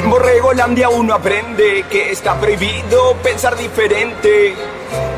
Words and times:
En 0.00 0.08
Borregolandia 0.08 0.88
uno 0.88 1.12
aprende 1.12 1.84
que 1.90 2.10
está 2.10 2.40
prohibido 2.40 3.16
pensar 3.22 3.54
diferente. 3.54 4.54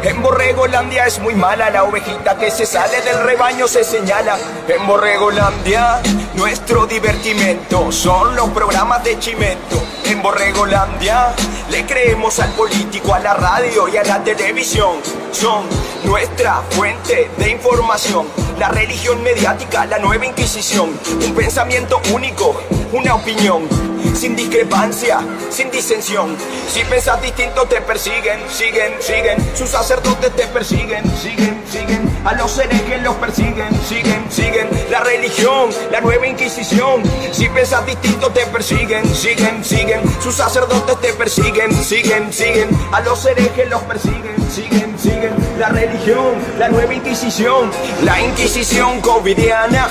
En 0.02 0.20
Borregolandia 0.20 1.06
es 1.06 1.20
muy 1.20 1.36
mala 1.36 1.70
la 1.70 1.84
ovejita 1.84 2.36
que 2.36 2.50
se 2.50 2.66
sale 2.66 3.00
del 3.03 3.22
rebaño 3.22 3.68
se 3.68 3.84
señala. 3.84 4.36
En 4.66 4.84
Borregolandia 4.84 6.03
nuestro 6.34 6.86
divertimento 6.86 7.93
son 7.93 8.34
los 8.34 8.48
programas 8.48 9.04
de 9.04 9.21
Chimento. 9.21 9.80
En 10.07 10.21
Borregolandia 10.21 11.32
le 11.71 11.86
creemos 11.86 12.40
al 12.40 12.50
político, 12.50 13.14
a 13.14 13.21
la 13.21 13.35
radio 13.35 13.86
y 13.86 13.96
a 13.99 14.03
la 14.03 14.25
televisión. 14.25 14.96
Son 15.33 15.64
nuestra 16.05 16.62
fuente 16.71 17.30
de 17.39 17.51
información. 17.51 18.27
La 18.59 18.68
religión 18.68 19.23
mediática, 19.23 19.86
la 19.86 19.99
nueva 19.99 20.27
inquisición. 20.27 20.90
Un 21.27 21.35
pensamiento 21.35 22.00
único, 22.13 22.54
una 22.93 23.14
opinión 23.14 23.67
sin 24.14 24.37
discrepancia, 24.37 25.21
sin 25.50 25.71
disensión. 25.71 26.37
Si 26.68 26.85
pensas 26.85 27.21
distinto 27.23 27.67
te 27.67 27.81
persiguen, 27.81 28.40
siguen, 28.49 28.95
siguen. 29.00 29.57
Sus 29.57 29.71
sacerdotes 29.71 30.35
te 30.37 30.46
persiguen, 30.49 31.04
siguen, 31.17 31.62
siguen. 31.71 32.12
A 32.25 32.34
los 32.34 32.56
herejes 32.59 33.03
los 33.03 33.14
persiguen, 33.17 33.69
siguen, 33.89 34.31
siguen. 34.31 34.69
La 34.91 35.01
religión, 35.01 35.70
la 35.91 36.01
nueva 36.01 36.27
inquisición. 36.27 37.03
Si 37.33 37.48
pensas 37.48 37.84
distinto 37.87 38.31
te 38.31 38.47
persiguen, 38.47 39.03
siguen, 39.14 39.64
siguen. 39.64 40.03
Sus 40.20 40.37
sacerdotes 40.37 41.01
te 41.01 41.12
persiguen, 41.14 41.73
siguen, 41.73 42.33
siguen. 42.33 42.69
A 42.92 43.01
los 43.01 43.25
herejes 43.27 43.69
los 43.69 43.83
persiguen, 43.83 44.37
siguen, 44.51 44.98
siguen. 44.98 45.22
La 45.58 45.69
religión, 45.69 46.34
la 46.58 46.69
nueva 46.69 46.94
inquisición. 46.94 47.70
La 48.05 48.20
inquisición 48.20 49.00
covidiana. 49.00 49.89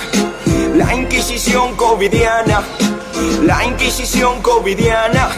La 0.75 0.93
inquisición 0.93 1.75
covidiana. 1.75 2.61
La 3.43 3.63
Inquisición 3.65 4.41
covidiana. 4.41 5.29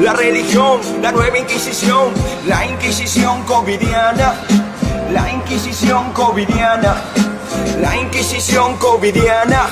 La 0.00 0.12
religión, 0.12 0.80
la 1.02 1.12
nueva 1.12 1.38
Inquisición. 1.38 2.12
La 2.46 2.66
Inquisición 2.66 3.42
covidiana. 3.44 4.34
La 5.12 5.30
Inquisición 5.30 6.12
covidiana. 6.12 7.02
La 7.80 7.96
Inquisición 7.96 8.76
covidiana. 8.78 9.70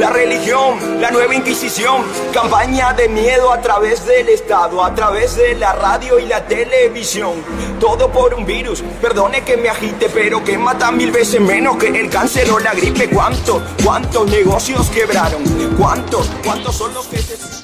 La 0.00 0.08
religión, 0.08 0.98
la 0.98 1.10
nueva 1.10 1.34
Inquisición, 1.34 2.02
campaña 2.32 2.94
de 2.94 3.06
miedo 3.06 3.52
a 3.52 3.60
través 3.60 4.06
del 4.06 4.30
Estado, 4.30 4.82
a 4.82 4.94
través 4.94 5.36
de 5.36 5.54
la 5.54 5.74
radio 5.74 6.18
y 6.18 6.24
la 6.24 6.46
televisión. 6.46 7.44
Todo 7.78 8.10
por 8.10 8.32
un 8.32 8.46
virus, 8.46 8.82
perdone 9.02 9.44
que 9.44 9.58
me 9.58 9.68
agite, 9.68 10.08
pero 10.08 10.42
que 10.42 10.56
mata 10.56 10.90
mil 10.90 11.10
veces 11.10 11.42
menos 11.42 11.76
que 11.76 11.88
el 11.88 12.08
cáncer 12.08 12.50
o 12.50 12.58
la 12.58 12.72
gripe. 12.72 13.10
¿Cuántos, 13.10 13.62
cuántos 13.84 14.26
negocios 14.30 14.88
quebraron? 14.88 15.44
¿Cuántos, 15.76 16.30
cuántos 16.42 16.76
son 16.76 16.94
los 16.94 17.06
que 17.06 17.18
se... 17.18 17.59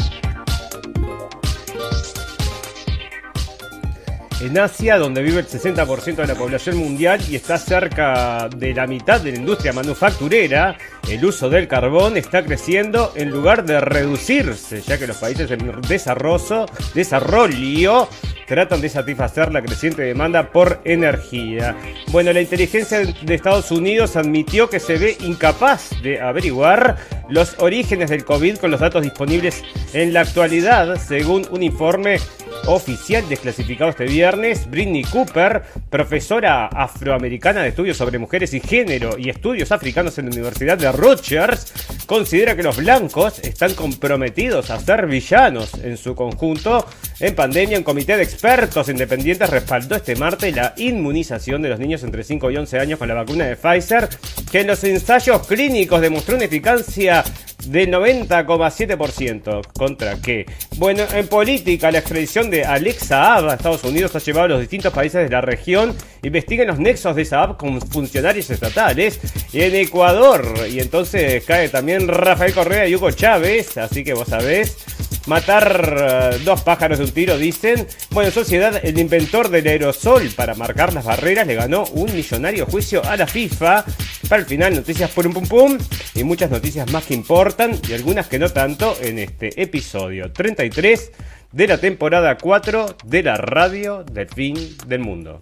en 4.41 4.59
Asia, 4.59 4.99
donde 4.99 5.23
vive 5.23 5.41
el 5.41 5.47
60% 5.47 6.17
de 6.17 6.27
la 6.27 6.35
población 6.35 6.77
mundial 6.77 7.21
y 7.29 7.37
está 7.37 7.59
cerca 7.59 8.49
de 8.55 8.75
la 8.75 8.87
mitad 8.87 9.21
de 9.21 9.33
la 9.33 9.39
industria 9.39 9.73
manufacturera, 9.73 10.77
el 11.09 11.25
uso 11.25 11.49
del 11.49 11.69
carbón 11.69 12.17
está 12.17 12.45
creciendo 12.45 13.13
en 13.17 13.31
lugar 13.31 13.65
de 13.65 13.81
reducirse, 13.81 14.83
ya 14.83 14.99
que 14.99 15.07
los 15.07 15.17
países 15.17 15.51
en 15.51 15.81
desarrollo, 15.83 16.67
desarrollo 16.95 18.09
tratan 18.47 18.81
de 18.81 18.89
satisfacer 18.89 19.53
la 19.53 19.63
creciente 19.63 20.03
demanda 20.03 20.51
por 20.51 20.81
energía. 20.85 21.77
Bueno, 22.13 22.33
la 22.33 22.41
inteligencia 22.41 22.99
de 22.99 23.35
Estados 23.35 23.71
Unidos 23.71 24.17
admitió 24.17 24.71
que 24.71 24.81
se 24.81 24.99
ve 24.99 25.17
incapaz 25.21 25.91
de 26.03 26.21
averiguar 26.21 26.97
los 27.29 27.57
orígenes 27.59 28.11
del 28.11 28.25
COVID 28.25 28.59
con 28.59 28.71
los 28.71 28.81
datos 28.81 29.03
disponibles 29.03 29.63
en 29.93 30.13
la 30.13 30.21
actualidad, 30.21 30.97
según 30.97 31.47
un 31.51 31.63
informe 31.63 32.19
oficial 32.67 33.29
desclasificado 33.29 33.91
este 33.91 34.05
viernes, 34.05 34.26
Britney 34.35 35.05
Cooper, 35.05 35.63
profesora 35.89 36.67
afroamericana 36.67 37.63
de 37.63 37.69
estudios 37.69 37.97
sobre 37.97 38.19
mujeres 38.19 38.53
y 38.55 38.61
género 38.61 39.17
y 39.17 39.31
estudios 39.31 39.71
africanos 39.71 40.19
en 40.19 40.27
la 40.27 40.33
Universidad 40.33 40.77
de 40.77 40.91
Rutgers, 40.91 41.73
considera 42.07 42.57
que 42.57 42.65
los 42.65 42.77
blancos 42.77 43.39
están 43.41 43.75
comprometidos 43.75 44.71
a 44.71 44.81
ser 44.81 45.07
villanos 45.07 45.75
en 45.75 45.97
su 45.97 46.17
conjunto. 46.17 46.87
En 47.21 47.37
pandemia, 47.37 47.79
un 47.79 47.85
comité 47.85 48.17
de 48.17 48.25
expertos 48.25 48.89
independientes 48.89 49.49
respaldó 49.49 49.95
este 49.95 50.17
martes 50.17 50.57
la 50.57 50.75
inmunización 50.77 51.63
de 51.63 51.69
los 51.69 51.79
niños 51.79 52.03
entre 52.03 52.25
5 52.25 52.51
y 52.51 52.57
11 52.57 52.81
años 52.81 52.99
con 52.99 53.07
la 53.07 53.15
vacuna 53.15 53.45
de 53.45 53.55
Pfizer, 53.55 54.09
que 54.51 54.63
en 54.63 54.67
los 54.67 54.83
ensayos 54.83 55.47
clínicos 55.47 56.01
demostró 56.01 56.35
una 56.35 56.47
eficacia 56.47 57.23
de 57.67 57.89
90,7%. 57.89 59.67
¿Contra 59.73 60.21
qué? 60.21 60.47
Bueno, 60.77 61.05
en 61.13 61.27
política, 61.29 61.91
la 61.91 61.99
extradición 61.99 62.51
de 62.51 62.65
Alexa 62.65 63.37
Ab 63.37 63.49
a 63.49 63.55
Estados 63.55 63.85
Unidos 63.85 64.15
ha 64.17 64.21
llevado 64.21 64.47
a 64.47 64.49
los 64.49 64.61
distintos 64.61 64.93
países 64.93 65.23
de 65.23 65.29
la 65.29 65.41
región 65.41 65.95
investiguen 66.23 66.69
los 66.69 66.79
nexos 66.79 67.15
de 67.17 67.23
esa 67.23 67.43
app 67.43 67.59
con 67.59 67.81
funcionarios 67.81 68.51
estatales 68.51 69.21
en 69.53 69.75
Ecuador. 69.75 70.45
Y 70.71 70.81
entonces 70.81 71.45
cae 71.45 71.69
también 71.69 72.09
Rafael 72.09 72.53
Correa 72.53 72.89
y 72.89 72.95
Hugo 72.95 73.11
Chávez, 73.11 73.77
así 73.79 74.05
que 74.05 74.15
vos 74.15 74.29
sabés. 74.29 74.77
Matar 75.27 76.31
eh, 76.33 76.39
dos 76.45 76.63
pájaros 76.63 76.99
de 76.99 77.05
un 77.05 77.11
tiro, 77.11 77.37
dicen. 77.37 77.87
Bueno, 78.11 78.29
en 78.29 78.35
sociedad, 78.35 78.81
el 78.85 78.97
inventor 78.99 79.49
del 79.49 79.67
aerosol 79.67 80.31
para 80.37 80.55
marcar 80.55 80.93
las 80.93 81.05
barreras 81.05 81.47
le 81.47 81.57
ganó 81.57 81.85
un 81.93 82.15
millonario 82.15 82.65
juicio 82.67 83.05
a 83.05 83.17
la 83.17 83.27
FIFA. 83.27 83.85
Para 84.29 84.43
el 84.43 84.47
final, 84.47 84.75
noticias 84.75 85.11
por 85.11 85.27
un 85.27 85.33
pum 85.33 85.47
pum 85.47 85.79
y 86.15 86.23
muchas 86.23 86.51
noticias 86.51 86.91
más 86.93 87.05
que 87.05 87.15
importan 87.15 87.73
y 87.89 87.95
algunas 87.95 88.29
que 88.29 88.39
no 88.39 88.51
tanto 88.51 88.97
en 89.01 89.19
este 89.19 89.61
episodio 89.61 90.33
33 90.33 91.11
de 91.51 91.67
la 91.67 91.79
temporada 91.79 92.39
4 92.39 92.97
de 93.05 93.23
la 93.25 93.37
radio 93.37 94.05
del 94.05 94.29
fin 94.29 94.57
del 94.87 95.01
mundo. 95.01 95.41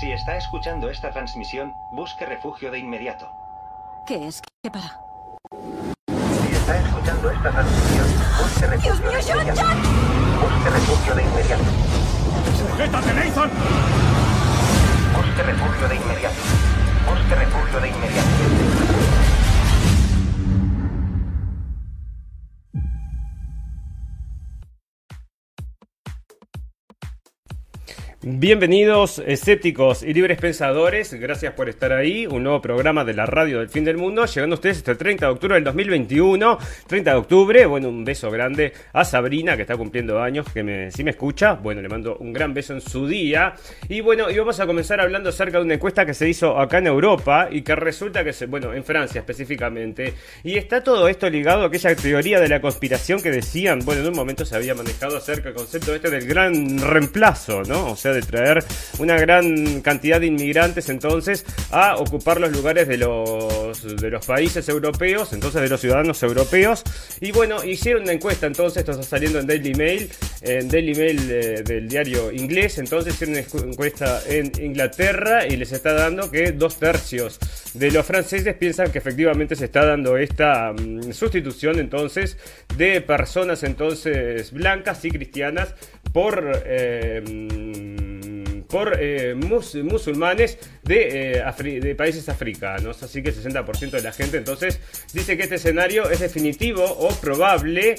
Si 0.00 0.12
está 0.12 0.36
escuchando 0.36 0.90
esta 0.90 1.10
transmisión, 1.10 1.72
busque 1.92 2.26
refugio 2.26 2.70
de 2.70 2.78
inmediato. 2.78 3.28
¿Qué 4.06 4.28
es? 4.28 4.42
¿Qué 4.62 4.70
para? 4.70 5.00
Está 6.64 6.78
escuchando 6.78 7.30
esta 7.30 7.50
transmisión, 7.50 8.06
busque 8.40 8.66
refugio 8.66 8.94
¡Dios 8.94 9.00
mío, 9.00 9.10
de 9.10 9.22
John, 9.22 9.42
inmediato. 9.42 9.60
John! 9.60 9.78
Busque 10.40 10.70
refugio 10.70 11.14
de 11.14 11.22
inmediato. 11.22 11.64
¡Sujétate, 12.56 13.12
Nathan! 13.12 13.50
Busque 15.14 15.42
refugio 15.42 15.88
de 15.88 15.96
inmediato. 15.96 16.36
Busque 17.06 17.34
refugio 17.34 17.80
de 17.80 17.88
inmediato. 17.90 19.23
Bienvenidos 28.26 29.22
escépticos 29.26 30.02
y 30.02 30.14
libres 30.14 30.38
pensadores, 30.38 31.12
gracias 31.12 31.52
por 31.52 31.68
estar 31.68 31.92
ahí, 31.92 32.26
un 32.26 32.44
nuevo 32.44 32.62
programa 32.62 33.04
de 33.04 33.12
la 33.12 33.26
radio 33.26 33.58
del 33.58 33.68
fin 33.68 33.84
del 33.84 33.98
mundo, 33.98 34.24
llegando 34.24 34.54
a 34.54 34.56
ustedes 34.56 34.78
este 34.78 34.94
30 34.94 35.26
de 35.26 35.32
octubre 35.32 35.56
del 35.56 35.64
2021, 35.64 36.58
30 36.86 37.10
de 37.10 37.16
octubre, 37.18 37.66
bueno, 37.66 37.90
un 37.90 38.02
beso 38.02 38.30
grande 38.30 38.72
a 38.94 39.04
Sabrina 39.04 39.56
que 39.56 39.62
está 39.62 39.76
cumpliendo 39.76 40.22
años, 40.22 40.46
que 40.54 40.62
me, 40.62 40.90
si 40.90 41.04
me 41.04 41.10
escucha, 41.10 41.52
bueno, 41.52 41.82
le 41.82 41.88
mando 41.90 42.16
un 42.16 42.32
gran 42.32 42.54
beso 42.54 42.72
en 42.72 42.80
su 42.80 43.06
día, 43.06 43.56
y 43.90 44.00
bueno, 44.00 44.30
y 44.30 44.38
vamos 44.38 44.58
a 44.58 44.64
comenzar 44.64 45.02
hablando 45.02 45.28
acerca 45.28 45.58
de 45.58 45.64
una 45.64 45.74
encuesta 45.74 46.06
que 46.06 46.14
se 46.14 46.26
hizo 46.26 46.58
acá 46.58 46.78
en 46.78 46.86
Europa 46.86 47.48
y 47.50 47.60
que 47.60 47.76
resulta 47.76 48.24
que, 48.24 48.32
se, 48.32 48.46
bueno, 48.46 48.72
en 48.72 48.84
Francia 48.84 49.18
específicamente, 49.18 50.14
y 50.42 50.56
está 50.56 50.82
todo 50.82 51.08
esto 51.08 51.28
ligado 51.28 51.64
a 51.64 51.66
aquella 51.66 51.94
teoría 51.94 52.40
de 52.40 52.48
la 52.48 52.62
conspiración 52.62 53.20
que 53.20 53.30
decían, 53.30 53.80
bueno, 53.84 54.00
en 54.00 54.08
un 54.08 54.16
momento 54.16 54.46
se 54.46 54.56
había 54.56 54.74
manejado 54.74 55.18
acerca 55.18 55.50
del 55.50 55.56
concepto 55.56 55.94
este 55.94 56.08
del 56.08 56.26
gran 56.26 56.78
reemplazo, 56.78 57.62
¿no? 57.64 57.90
O 57.90 57.96
sea, 57.96 58.13
de 58.14 58.22
traer 58.22 58.64
una 58.98 59.18
gran 59.18 59.80
cantidad 59.80 60.20
de 60.20 60.26
inmigrantes 60.26 60.88
entonces 60.88 61.44
a 61.70 61.96
ocupar 61.96 62.40
los 62.40 62.52
lugares 62.52 62.88
de 62.88 62.98
los, 62.98 63.96
de 64.00 64.10
los 64.10 64.24
países 64.24 64.68
europeos, 64.68 65.32
entonces 65.32 65.62
de 65.62 65.68
los 65.68 65.80
ciudadanos 65.80 66.22
europeos. 66.22 66.82
Y 67.20 67.32
bueno, 67.32 67.64
hicieron 67.64 68.02
una 68.02 68.12
encuesta 68.12 68.46
entonces, 68.46 68.78
esto 68.78 68.92
está 68.92 69.04
saliendo 69.04 69.38
en 69.38 69.46
Daily 69.46 69.74
Mail, 69.74 70.10
en 70.42 70.68
Daily 70.68 70.94
Mail 70.94 71.30
eh, 71.30 71.62
del 71.64 71.88
diario 71.88 72.32
inglés, 72.32 72.78
entonces 72.78 73.14
hicieron 73.14 73.36
una 73.36 73.72
encuesta 73.72 74.22
en 74.26 74.52
Inglaterra 74.60 75.46
y 75.46 75.56
les 75.56 75.72
está 75.72 75.92
dando 75.92 76.30
que 76.30 76.52
dos 76.52 76.78
tercios 76.78 77.38
de 77.74 77.90
los 77.90 78.06
franceses 78.06 78.54
piensan 78.54 78.90
que 78.90 78.98
efectivamente 78.98 79.56
se 79.56 79.66
está 79.66 79.84
dando 79.84 80.16
esta 80.16 80.72
mm, 80.72 81.12
sustitución 81.12 81.78
entonces 81.78 82.38
de 82.76 83.00
personas 83.00 83.62
entonces 83.62 84.52
blancas 84.52 85.04
y 85.04 85.10
cristianas 85.10 85.74
por 86.12 86.62
eh, 86.64 87.22
mm, 87.26 88.03
por 88.74 88.96
eh, 88.98 89.36
mus- 89.36 89.76
musulmanes 89.76 90.58
de, 90.82 91.36
eh, 91.38 91.80
de 91.80 91.94
países 91.94 92.28
africanos. 92.28 93.04
Así 93.04 93.22
que 93.22 93.28
el 93.28 93.36
60% 93.36 93.90
de 93.92 94.02
la 94.02 94.10
gente 94.10 94.36
entonces 94.38 94.80
dice 95.12 95.36
que 95.36 95.44
este 95.44 95.54
escenario 95.54 96.10
es 96.10 96.18
definitivo 96.18 96.82
o 96.84 97.08
probable 97.20 97.94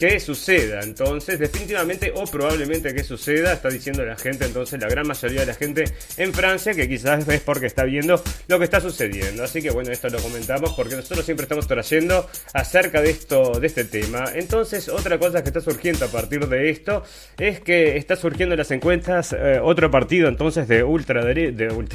que 0.00 0.18
suceda. 0.18 0.80
Entonces, 0.80 1.38
definitivamente 1.38 2.10
o 2.14 2.24
probablemente 2.24 2.94
que 2.94 3.04
suceda, 3.04 3.52
está 3.52 3.68
diciendo 3.68 4.02
la 4.02 4.16
gente, 4.16 4.46
entonces 4.46 4.80
la 4.80 4.88
gran 4.88 5.06
mayoría 5.06 5.40
de 5.40 5.46
la 5.46 5.54
gente 5.54 5.84
en 6.16 6.32
Francia, 6.32 6.72
que 6.72 6.88
quizás 6.88 7.28
es 7.28 7.40
porque 7.42 7.66
está 7.66 7.84
viendo 7.84 8.20
lo 8.48 8.58
que 8.58 8.64
está 8.64 8.80
sucediendo. 8.80 9.44
Así 9.44 9.60
que 9.60 9.70
bueno, 9.70 9.92
esto 9.92 10.08
lo 10.08 10.18
comentamos 10.18 10.72
porque 10.72 10.96
nosotros 10.96 11.26
siempre 11.26 11.44
estamos 11.44 11.66
trayendo 11.66 12.26
acerca 12.54 13.02
de 13.02 13.10
esto, 13.10 13.60
de 13.60 13.66
este 13.66 13.84
tema. 13.84 14.24
Entonces, 14.34 14.88
otra 14.88 15.18
cosa 15.18 15.42
que 15.42 15.50
está 15.50 15.60
surgiendo 15.60 16.06
a 16.06 16.08
partir 16.08 16.48
de 16.48 16.70
esto 16.70 17.04
es 17.36 17.60
que 17.60 17.98
está 17.98 18.16
surgiendo 18.16 18.54
en 18.54 18.58
las 18.58 18.70
encuestas 18.70 19.34
eh, 19.34 19.60
otro 19.62 19.90
partido 19.90 20.28
entonces 20.28 20.66
de 20.66 20.82
ultraderecha, 20.82 21.56
de 21.56 21.86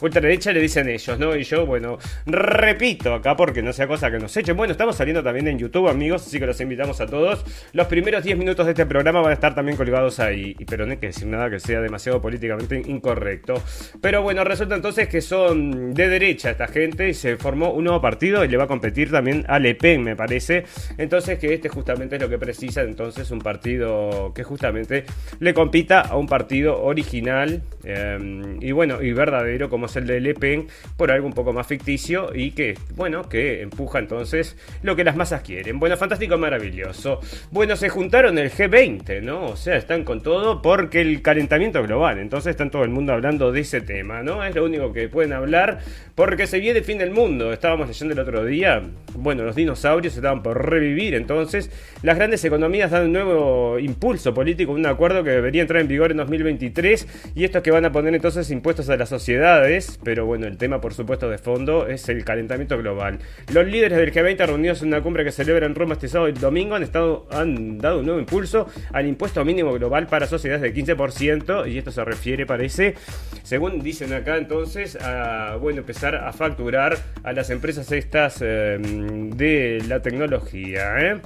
ultraderecha 0.00 0.52
le 0.52 0.60
dicen 0.60 0.88
ellos, 0.88 1.16
¿no? 1.16 1.36
Y 1.36 1.44
yo, 1.44 1.64
bueno, 1.64 1.98
repito 2.26 3.14
acá 3.14 3.36
porque 3.36 3.62
no 3.62 3.72
sea 3.72 3.86
cosa 3.86 4.10
que 4.10 4.18
nos 4.18 4.36
echen. 4.36 4.56
Bueno, 4.56 4.72
estamos 4.72 4.96
saliendo 4.96 5.22
también 5.22 5.46
en 5.46 5.60
YouTube, 5.60 5.88
amigos, 5.88 6.26
así 6.26 6.40
que 6.40 6.46
los 6.46 6.60
invitamos 6.60 7.00
a 7.00 7.06
todos. 7.06 7.35
Los 7.72 7.86
primeros 7.86 8.24
10 8.24 8.38
minutos 8.38 8.66
de 8.66 8.72
este 8.72 8.86
programa 8.86 9.20
van 9.20 9.30
a 9.30 9.34
estar 9.34 9.54
también 9.54 9.76
colgados 9.76 10.20
ahí, 10.20 10.54
pero 10.68 10.86
no 10.86 10.92
hay 10.92 10.98
que 10.98 11.08
decir 11.08 11.26
nada 11.26 11.50
que 11.50 11.60
sea 11.60 11.80
demasiado 11.80 12.20
políticamente 12.20 12.82
incorrecto. 12.86 13.62
Pero 14.00 14.22
bueno, 14.22 14.44
resulta 14.44 14.74
entonces 14.74 15.08
que 15.08 15.20
son 15.20 15.94
de 15.94 16.08
derecha 16.08 16.50
esta 16.50 16.68
gente 16.68 17.08
y 17.08 17.14
se 17.14 17.36
formó 17.36 17.70
un 17.70 17.84
nuevo 17.84 18.00
partido 18.00 18.44
y 18.44 18.48
le 18.48 18.56
va 18.56 18.64
a 18.64 18.68
competir 18.68 19.10
también 19.10 19.44
a 19.48 19.58
Le 19.58 19.74
Pen, 19.74 20.02
me 20.02 20.16
parece. 20.16 20.64
Entonces 20.98 21.38
que 21.38 21.54
este 21.54 21.68
justamente 21.68 22.16
es 22.16 22.22
lo 22.22 22.28
que 22.28 22.38
precisa, 22.38 22.82
entonces 22.82 23.30
un 23.30 23.40
partido 23.40 24.32
que 24.34 24.42
justamente 24.42 25.04
le 25.40 25.54
compita 25.54 26.00
a 26.00 26.16
un 26.16 26.26
partido 26.26 26.82
original 26.82 27.62
eh, 27.84 28.56
y 28.60 28.72
bueno, 28.72 29.02
y 29.02 29.12
verdadero 29.12 29.68
como 29.68 29.86
es 29.86 29.96
el 29.96 30.06
de 30.06 30.20
Le 30.20 30.34
Pen, 30.34 30.68
por 30.96 31.10
algo 31.10 31.26
un 31.26 31.32
poco 31.32 31.52
más 31.52 31.66
ficticio 31.66 32.34
y 32.34 32.52
que, 32.52 32.78
bueno, 32.94 33.28
que 33.28 33.62
empuja 33.62 33.98
entonces 33.98 34.56
lo 34.82 34.96
que 34.96 35.04
las 35.04 35.16
masas 35.16 35.42
quieren. 35.42 35.78
Bueno, 35.78 35.96
fantástico, 35.96 36.38
maravilloso. 36.38 37.20
Bueno, 37.50 37.76
se 37.76 37.88
juntaron 37.88 38.38
el 38.38 38.50
G20, 38.50 39.22
¿no? 39.22 39.46
O 39.46 39.56
sea, 39.56 39.76
están 39.76 40.04
con 40.04 40.22
todo 40.22 40.62
porque 40.62 41.00
el 41.00 41.22
calentamiento 41.22 41.82
global, 41.82 42.18
entonces 42.18 42.50
están 42.50 42.70
todo 42.70 42.84
el 42.84 42.90
mundo 42.90 43.12
hablando 43.12 43.52
de 43.52 43.60
ese 43.60 43.80
tema, 43.80 44.22
¿no? 44.22 44.44
Es 44.44 44.54
lo 44.54 44.64
único 44.64 44.92
que 44.92 45.08
pueden 45.08 45.32
hablar 45.32 45.78
porque 46.14 46.46
se 46.46 46.58
viene 46.58 46.78
el 46.78 46.84
fin 46.84 46.98
del 46.98 47.10
mundo. 47.10 47.52
Estábamos 47.52 47.88
leyendo 47.88 48.14
el 48.14 48.20
otro 48.20 48.44
día, 48.44 48.82
bueno, 49.14 49.44
los 49.44 49.56
dinosaurios 49.56 50.14
estaban 50.16 50.42
por 50.42 50.70
revivir, 50.70 51.14
entonces 51.14 51.70
las 52.02 52.16
grandes 52.16 52.44
economías 52.44 52.90
dan 52.90 53.04
un 53.04 53.12
nuevo 53.12 53.78
impulso 53.78 54.34
político, 54.34 54.72
un 54.72 54.86
acuerdo 54.86 55.24
que 55.24 55.30
debería 55.30 55.62
entrar 55.62 55.80
en 55.80 55.88
vigor 55.88 56.10
en 56.10 56.18
2023 56.18 57.32
y 57.34 57.44
esto 57.44 57.62
que 57.62 57.70
van 57.70 57.84
a 57.84 57.92
poner 57.92 58.14
entonces 58.14 58.50
impuestos 58.50 58.88
a 58.90 58.96
las 58.96 59.08
sociedades, 59.08 59.98
pero 60.02 60.26
bueno, 60.26 60.46
el 60.46 60.56
tema 60.56 60.80
por 60.80 60.94
supuesto 60.94 61.28
de 61.30 61.38
fondo 61.38 61.86
es 61.86 62.08
el 62.08 62.24
calentamiento 62.24 62.78
global. 62.78 63.18
Los 63.52 63.66
líderes 63.66 63.98
del 63.98 64.12
G20 64.12 64.46
reunidos 64.46 64.82
en 64.82 64.88
una 64.88 65.02
cumbre 65.02 65.24
que 65.24 65.32
celebra 65.32 65.66
en 65.66 65.74
Roma 65.74 65.94
este 65.94 66.08
sábado 66.08 66.28
y 66.28 66.32
domingo 66.32 66.74
han, 66.74 66.82
estado, 66.82 67.15
han 67.30 67.78
dado 67.78 68.00
un 68.00 68.06
nuevo 68.06 68.20
impulso 68.20 68.66
al 68.92 69.06
impuesto 69.06 69.44
mínimo 69.44 69.72
global 69.72 70.06
para 70.06 70.26
sociedades 70.26 70.62
del 70.62 70.74
15% 70.74 71.70
y 71.70 71.78
esto 71.78 71.90
se 71.90 72.04
refiere, 72.04 72.46
parece, 72.46 72.94
según 73.42 73.80
dicen 73.80 74.12
acá 74.12 74.36
entonces, 74.36 74.96
a 75.00 75.56
bueno, 75.56 75.80
empezar 75.80 76.16
a 76.16 76.32
facturar 76.32 76.96
a 77.22 77.32
las 77.32 77.50
empresas 77.50 77.90
estas 77.92 78.38
eh, 78.40 78.78
de 78.80 79.82
la 79.88 80.00
tecnología. 80.00 81.00
¿eh? 81.00 81.20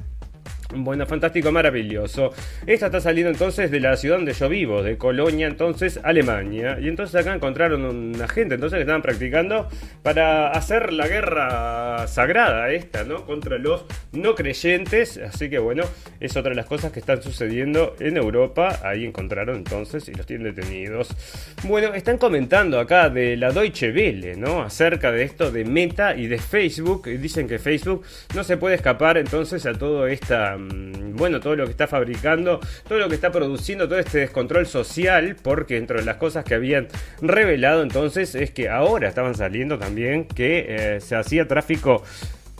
Bueno, 0.72 1.04
fantástico, 1.04 1.50
maravilloso. 1.50 2.32
Esta 2.64 2.86
está 2.86 3.00
saliendo 3.00 3.30
entonces 3.30 3.70
de 3.70 3.80
la 3.80 3.96
ciudad 3.96 4.16
donde 4.16 4.32
yo 4.32 4.48
vivo, 4.48 4.82
de 4.82 4.96
Colonia, 4.96 5.48
entonces 5.48 5.98
Alemania. 6.02 6.78
Y 6.80 6.88
entonces 6.88 7.20
acá 7.20 7.34
encontraron 7.34 7.84
una 7.84 8.28
gente, 8.28 8.54
entonces 8.54 8.76
que 8.76 8.82
estaban 8.82 9.02
practicando 9.02 9.68
para 10.02 10.50
hacer 10.52 10.92
la 10.92 11.08
guerra 11.08 12.06
sagrada 12.06 12.70
esta, 12.70 13.02
¿no? 13.02 13.26
Contra 13.26 13.58
los 13.58 13.84
no 14.12 14.36
creyentes. 14.36 15.18
Así 15.18 15.50
que 15.50 15.58
bueno, 15.58 15.82
es 16.20 16.36
otra 16.36 16.50
de 16.50 16.56
las 16.56 16.66
cosas 16.66 16.92
que 16.92 17.00
están 17.00 17.20
sucediendo 17.20 17.96
en 17.98 18.16
Europa. 18.16 18.80
Ahí 18.84 19.04
encontraron 19.04 19.56
entonces 19.56 20.08
y 20.08 20.14
los 20.14 20.26
tienen 20.26 20.54
detenidos. 20.54 21.08
Bueno, 21.64 21.94
están 21.94 22.18
comentando 22.18 22.78
acá 22.78 23.10
de 23.10 23.36
la 23.36 23.50
Deutsche 23.50 23.90
Welle, 23.90 24.36
¿no? 24.36 24.62
Acerca 24.62 25.10
de 25.10 25.24
esto 25.24 25.50
de 25.50 25.64
Meta 25.64 26.14
y 26.14 26.28
de 26.28 26.38
Facebook. 26.38 27.08
Dicen 27.08 27.48
que 27.48 27.58
Facebook 27.58 28.04
no 28.36 28.44
se 28.44 28.56
puede 28.56 28.76
escapar 28.76 29.18
entonces 29.18 29.66
a 29.66 29.72
todo 29.72 30.06
esta 30.06 30.56
bueno, 31.14 31.40
todo 31.40 31.56
lo 31.56 31.64
que 31.64 31.72
está 31.72 31.86
fabricando, 31.86 32.60
todo 32.88 32.98
lo 32.98 33.08
que 33.08 33.14
está 33.14 33.30
produciendo, 33.30 33.88
todo 33.88 33.98
este 33.98 34.18
descontrol 34.18 34.66
social, 34.66 35.36
porque 35.42 35.76
entre 35.76 36.02
las 36.04 36.16
cosas 36.16 36.44
que 36.44 36.54
habían 36.54 36.88
revelado 37.20 37.82
entonces 37.82 38.34
es 38.34 38.50
que 38.50 38.68
ahora 38.68 39.08
estaban 39.08 39.34
saliendo 39.34 39.78
también 39.78 40.24
que 40.24 40.66
eh, 40.68 41.00
se 41.00 41.16
hacía 41.16 41.46
tráfico 41.46 42.02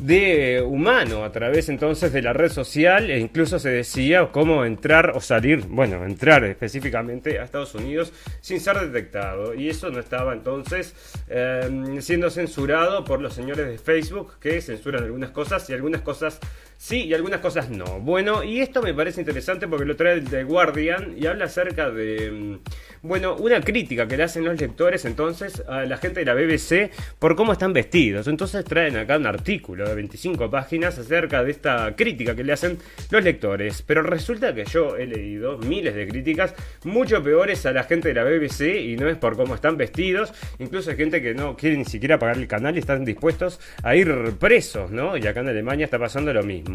de 0.01 0.63
humano 0.67 1.25
a 1.25 1.33
través 1.33 1.69
entonces 1.69 2.13
de 2.13 2.23
la 2.23 2.33
red 2.33 2.51
social 2.51 3.11
e 3.11 3.19
incluso 3.19 3.59
se 3.59 3.69
decía 3.69 4.31
cómo 4.33 4.65
entrar 4.65 5.13
o 5.15 5.21
salir, 5.21 5.67
bueno, 5.69 6.05
entrar 6.05 6.45
específicamente 6.45 7.39
a 7.39 7.45
Estados 7.45 7.75
Unidos 7.75 8.13
sin 8.41 8.61
ser 8.61 8.79
detectado. 8.81 9.55
Y 9.55 9.69
eso 9.69 9.91
no 9.91 10.01
estaba 10.01 10.33
entonces 10.33 10.95
em, 11.29 12.01
siendo 12.01 12.31
censurado 12.31 13.05
por 13.05 13.21
los 13.21 13.35
señores 13.35 13.69
de 13.69 13.79
Facebook 13.79 14.39
que 14.41 14.61
censuran 14.61 15.05
algunas 15.05 15.31
cosas 15.31 15.69
y 15.69 15.75
algunas 15.75 16.01
cosas 16.01 16.41
sí 16.81 17.03
y 17.05 17.15
algunas 17.15 17.41
cosas 17.41 17.69
no. 17.69 18.01
Bueno, 18.01 18.43
y 18.43 18.61
esto 18.61 18.81
me 18.81 18.95
parece 18.95 19.21
interesante 19.21 19.69
porque 19.69 19.85
lo 19.85 19.97
trae 19.97 20.15
el 20.15 20.25
The 20.25 20.45
Guardian 20.45 21.15
y 21.15 21.27
habla 21.27 21.45
acerca 21.45 21.91
de, 21.91 22.25
em, 22.25 22.59
bueno, 23.03 23.37
una 23.37 23.61
crítica 23.61 24.09
que 24.09 24.17
le 24.17 24.23
hacen 24.23 24.47
los 24.47 24.59
lectores 24.59 25.05
entonces 25.05 25.63
a 25.69 25.85
la 25.85 25.99
gente 25.99 26.21
de 26.21 26.27
la 26.27 26.33
BBC 26.35 26.91
por 27.19 27.37
cómo 27.37 27.53
están 27.53 27.75
vestidos. 27.75 28.29
Entonces 28.29 28.65
traen 28.65 28.97
acá 28.97 29.19
un 29.19 29.27
artículo 29.27 29.95
25 29.95 30.51
páginas 30.51 30.99
acerca 30.99 31.45
de 31.45 31.51
esta 31.51 31.95
crítica 31.95 32.35
que 32.35 32.45
le 32.45 32.55
hacen 32.55 32.79
los 33.11 33.23
lectores. 33.23 33.83
Pero 33.83 34.03
resulta 34.03 34.55
que 34.55 34.65
yo 34.65 34.97
he 34.97 35.07
leído 35.07 35.59
miles 35.59 35.95
de 35.95 36.09
críticas 36.09 36.55
mucho 36.85 37.23
peores 37.23 37.67
a 37.67 37.73
la 37.73 37.85
gente 37.85 38.09
de 38.09 38.15
la 38.15 38.25
BBC 38.25 38.81
y 38.81 38.97
no 38.97 39.07
es 39.07 39.19
por 39.19 39.37
cómo 39.37 39.55
están 39.55 39.77
vestidos. 39.77 40.33
Incluso 40.59 40.91
hay 40.91 40.97
gente 40.97 41.21
que 41.21 41.35
no 41.35 41.59
quiere 41.59 41.77
ni 41.77 41.85
siquiera 41.85 42.19
pagar 42.19 42.39
el 42.39 42.49
canal 42.49 42.75
y 42.77 42.79
están 42.79 43.05
dispuestos 43.05 43.61
a 43.83 43.95
ir 43.95 44.11
presos, 44.39 44.91
¿no? 44.91 45.19
Y 45.19 45.27
acá 45.27 45.41
en 45.41 45.49
Alemania 45.49 45.85
está 45.85 45.99
pasando 45.99 46.33
lo 46.33 46.43
mismo. 46.43 46.70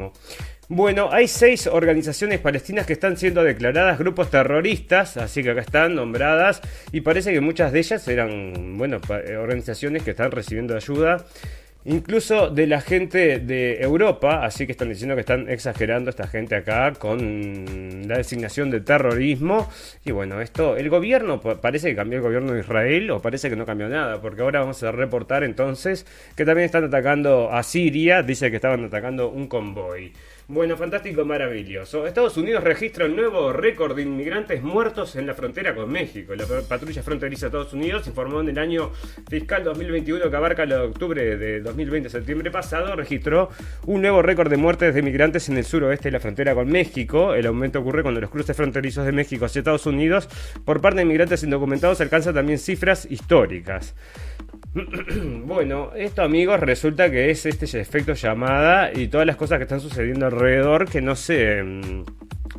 Bueno, 0.68 1.10
hay 1.12 1.28
seis 1.28 1.68
organizaciones 1.68 2.40
palestinas 2.40 2.88
que 2.88 2.94
están 2.94 3.18
siendo 3.18 3.44
declaradas 3.44 4.00
grupos 4.00 4.32
terroristas, 4.32 5.16
así 5.18 5.44
que 5.44 5.52
acá 5.52 5.62
están 5.62 5.94
nombradas 5.94 6.62
y 6.92 7.02
parece 7.02 7.32
que 7.34 7.40
muchas 7.40 7.72
de 7.72 7.80
ellas 7.80 8.08
eran, 8.08 8.78
bueno, 8.78 9.00
organizaciones 9.40 10.02
que 10.02 10.12
están 10.12 10.32
recibiendo 10.32 10.76
ayuda 10.76 11.26
incluso 11.86 12.50
de 12.50 12.68
la 12.68 12.82
gente 12.82 13.40
de 13.40 13.82
Europa, 13.82 14.44
así 14.44 14.66
que 14.66 14.72
están 14.72 14.90
diciendo 14.90 15.16
que 15.16 15.22
están 15.22 15.50
exagerando 15.50 16.10
esta 16.10 16.28
gente 16.28 16.56
acá 16.56 16.94
con 16.94 18.08
la 18.08 18.18
designación 18.18 18.72
de 18.72 18.82
terrorismo. 18.82 19.70
Y 20.04 20.12
bueno, 20.12 20.42
esto, 20.42 20.76
el 20.78 20.90
gobierno 20.90 21.40
parece 21.40 21.90
que 21.90 21.96
cambió 21.96 22.18
el 22.18 22.24
gobierno 22.24 22.54
de 22.54 22.62
Israel 22.62 23.12
o 23.12 23.22
parece 23.22 23.50
que 23.50 23.56
no 23.56 23.66
cambió 23.66 23.88
nada, 23.88 24.22
porque 24.22 24.42
ahora 24.42 24.62
vamos 24.62 24.82
a 24.84 24.92
reportar 24.92 25.44
entonces 25.44 26.06
que 26.36 26.46
también 26.46 26.66
están 26.66 26.84
atacando 26.84 27.52
a 27.52 27.64
Siria, 27.64 28.24
dice 28.24 28.50
que 28.50 28.58
estaban 28.58 28.84
atacando 28.86 29.30
un 29.30 29.48
convoy. 29.48 30.12
Bueno, 30.48 30.78
fantástico, 30.78 31.26
maravilloso. 31.26 32.06
Estados 32.06 32.38
Unidos 32.38 32.64
registra 32.64 33.08
un 33.08 33.16
nuevo 33.16 33.52
récord 33.52 33.96
de 33.96 34.04
inmigrantes 34.04 34.62
muertos 34.62 35.16
en 35.16 35.26
la 35.26 35.34
frontera 35.34 35.74
con 35.74 35.92
México. 35.92 36.36
La 36.36 36.46
patrulla 36.70 37.02
fronteriza 37.02 37.48
de 37.48 37.48
Estados 37.48 37.74
Unidos 37.74 38.06
informó 38.06 38.42
en 38.42 38.50
el 38.50 38.60
año 38.60 38.92
fiscal 39.28 39.64
2021 39.64 40.30
que 40.30 40.36
abarca 40.36 40.62
el 40.62 40.74
octubre 40.74 41.36
de 41.36 41.62
2020 41.62 42.12
septiembre 42.12 42.52
pasado, 42.52 42.96
registró 42.96 43.50
un 43.88 44.02
nuevo 44.02 44.22
récord 44.22 44.52
de 44.52 44.58
muertes 44.58 44.94
de 44.94 45.00
inmigrantes 45.00 45.50
en 45.50 45.58
el 45.58 45.66
suroeste 45.66 46.10
de 46.10 46.12
la 46.12 46.20
frontera 46.20 46.54
con 46.54 46.68
México. 46.68 47.34
El 47.34 47.48
aumento 47.48 47.80
ocurre 47.80 48.04
cuando 48.04 48.22
los 48.22 48.30
cruces 48.30 48.56
fronterizos 48.56 49.04
de 49.04 49.14
México 49.14 49.46
hacia 49.46 49.62
Estados 49.62 49.88
Unidos 49.88 50.30
por 50.64 50.80
parte 50.80 50.98
de 50.98 51.06
inmigrantes 51.06 51.42
indocumentados 51.42 52.02
alcanza 52.02 52.32
también 52.32 52.60
cifras 52.60 53.08
históricas. 53.10 53.96
Bueno, 55.46 55.92
esto 55.96 56.22
amigos 56.22 56.60
resulta 56.60 57.10
que 57.10 57.30
es 57.30 57.46
este 57.46 57.66
efecto 57.80 58.14
llamada 58.14 58.92
y 58.94 59.08
todas 59.08 59.26
las 59.26 59.38
cosas 59.38 59.58
que 59.58 59.64
están 59.64 59.80
sucediendo 59.80 60.26
alrededor 60.26 60.90
que 60.90 61.02
no 61.02 61.16
se 61.16 61.64
mm, 61.64 62.04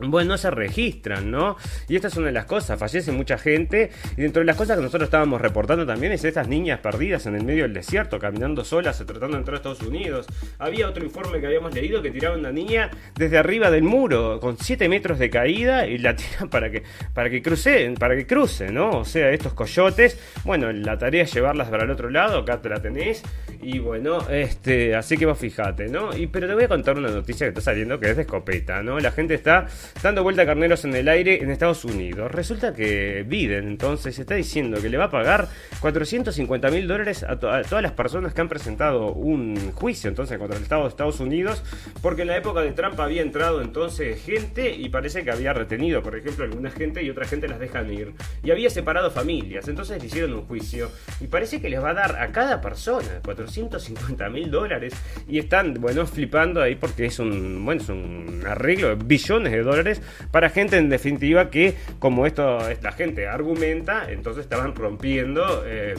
bueno, 0.00 0.32
no 0.32 0.38
se 0.38 0.50
registran, 0.50 1.30
¿no? 1.30 1.56
Y 1.88 1.96
esta 1.96 2.08
es 2.08 2.16
una 2.16 2.26
de 2.26 2.32
las 2.32 2.46
cosas, 2.46 2.78
fallece 2.78 3.12
mucha 3.12 3.38
gente 3.38 3.90
y 4.16 4.22
dentro 4.22 4.40
de 4.40 4.46
las 4.46 4.56
cosas 4.56 4.76
que 4.76 4.82
nosotros 4.82 5.06
estábamos 5.06 5.40
reportando 5.40 5.86
también 5.86 6.12
es 6.12 6.24
estas 6.24 6.48
niñas 6.48 6.80
perdidas 6.80 7.26
en 7.26 7.36
el 7.36 7.44
medio 7.44 7.62
del 7.62 7.72
desierto, 7.72 8.18
caminando 8.18 8.64
solas, 8.64 8.98
tratando 8.98 9.36
de 9.36 9.38
entrar 9.38 9.54
a 9.54 9.56
Estados 9.58 9.82
Unidos. 9.82 10.26
Había 10.58 10.88
otro 10.88 11.04
informe 11.04 11.40
que 11.40 11.46
habíamos 11.46 11.74
leído 11.74 12.02
que 12.02 12.10
tiraba 12.10 12.36
una 12.36 12.52
niña 12.52 12.90
desde 13.14 13.38
arriba 13.38 13.70
del 13.70 13.84
muro, 13.84 14.40
con 14.40 14.58
7 14.58 14.88
metros 14.88 15.18
de 15.18 15.30
caída 15.30 15.86
y 15.86 15.98
la 15.98 16.16
tiran 16.16 16.48
para 16.48 16.70
que, 16.70 16.82
para 17.14 17.30
que 17.30 17.42
cruce, 17.42 17.94
para 17.98 18.16
que 18.16 18.26
cruce, 18.26 18.70
¿no? 18.70 18.98
O 18.98 19.04
sea, 19.04 19.30
estos 19.30 19.54
coyotes, 19.54 20.18
bueno, 20.44 20.72
la 20.72 20.98
tarea 20.98 21.22
es 21.22 21.32
llevarlas 21.32 21.68
para 21.68 21.84
el 21.84 21.90
otro 21.90 22.10
lado, 22.10 22.38
acá 22.38 22.60
te 22.60 22.68
la 22.68 22.80
tenés, 22.80 23.22
y 23.62 23.78
bueno, 23.78 24.28
este, 24.30 24.94
así 24.94 25.16
que 25.16 25.26
vos 25.26 25.38
fijate, 25.38 25.88
¿no? 25.88 26.16
Y, 26.16 26.26
pero 26.26 26.46
te 26.46 26.54
voy 26.54 26.64
a 26.64 26.68
contar 26.68 26.96
una 26.96 27.08
noticia 27.08 27.46
que 27.46 27.48
está 27.48 27.60
saliendo 27.60 27.98
que 27.98 28.10
es 28.10 28.16
de 28.16 28.22
escopeta, 28.22 28.82
¿no? 28.82 28.98
La 29.00 29.10
gente 29.10 29.34
está 29.34 29.66
dando 30.02 30.22
vuelta 30.22 30.42
a 30.42 30.46
carneros 30.46 30.84
en 30.84 30.94
el 30.94 31.08
aire 31.08 31.42
en 31.42 31.50
Estados 31.50 31.84
Unidos. 31.84 32.30
Resulta 32.30 32.72
que 32.74 33.24
Biden 33.26 33.66
entonces 33.68 34.18
está 34.18 34.34
diciendo 34.34 34.80
que 34.80 34.88
le 34.88 34.96
va 34.96 35.04
a 35.04 35.10
pagar 35.10 35.48
450 35.80 36.70
mil 36.70 36.86
dólares 36.88 37.22
a, 37.22 37.38
to- 37.38 37.50
a 37.50 37.62
todas 37.62 37.82
las 37.82 37.92
personas 37.92 38.34
que 38.34 38.40
han 38.40 38.48
presentado 38.48 39.12
un 39.12 39.72
juicio 39.72 40.08
entonces 40.08 40.38
contra 40.38 40.56
el 40.56 40.62
Estado 40.62 40.82
de 40.82 40.88
Estados 40.88 41.20
Unidos, 41.20 41.62
porque 42.02 42.22
en 42.22 42.28
la 42.28 42.36
época 42.36 42.60
de 42.60 42.72
Trump 42.72 42.98
había 43.00 43.22
entrado 43.22 43.60
entonces 43.62 44.22
gente 44.22 44.74
y 44.74 44.88
parece 44.88 45.24
que 45.24 45.30
había 45.30 45.52
retenido, 45.52 46.02
por 46.02 46.16
ejemplo, 46.16 46.44
alguna 46.44 46.70
gente 46.70 47.02
y 47.02 47.10
otra 47.10 47.24
gente 47.26 47.48
las 47.48 47.58
dejan 47.58 47.92
ir. 47.92 48.12
Y 48.42 48.50
había 48.50 48.70
separado 48.70 49.10
familias, 49.10 49.68
entonces 49.68 50.00
le 50.00 50.06
hicieron 50.06 50.32
un 50.34 50.42
juicio 50.42 50.90
y 51.20 51.26
parece 51.26 51.60
que 51.60 51.68
les 51.68 51.82
va 51.82 51.90
a 51.90 51.94
dar 51.94 52.16
a 52.20 52.32
cada 52.32 52.60
persona 52.60 53.20
450 53.24 54.28
mil 54.30 54.50
dólares 54.50 54.94
y 55.28 55.38
están, 55.38 55.74
bueno, 55.74 56.06
flipando 56.06 56.62
ahí 56.62 56.74
porque 56.76 57.06
es 57.06 57.18
un, 57.18 57.64
bueno, 57.64 57.80
es 57.82 57.88
un 57.88 58.42
arreglo 58.46 58.88
de 58.88 58.94
billones 59.04 59.52
de 59.52 59.62
dólares 59.66 60.00
para 60.30 60.48
gente 60.48 60.76
en 60.76 60.88
definitiva 60.88 61.50
que, 61.50 61.74
como 61.98 62.26
esto, 62.26 62.68
esta 62.70 62.92
gente 62.92 63.26
argumenta, 63.26 64.10
entonces 64.10 64.44
estaban 64.44 64.74
rompiendo... 64.74 65.64
eh, 65.66 65.94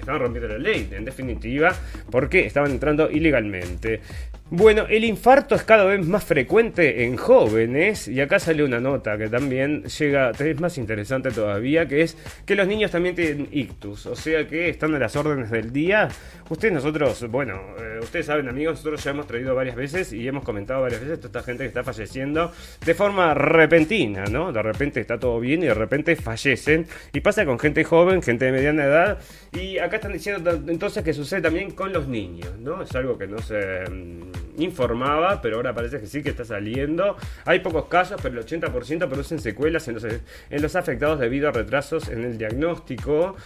estaban 0.00 0.20
rompiendo 0.22 0.48
la 0.48 0.58
ley, 0.58 0.88
en 0.92 1.04
definitiva, 1.04 1.74
porque 2.10 2.46
estaban 2.46 2.70
entrando 2.70 3.10
ilegalmente. 3.10 4.00
Bueno, 4.52 4.86
el 4.88 5.04
infarto 5.04 5.54
es 5.54 5.62
cada 5.62 5.84
vez 5.84 6.04
más 6.04 6.24
frecuente 6.24 7.04
en 7.04 7.16
jóvenes 7.16 8.08
y 8.08 8.20
acá 8.20 8.40
sale 8.40 8.64
una 8.64 8.80
nota 8.80 9.16
que 9.16 9.28
también 9.28 9.84
llega, 9.84 10.32
es 10.32 10.60
más 10.60 10.76
interesante 10.76 11.30
todavía, 11.30 11.86
que 11.86 12.02
es 12.02 12.16
que 12.44 12.56
los 12.56 12.66
niños 12.66 12.90
también 12.90 13.14
tienen 13.14 13.46
ictus, 13.52 14.06
o 14.06 14.16
sea 14.16 14.48
que 14.48 14.68
están 14.68 14.92
a 14.96 14.98
las 14.98 15.14
órdenes 15.14 15.52
del 15.52 15.72
día. 15.72 16.08
Ustedes 16.48 16.74
nosotros, 16.74 17.30
bueno, 17.30 17.60
eh, 17.78 18.00
ustedes 18.02 18.26
saben 18.26 18.48
amigos, 18.48 18.78
nosotros 18.78 19.04
ya 19.04 19.12
hemos 19.12 19.28
traído 19.28 19.54
varias 19.54 19.76
veces 19.76 20.12
y 20.12 20.26
hemos 20.26 20.42
comentado 20.42 20.82
varias 20.82 21.00
veces 21.00 21.20
toda 21.20 21.28
esta 21.28 21.42
gente 21.44 21.62
que 21.62 21.68
está 21.68 21.84
falleciendo 21.84 22.50
de 22.84 22.94
forma 22.94 23.34
repentina, 23.34 24.24
¿no? 24.24 24.52
De 24.52 24.62
repente 24.62 25.00
está 25.00 25.16
todo 25.16 25.38
bien 25.38 25.62
y 25.62 25.66
de 25.66 25.74
repente 25.74 26.16
fallecen 26.16 26.88
y 27.12 27.20
pasa 27.20 27.46
con 27.46 27.56
gente 27.60 27.84
joven, 27.84 28.20
gente 28.20 28.46
de 28.46 28.50
mediana 28.50 28.84
edad 28.84 29.18
y 29.52 29.78
acá 29.78 29.96
están 29.96 30.12
diciendo 30.12 30.50
entonces 30.66 31.04
que 31.04 31.12
sucede 31.12 31.40
también 31.40 31.70
con 31.70 31.92
los 31.92 32.08
niños, 32.08 32.58
¿no? 32.58 32.82
Es 32.82 32.92
algo 32.96 33.16
que 33.16 33.28
no 33.28 33.38
se 33.38 33.88
mm, 33.88 34.39
informaba, 34.58 35.40
pero 35.42 35.56
ahora 35.56 35.74
parece 35.74 36.00
que 36.00 36.06
sí 36.06 36.22
que 36.22 36.30
está 36.30 36.44
saliendo. 36.44 37.16
Hay 37.44 37.60
pocos 37.60 37.86
casos, 37.86 38.20
pero 38.22 38.38
el 38.38 38.46
80% 38.46 39.08
producen 39.08 39.38
secuelas 39.38 39.88
en 39.88 39.94
los, 39.94 40.04
en 40.04 40.62
los 40.62 40.76
afectados 40.76 41.18
debido 41.18 41.48
a 41.48 41.52
retrasos 41.52 42.08
en 42.08 42.24
el 42.24 42.38
diagnóstico. 42.38 43.36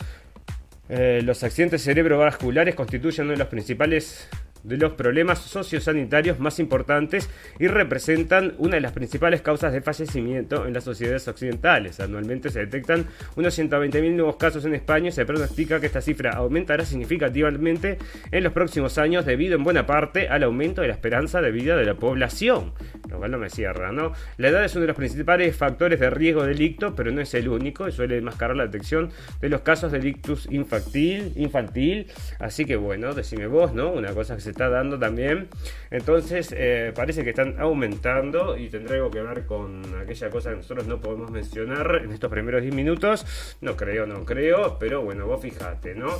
Eh, 0.89 1.23
los 1.25 1.43
accidentes 1.43 1.83
cerebrovasculares 1.83 2.75
constituyen 2.75 3.27
uno 3.27 3.33
de 3.33 3.39
los 3.39 3.49
principales 3.49 4.29
de 4.65 4.79
los 4.79 4.95
problemas 4.95 5.39
sociosanitarios 5.39 6.41
más 6.41 6.59
importantes 6.59 7.31
y 7.59 7.69
representan 7.69 8.55
una 8.59 8.77
de 8.77 8.81
las 8.81 8.93
principales 8.93 9.43
causas 9.43 9.73
de 9.73 9.83
fallecimiento 9.83 10.67
en 10.67 10.75
las 10.75 10.85
sociedades 10.85 11.29
occidentales. 11.29 12.01
Anualmente 12.01 12.51
se 12.51 12.61
detectan 12.61 13.07
unos 13.37 13.57
120.000 13.59 14.15
nuevos 14.15 14.37
casos 14.37 14.65
en 14.65 14.75
España 14.75 15.09
y 15.09 15.13
se 15.13 15.27
pronostica 15.27 15.81
que 15.81 15.87
esta 15.87 16.01
cifra 16.01 16.33
aumentará 16.33 16.85
significativamente 16.85 17.99
en 18.33 18.43
los 18.43 18.53
próximos 18.53 18.99
años 18.99 19.27
debido 19.27 19.55
en 19.55 19.65
buena 19.65 19.87
parte 19.87 20.29
al 20.29 20.43
aumento 20.43 20.81
de 20.81 20.89
la 20.89 20.95
esperanza 20.95 21.41
de 21.41 21.51
vida 21.51 21.77
de 21.77 21.85
la 21.85 21.95
población. 21.95 22.73
Lo 23.11 23.19
cual 23.19 23.31
no 23.31 23.39
me 23.39 23.51
cierra, 23.51 23.93
¿no? 23.93 24.13
La 24.39 24.49
edad 24.49 24.65
es 24.65 24.75
uno 24.75 24.83
de 24.83 24.89
los 24.89 24.97
principales 24.97 25.55
factores 25.55 26.01
de 26.01 26.09
riesgo 26.09 26.45
de 26.45 26.55
icto, 26.55 26.95
pero 26.95 27.13
no 27.13 27.21
es 27.21 27.35
el 27.35 27.49
único 27.49 27.87
y 27.87 27.93
suele 27.93 28.17
enmascarar 28.17 28.57
la 28.57 28.65
detección 28.65 29.11
de 29.41 29.49
los 29.51 29.61
casos 29.61 29.93
de 29.93 29.99
ictus 30.09 30.47
infantil, 30.51 31.33
infantil. 31.37 32.07
Así 32.39 32.65
que 32.65 32.77
bueno, 32.77 33.13
decime 33.13 33.47
vos, 33.47 33.75
¿no? 33.75 33.93
Una 33.93 34.13
cosa 34.15 34.37
que 34.37 34.41
se 34.41 34.54
está 34.55 34.69
dando 34.69 34.99
también. 34.99 35.49
Entonces, 35.91 36.55
eh, 36.57 36.93
parece 36.95 37.25
que 37.25 37.31
están 37.31 37.57
aumentando 37.59 38.57
y 38.57 38.69
tendrá 38.69 38.95
algo 38.95 39.11
que 39.11 39.21
ver 39.21 39.47
con 39.47 39.83
aquella 40.01 40.31
cosa 40.31 40.51
que 40.51 40.57
nosotros 40.57 40.87
no 40.87 41.01
podemos 41.01 41.31
mencionar 41.31 42.03
en 42.05 42.13
estos 42.13 42.31
primeros 42.31 42.63
10 42.63 42.75
minutos. 42.75 43.27
No 43.61 43.77
creo, 43.77 44.07
no 44.07 44.25
creo, 44.25 44.79
pero 44.79 45.03
bueno, 45.03 45.27
vos 45.27 45.43
fijate, 45.43 45.95
¿no? 45.95 46.11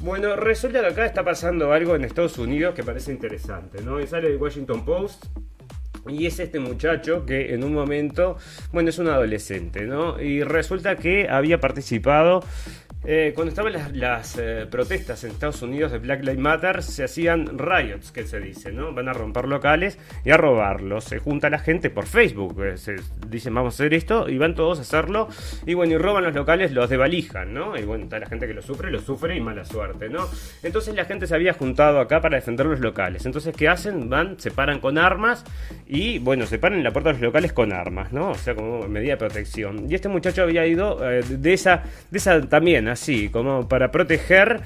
Bueno, 0.00 0.36
resulta 0.36 0.80
que 0.80 0.86
acá 0.86 1.04
está 1.04 1.22
pasando 1.22 1.72
algo 1.72 1.94
en 1.94 2.04
Estados 2.04 2.38
Unidos 2.38 2.74
que 2.74 2.82
parece 2.82 3.12
interesante, 3.12 3.82
¿no? 3.82 4.00
Y 4.00 4.06
sale 4.06 4.28
el 4.28 4.36
Washington 4.38 4.84
Post. 4.84 5.26
Y 6.08 6.26
es 6.26 6.40
este 6.40 6.58
muchacho 6.58 7.24
que 7.24 7.54
en 7.54 7.62
un 7.62 7.72
momento, 7.72 8.36
bueno, 8.72 8.90
es 8.90 8.98
un 8.98 9.06
adolescente, 9.06 9.82
¿no? 9.82 10.20
Y 10.20 10.42
resulta 10.42 10.96
que 10.96 11.28
había 11.28 11.60
participado 11.60 12.42
eh, 13.04 13.32
cuando 13.34 13.48
estaban 13.50 13.72
las, 13.98 14.38
eh, 14.38 14.66
protestas 14.70 15.24
en 15.24 15.32
Estados 15.32 15.60
Unidos 15.62 15.90
de 15.90 15.98
Black 15.98 16.20
Lives 16.20 16.38
Matter, 16.38 16.82
se 16.84 17.02
hacían 17.02 17.58
riots, 17.58 18.12
que 18.12 18.24
se 18.24 18.38
dice, 18.38 18.70
¿no? 18.70 18.92
Van 18.92 19.08
a 19.08 19.12
romper 19.12 19.48
locales 19.48 19.98
y 20.24 20.30
a 20.30 20.36
robarlos. 20.36 21.04
Se 21.04 21.18
junta 21.18 21.50
la 21.50 21.58
gente 21.58 21.90
por 21.90 22.06
Facebook, 22.06 22.62
eh, 22.62 22.76
dicen 23.28 23.54
vamos 23.54 23.74
a 23.74 23.76
hacer 23.82 23.94
esto 23.94 24.28
y 24.28 24.38
van 24.38 24.54
todos 24.54 24.78
a 24.78 24.82
hacerlo. 24.82 25.28
Y 25.66 25.74
bueno, 25.74 25.94
y 25.94 25.98
roban 25.98 26.22
los 26.22 26.34
locales, 26.34 26.70
los 26.70 26.88
desvalijan, 26.88 27.52
¿no? 27.52 27.76
Y 27.76 27.82
bueno, 27.82 28.04
está 28.04 28.20
la 28.20 28.26
gente 28.26 28.46
que 28.46 28.54
lo 28.54 28.62
sufre, 28.62 28.90
lo 28.92 29.00
sufre 29.00 29.36
y 29.36 29.40
mala 29.40 29.64
suerte, 29.64 30.08
¿no? 30.08 30.28
Entonces 30.62 30.94
la 30.94 31.04
gente 31.04 31.26
se 31.26 31.34
había 31.34 31.54
juntado 31.54 31.98
acá 31.98 32.20
para 32.20 32.36
defender 32.36 32.66
los 32.66 32.78
locales. 32.78 33.26
Entonces, 33.26 33.52
¿qué 33.56 33.68
hacen? 33.68 34.08
Van, 34.10 34.38
se 34.38 34.52
paran 34.52 34.78
con 34.78 34.96
armas 34.96 35.44
y 35.88 36.20
bueno, 36.20 36.46
se 36.46 36.60
paran 36.60 36.78
en 36.78 36.84
la 36.84 36.92
puerta 36.92 37.08
de 37.08 37.14
los 37.14 37.22
locales 37.22 37.52
con 37.52 37.72
armas, 37.72 38.12
¿no? 38.12 38.30
O 38.30 38.34
sea, 38.36 38.54
como 38.54 38.86
medida 38.86 39.12
de 39.12 39.16
protección. 39.16 39.90
Y 39.90 39.96
este 39.96 40.08
muchacho 40.08 40.42
había 40.42 40.64
ido 40.66 40.98
de 40.98 41.52
esa, 41.52 41.82
de 42.10 42.18
esa 42.18 42.40
también, 42.42 42.91
así, 42.92 43.28
como 43.28 43.68
para 43.68 43.90
proteger 43.90 44.60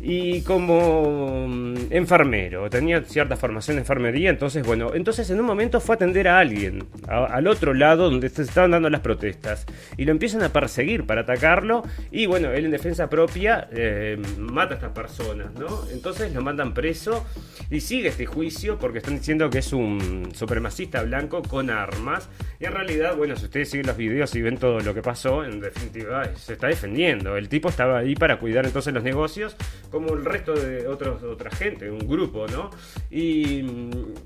y 0.00 0.42
como 0.42 1.46
mm, 1.48 1.74
enfermero. 1.90 2.68
Tenía 2.70 3.02
cierta 3.02 3.36
formación 3.36 3.76
de 3.76 3.80
enfermería, 3.82 4.30
entonces, 4.30 4.64
bueno, 4.66 4.92
entonces 4.94 5.28
en 5.30 5.40
un 5.40 5.46
momento 5.46 5.80
fue 5.80 5.94
a 5.94 5.96
atender 5.96 6.28
a 6.28 6.38
alguien, 6.38 6.84
a- 7.08 7.24
al 7.26 7.46
otro 7.46 7.74
lado 7.74 8.10
donde 8.10 8.28
se 8.28 8.42
estaban 8.42 8.70
dando 8.72 8.90
las 8.90 9.00
protestas. 9.00 9.66
Y 9.96 10.04
lo 10.04 10.12
empiezan 10.12 10.42
a 10.42 10.50
perseguir 10.50 11.04
para 11.04 11.22
atacarlo. 11.22 11.82
Y 12.10 12.26
bueno, 12.26 12.50
él 12.52 12.64
en 12.64 12.70
defensa 12.70 13.08
propia 13.10 13.68
eh, 13.72 14.18
mata 14.38 14.74
a 14.74 14.76
estas 14.76 14.92
personas, 14.92 15.52
¿no? 15.54 15.66
Entonces 15.92 16.32
lo 16.34 16.42
mandan 16.42 16.74
preso 16.74 17.24
y 17.70 17.80
sigue 17.80 18.08
este 18.08 18.26
juicio 18.26 18.78
porque 18.78 18.98
están 18.98 19.16
diciendo 19.16 19.50
que 19.50 19.58
es 19.58 19.72
un 19.72 20.30
supremacista 20.34 21.02
blanco 21.02 21.42
con 21.42 21.70
armas. 21.70 22.28
Y 22.58 22.64
en 22.66 22.72
realidad, 22.72 23.16
bueno, 23.16 23.36
si 23.36 23.44
ustedes 23.46 23.70
siguen 23.70 23.86
los 23.86 23.96
videos 23.96 24.34
y 24.34 24.42
ven 24.42 24.56
todo 24.58 24.80
lo 24.80 24.94
que 24.94 25.02
pasó, 25.02 25.44
en 25.44 25.60
definitiva 25.60 26.24
se 26.36 26.54
está 26.54 26.66
defendiendo. 26.68 27.36
El 27.36 27.48
tipo 27.48 27.59
estaba 27.68 27.98
ahí 27.98 28.14
para 28.14 28.38
cuidar 28.38 28.66
entonces 28.66 28.92
los 28.94 29.02
negocios, 29.02 29.56
como 29.90 30.14
el 30.14 30.24
resto 30.24 30.54
de 30.54 30.86
otros, 30.86 31.22
otra 31.22 31.50
gente, 31.50 31.90
un 31.90 32.06
grupo, 32.06 32.46
¿no? 32.48 32.70
Y, 33.10 33.64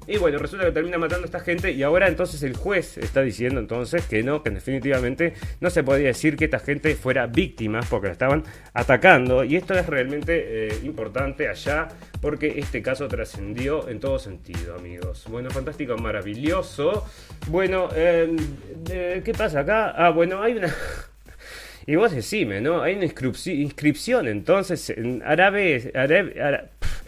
y 0.06 0.16
bueno, 0.18 0.38
resulta 0.38 0.64
que 0.64 0.72
termina 0.72 0.98
matando 0.98 1.24
a 1.24 1.26
esta 1.26 1.40
gente 1.40 1.72
y 1.72 1.82
ahora 1.82 2.08
entonces 2.08 2.42
el 2.42 2.56
juez 2.56 2.98
está 2.98 3.22
diciendo 3.22 3.60
entonces 3.60 4.06
que 4.06 4.22
no, 4.22 4.42
que 4.42 4.50
definitivamente 4.50 5.34
no 5.60 5.70
se 5.70 5.82
podía 5.82 6.08
decir 6.08 6.36
que 6.36 6.46
esta 6.46 6.58
gente 6.58 6.94
fuera 6.94 7.26
víctima 7.26 7.80
porque 7.88 8.08
la 8.08 8.12
estaban 8.12 8.44
atacando. 8.72 9.44
Y 9.44 9.56
esto 9.56 9.74
es 9.74 9.86
realmente 9.86 10.68
eh, 10.68 10.78
importante 10.84 11.48
allá 11.48 11.88
porque 12.20 12.58
este 12.58 12.82
caso 12.82 13.08
trascendió 13.08 13.88
en 13.88 14.00
todo 14.00 14.18
sentido, 14.18 14.76
amigos. 14.76 15.24
Bueno, 15.28 15.50
fantástico, 15.50 15.96
maravilloso. 15.96 17.06
Bueno, 17.48 17.88
eh, 17.94 18.34
eh, 18.90 19.22
¿qué 19.24 19.32
pasa 19.32 19.60
acá? 19.60 19.90
Ah, 19.96 20.10
bueno, 20.10 20.42
hay 20.42 20.54
una... 20.54 20.74
Y 21.86 21.96
vos 21.96 22.12
decime, 22.12 22.60
¿no? 22.60 22.82
Hay 22.82 22.94
una 22.94 23.04
inscripci- 23.04 23.58
inscripción 23.60 24.26
entonces 24.28 24.90
en 24.90 25.22
árabe, 25.24 25.92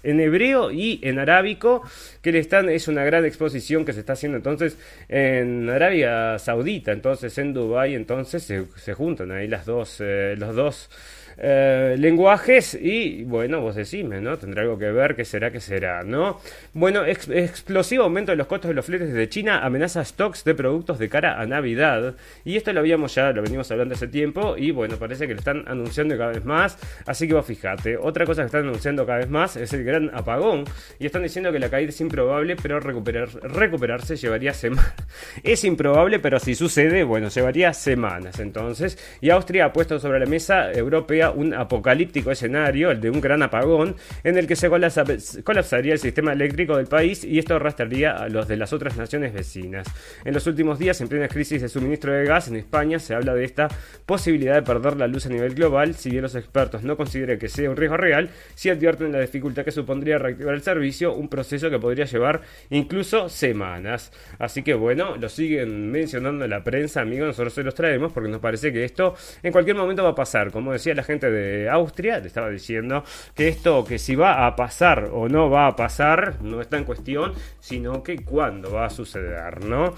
en 0.02 0.20
hebreo 0.20 0.70
y 0.70 1.00
en 1.02 1.18
arábico 1.18 1.82
que 2.22 2.32
le 2.32 2.38
están 2.40 2.68
es 2.68 2.86
una 2.86 3.04
gran 3.04 3.24
exposición 3.24 3.84
que 3.84 3.92
se 3.92 4.00
está 4.00 4.12
haciendo 4.12 4.36
entonces 4.36 4.76
en 5.08 5.68
Arabia 5.70 6.38
Saudita, 6.38 6.92
entonces 6.92 7.36
en 7.38 7.54
Dubai, 7.54 7.94
entonces 7.94 8.42
se, 8.42 8.64
se 8.76 8.94
juntan 8.94 9.30
ahí 9.32 9.48
las 9.48 9.64
dos 9.66 9.96
eh, 10.00 10.34
los 10.38 10.54
dos 10.54 10.90
eh, 11.38 11.96
lenguajes 11.98 12.78
y 12.80 13.24
bueno, 13.24 13.60
vos 13.60 13.74
decime, 13.76 14.20
¿no? 14.20 14.38
Tendrá 14.38 14.62
algo 14.62 14.78
que 14.78 14.90
ver, 14.90 15.14
¿qué 15.16 15.24
será, 15.24 15.50
qué 15.50 15.60
será, 15.60 16.02
¿no? 16.02 16.40
Bueno, 16.72 17.04
ex- 17.04 17.28
explosivo 17.28 18.04
aumento 18.04 18.32
de 18.32 18.36
los 18.36 18.46
costos 18.46 18.68
de 18.68 18.74
los 18.74 18.84
fletes 18.86 19.08
desde 19.08 19.28
China 19.28 19.64
amenaza 19.64 20.04
stocks 20.04 20.44
de 20.44 20.54
productos 20.54 20.98
de 20.98 21.08
cara 21.08 21.40
a 21.40 21.46
Navidad 21.46 22.14
y 22.44 22.56
esto 22.56 22.72
lo 22.72 22.80
habíamos 22.80 23.14
ya, 23.14 23.32
lo 23.32 23.42
venimos 23.42 23.70
hablando 23.70 23.94
hace 23.94 24.08
tiempo 24.08 24.56
y 24.56 24.70
bueno, 24.70 24.96
parece 24.96 25.26
que 25.26 25.34
lo 25.34 25.38
están 25.40 25.64
anunciando 25.66 26.16
cada 26.16 26.32
vez 26.32 26.44
más, 26.44 26.78
así 27.06 27.26
que 27.28 27.34
vos 27.34 27.44
fijate, 27.46 27.96
otra 27.96 28.24
cosa 28.24 28.42
que 28.42 28.46
están 28.46 28.62
anunciando 28.62 29.04
cada 29.04 29.18
vez 29.18 29.28
más 29.28 29.56
es 29.56 29.72
el 29.72 29.84
gran 29.84 30.10
apagón 30.14 30.64
y 30.98 31.06
están 31.06 31.22
diciendo 31.22 31.52
que 31.52 31.58
la 31.58 31.68
caída 31.68 31.90
es 31.90 32.00
improbable, 32.00 32.56
pero 32.60 32.80
recuperar, 32.80 33.28
recuperarse 33.42 34.16
llevaría 34.16 34.52
semanas. 34.54 34.94
Es 35.42 35.64
improbable, 35.64 36.18
pero 36.18 36.38
si 36.38 36.54
sucede, 36.54 37.04
bueno, 37.04 37.28
llevaría 37.28 37.72
semanas 37.72 38.38
entonces. 38.40 38.98
Y 39.20 39.30
Austria 39.30 39.66
ha 39.66 39.72
puesto 39.72 39.98
sobre 39.98 40.18
la 40.20 40.26
mesa 40.26 40.72
europea 40.72 41.25
un 41.30 41.54
apocalíptico 41.54 42.30
escenario, 42.30 42.90
el 42.90 43.00
de 43.00 43.10
un 43.10 43.20
gran 43.20 43.42
apagón, 43.42 43.96
en 44.24 44.38
el 44.38 44.46
que 44.46 44.56
se 44.56 44.68
colapsaría 44.68 45.92
el 45.92 45.98
sistema 45.98 46.32
eléctrico 46.32 46.76
del 46.76 46.86
país 46.86 47.24
y 47.24 47.38
esto 47.38 47.56
arrastraría 47.56 48.12
a 48.12 48.28
los 48.28 48.48
de 48.48 48.56
las 48.56 48.72
otras 48.72 48.96
naciones 48.96 49.32
vecinas. 49.32 49.86
En 50.24 50.34
los 50.34 50.46
últimos 50.46 50.78
días, 50.78 51.00
en 51.00 51.08
plena 51.08 51.28
crisis 51.28 51.62
de 51.62 51.68
suministro 51.68 52.12
de 52.12 52.24
gas 52.24 52.48
en 52.48 52.56
España, 52.56 52.98
se 52.98 53.14
habla 53.14 53.34
de 53.34 53.44
esta 53.44 53.68
posibilidad 54.04 54.54
de 54.54 54.62
perder 54.62 54.96
la 54.96 55.06
luz 55.06 55.26
a 55.26 55.28
nivel 55.28 55.54
global, 55.54 55.94
si 55.94 56.10
bien 56.10 56.22
los 56.22 56.34
expertos 56.34 56.82
no 56.82 56.96
consideran 56.96 57.38
que 57.38 57.48
sea 57.48 57.70
un 57.70 57.76
riesgo 57.76 57.96
real, 57.96 58.30
sí 58.54 58.68
advierten 58.68 59.12
la 59.12 59.20
dificultad 59.20 59.64
que 59.64 59.72
supondría 59.72 60.18
reactivar 60.18 60.54
el 60.54 60.62
servicio, 60.62 61.14
un 61.14 61.28
proceso 61.28 61.70
que 61.70 61.78
podría 61.78 62.04
llevar 62.04 62.42
incluso 62.70 63.28
semanas. 63.28 64.12
Así 64.38 64.62
que 64.62 64.74
bueno, 64.74 65.16
lo 65.16 65.28
siguen 65.28 65.90
mencionando 65.90 66.44
en 66.44 66.50
la 66.50 66.62
prensa, 66.62 67.00
amigos, 67.00 67.28
nosotros 67.28 67.54
se 67.54 67.62
los 67.62 67.74
traemos 67.74 68.12
porque 68.12 68.28
nos 68.28 68.40
parece 68.40 68.72
que 68.72 68.84
esto 68.84 69.14
en 69.42 69.52
cualquier 69.52 69.76
momento 69.76 70.02
va 70.02 70.10
a 70.10 70.14
pasar. 70.14 70.50
Como 70.50 70.72
decía 70.72 70.94
la 70.94 71.02
gente 71.02 71.15
de 71.18 71.70
Austria, 71.70 72.20
te 72.20 72.28
estaba 72.28 72.50
diciendo 72.50 73.02
que 73.34 73.48
esto, 73.48 73.84
que 73.84 73.98
si 73.98 74.14
va 74.14 74.46
a 74.46 74.54
pasar 74.54 75.08
o 75.12 75.28
no 75.28 75.48
va 75.48 75.68
a 75.68 75.76
pasar, 75.76 76.42
no 76.42 76.60
está 76.60 76.76
en 76.76 76.84
cuestión, 76.84 77.32
sino 77.60 78.02
que 78.02 78.16
cuándo 78.18 78.72
va 78.72 78.86
a 78.86 78.90
suceder, 78.90 79.64
¿no? 79.64 79.94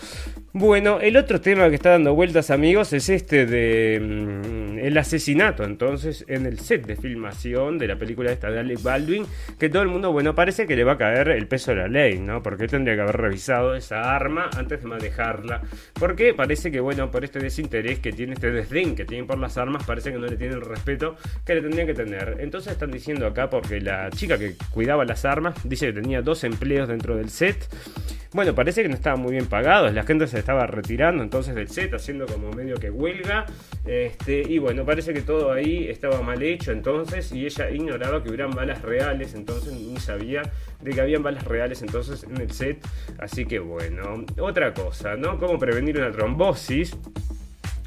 Bueno, 0.52 1.00
el 1.00 1.16
otro 1.16 1.40
tema 1.40 1.68
que 1.68 1.74
está 1.74 1.90
dando 1.90 2.14
vueltas, 2.14 2.50
amigos, 2.50 2.92
es 2.92 3.08
este 3.08 3.46
de 3.46 4.00
mm, 4.00 4.78
el 4.78 4.96
asesinato, 4.96 5.64
entonces, 5.64 6.24
en 6.28 6.46
el 6.46 6.58
set 6.60 6.86
de 6.86 6.96
filmación 6.96 7.78
de 7.78 7.88
la 7.88 7.96
película 7.96 8.34
de 8.34 8.58
Alec 8.58 8.82
Baldwin, 8.82 9.26
que 9.58 9.68
todo 9.68 9.82
el 9.82 9.88
mundo, 9.88 10.12
bueno, 10.12 10.34
parece 10.34 10.66
que 10.66 10.76
le 10.76 10.84
va 10.84 10.92
a 10.92 10.98
caer 10.98 11.28
el 11.30 11.46
peso 11.46 11.72
de 11.72 11.78
la 11.78 11.88
ley, 11.88 12.18
¿no? 12.18 12.42
Porque 12.42 12.66
tendría 12.66 12.94
que 12.94 13.02
haber 13.02 13.16
revisado 13.16 13.74
esa 13.74 14.14
arma 14.14 14.50
antes 14.56 14.82
de 14.82 14.86
manejarla. 14.88 15.62
Porque 15.98 16.34
parece 16.34 16.70
que, 16.70 16.80
bueno, 16.80 17.10
por 17.10 17.24
este 17.24 17.38
desinterés 17.38 17.98
que 18.00 18.12
tiene, 18.12 18.34
este 18.34 18.50
desdén 18.50 18.94
que 18.94 19.04
tienen 19.04 19.26
por 19.26 19.38
las 19.38 19.58
armas, 19.58 19.84
parece 19.84 20.12
que 20.12 20.18
no 20.18 20.26
le 20.26 20.36
tienen 20.36 20.56
el 20.56 20.62
que 21.44 21.54
le 21.54 21.62
tendrían 21.62 21.86
que 21.86 21.94
tener. 21.94 22.36
Entonces 22.40 22.72
están 22.72 22.90
diciendo 22.90 23.26
acá, 23.26 23.50
porque 23.50 23.80
la 23.80 24.10
chica 24.10 24.38
que 24.38 24.54
cuidaba 24.70 25.04
las 25.04 25.24
armas 25.24 25.56
dice 25.64 25.86
que 25.86 25.92
tenía 25.92 26.22
dos 26.22 26.44
empleos 26.44 26.88
dentro 26.88 27.16
del 27.16 27.30
set. 27.30 27.68
Bueno, 28.34 28.54
parece 28.54 28.82
que 28.82 28.90
no 28.90 28.94
estaban 28.94 29.20
muy 29.20 29.32
bien 29.32 29.46
pagados, 29.46 29.94
la 29.94 30.02
gente 30.02 30.26
se 30.26 30.38
estaba 30.38 30.66
retirando 30.66 31.22
entonces 31.22 31.54
del 31.54 31.68
set, 31.68 31.94
haciendo 31.94 32.26
como 32.26 32.50
medio 32.50 32.76
que 32.76 32.90
huelga. 32.90 33.46
Este, 33.86 34.42
y 34.46 34.58
bueno, 34.58 34.84
parece 34.84 35.14
que 35.14 35.22
todo 35.22 35.50
ahí 35.50 35.88
estaba 35.88 36.20
mal 36.20 36.42
hecho 36.42 36.72
entonces, 36.72 37.32
y 37.32 37.46
ella 37.46 37.70
ignoraba 37.70 38.22
que 38.22 38.28
hubieran 38.28 38.50
balas 38.50 38.82
reales, 38.82 39.32
entonces 39.32 39.72
ni 39.72 39.96
sabía 39.96 40.42
de 40.82 40.90
que 40.90 41.00
habían 41.00 41.22
balas 41.22 41.44
reales 41.44 41.80
entonces 41.80 42.24
en 42.24 42.38
el 42.38 42.50
set. 42.50 42.86
Así 43.18 43.46
que 43.46 43.60
bueno, 43.60 44.26
otra 44.38 44.74
cosa, 44.74 45.16
¿no? 45.16 45.38
¿Cómo 45.38 45.58
prevenir 45.58 45.96
una 45.96 46.12
trombosis? 46.12 46.94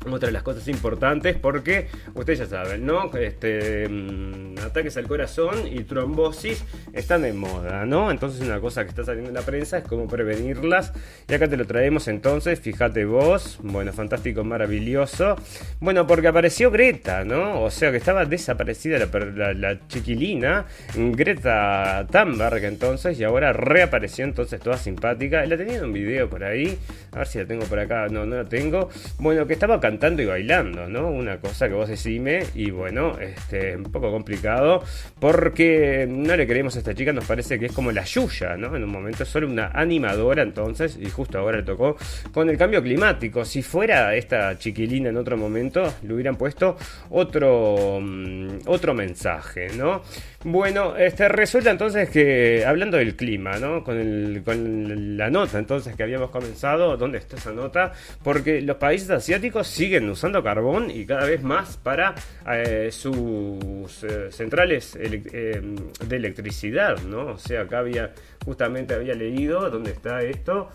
Otra 0.09 0.27
de 0.27 0.33
las 0.33 0.43
cosas 0.43 0.67
importantes 0.67 1.37
porque 1.37 1.87
ustedes 2.15 2.39
ya 2.39 2.45
saben, 2.47 2.85
¿no? 2.85 3.11
Este, 3.13 3.87
mm, 3.87 4.55
ataques 4.65 4.97
al 4.97 5.07
corazón 5.07 5.67
y 5.67 5.83
trombosis 5.83 6.63
están 6.93 7.21
de 7.21 7.33
moda, 7.33 7.85
¿no? 7.85 8.09
Entonces 8.09 8.41
una 8.41 8.59
cosa 8.59 8.83
que 8.83 8.89
está 8.89 9.03
saliendo 9.03 9.29
en 9.29 9.35
la 9.35 9.43
prensa 9.43 9.77
es 9.77 9.83
cómo 9.83 10.07
prevenirlas. 10.07 10.91
Y 11.27 11.33
acá 11.33 11.47
te 11.47 11.57
lo 11.57 11.65
traemos 11.65 12.07
entonces, 12.07 12.59
fíjate 12.59 13.05
vos, 13.05 13.59
bueno, 13.61 13.93
fantástico, 13.93 14.43
maravilloso. 14.43 15.35
Bueno, 15.79 16.07
porque 16.07 16.27
apareció 16.27 16.71
Greta, 16.71 17.23
¿no? 17.23 17.61
O 17.61 17.69
sea 17.69 17.91
que 17.91 17.97
estaba 17.97 18.25
desaparecida 18.25 18.97
la, 18.97 19.87
chiquilina, 19.87 20.65
Greta 20.95 22.07
Thunberg 22.11 22.63
entonces, 22.65 23.19
y 23.19 23.23
ahora 23.23 23.53
reapareció 23.53 24.25
entonces 24.25 24.59
toda 24.59 24.77
simpática. 24.77 25.45
La 25.45 25.57
tenía 25.57 25.77
en 25.77 25.85
un 25.85 25.93
video 25.93 26.29
por 26.29 26.43
ahí, 26.43 26.77
a 27.11 27.19
ver 27.19 27.27
si 27.27 27.39
la 27.39 27.45
tengo 27.45 27.65
por 27.65 27.79
acá, 27.79 28.07
no, 28.09 28.25
no 28.25 28.37
la 28.37 28.45
tengo. 28.45 28.89
Bueno, 29.19 29.45
que 29.45 29.53
estaba 29.53 29.75
acá 29.75 29.90
cantando 29.91 30.21
y 30.21 30.25
bailando, 30.25 30.87
¿no? 30.87 31.09
Una 31.09 31.41
cosa 31.41 31.67
que 31.67 31.73
vos 31.73 31.89
decime 31.89 32.45
y 32.55 32.71
bueno, 32.71 33.19
este, 33.19 33.75
un 33.75 33.91
poco 33.91 34.09
complicado 34.09 34.81
porque 35.19 36.07
no 36.09 36.37
le 36.37 36.47
queremos 36.47 36.77
a 36.77 36.79
esta 36.79 36.95
chica, 36.95 37.11
nos 37.11 37.25
parece 37.25 37.59
que 37.59 37.65
es 37.65 37.73
como 37.73 37.91
la 37.91 38.05
Yuya, 38.05 38.55
¿no? 38.55 38.73
En 38.73 38.85
un 38.85 38.89
momento 38.89 39.23
es 39.23 39.29
solo 39.29 39.47
una 39.47 39.67
animadora 39.73 40.43
entonces 40.43 40.97
y 40.97 41.09
justo 41.09 41.39
ahora 41.39 41.57
le 41.57 41.63
tocó 41.63 41.97
con 42.33 42.49
el 42.49 42.57
cambio 42.57 42.81
climático. 42.81 43.43
Si 43.43 43.61
fuera 43.61 44.15
esta 44.15 44.57
chiquilina 44.57 45.09
en 45.09 45.17
otro 45.17 45.35
momento, 45.35 45.93
le 46.03 46.13
hubieran 46.13 46.37
puesto 46.37 46.77
otro, 47.09 47.99
mm, 48.01 48.59
otro 48.67 48.93
mensaje, 48.93 49.71
¿no? 49.75 50.03
Bueno, 50.43 50.95
este, 50.97 51.29
resulta 51.29 51.69
entonces 51.69 52.09
que, 52.09 52.65
hablando 52.65 52.97
del 52.97 53.15
clima, 53.15 53.59
¿no? 53.59 53.83
Con, 53.83 53.99
el, 53.99 54.41
con 54.43 55.15
la 55.15 55.29
nota 55.29 55.59
entonces 55.59 55.95
que 55.95 56.01
habíamos 56.01 56.31
comenzado, 56.31 56.97
¿dónde 56.97 57.19
está 57.19 57.35
esa 57.35 57.51
nota? 57.51 57.93
Porque 58.23 58.59
los 58.59 58.77
países 58.77 59.11
asiáticos 59.11 59.67
siguen 59.67 60.09
usando 60.09 60.41
carbón 60.41 60.89
y 60.89 61.05
cada 61.05 61.25
vez 61.25 61.43
más 61.43 61.77
para 61.77 62.15
eh, 62.51 62.89
sus 62.91 64.03
eh, 64.03 64.31
centrales 64.31 64.97
eh, 64.99 65.61
de 66.07 66.15
electricidad, 66.15 66.97
¿no? 67.03 67.33
O 67.33 67.37
sea, 67.37 67.61
acá 67.61 67.79
había, 67.79 68.11
justamente 68.43 68.95
había 68.95 69.13
leído, 69.13 69.69
¿dónde 69.69 69.91
está 69.91 70.23
esto? 70.23 70.71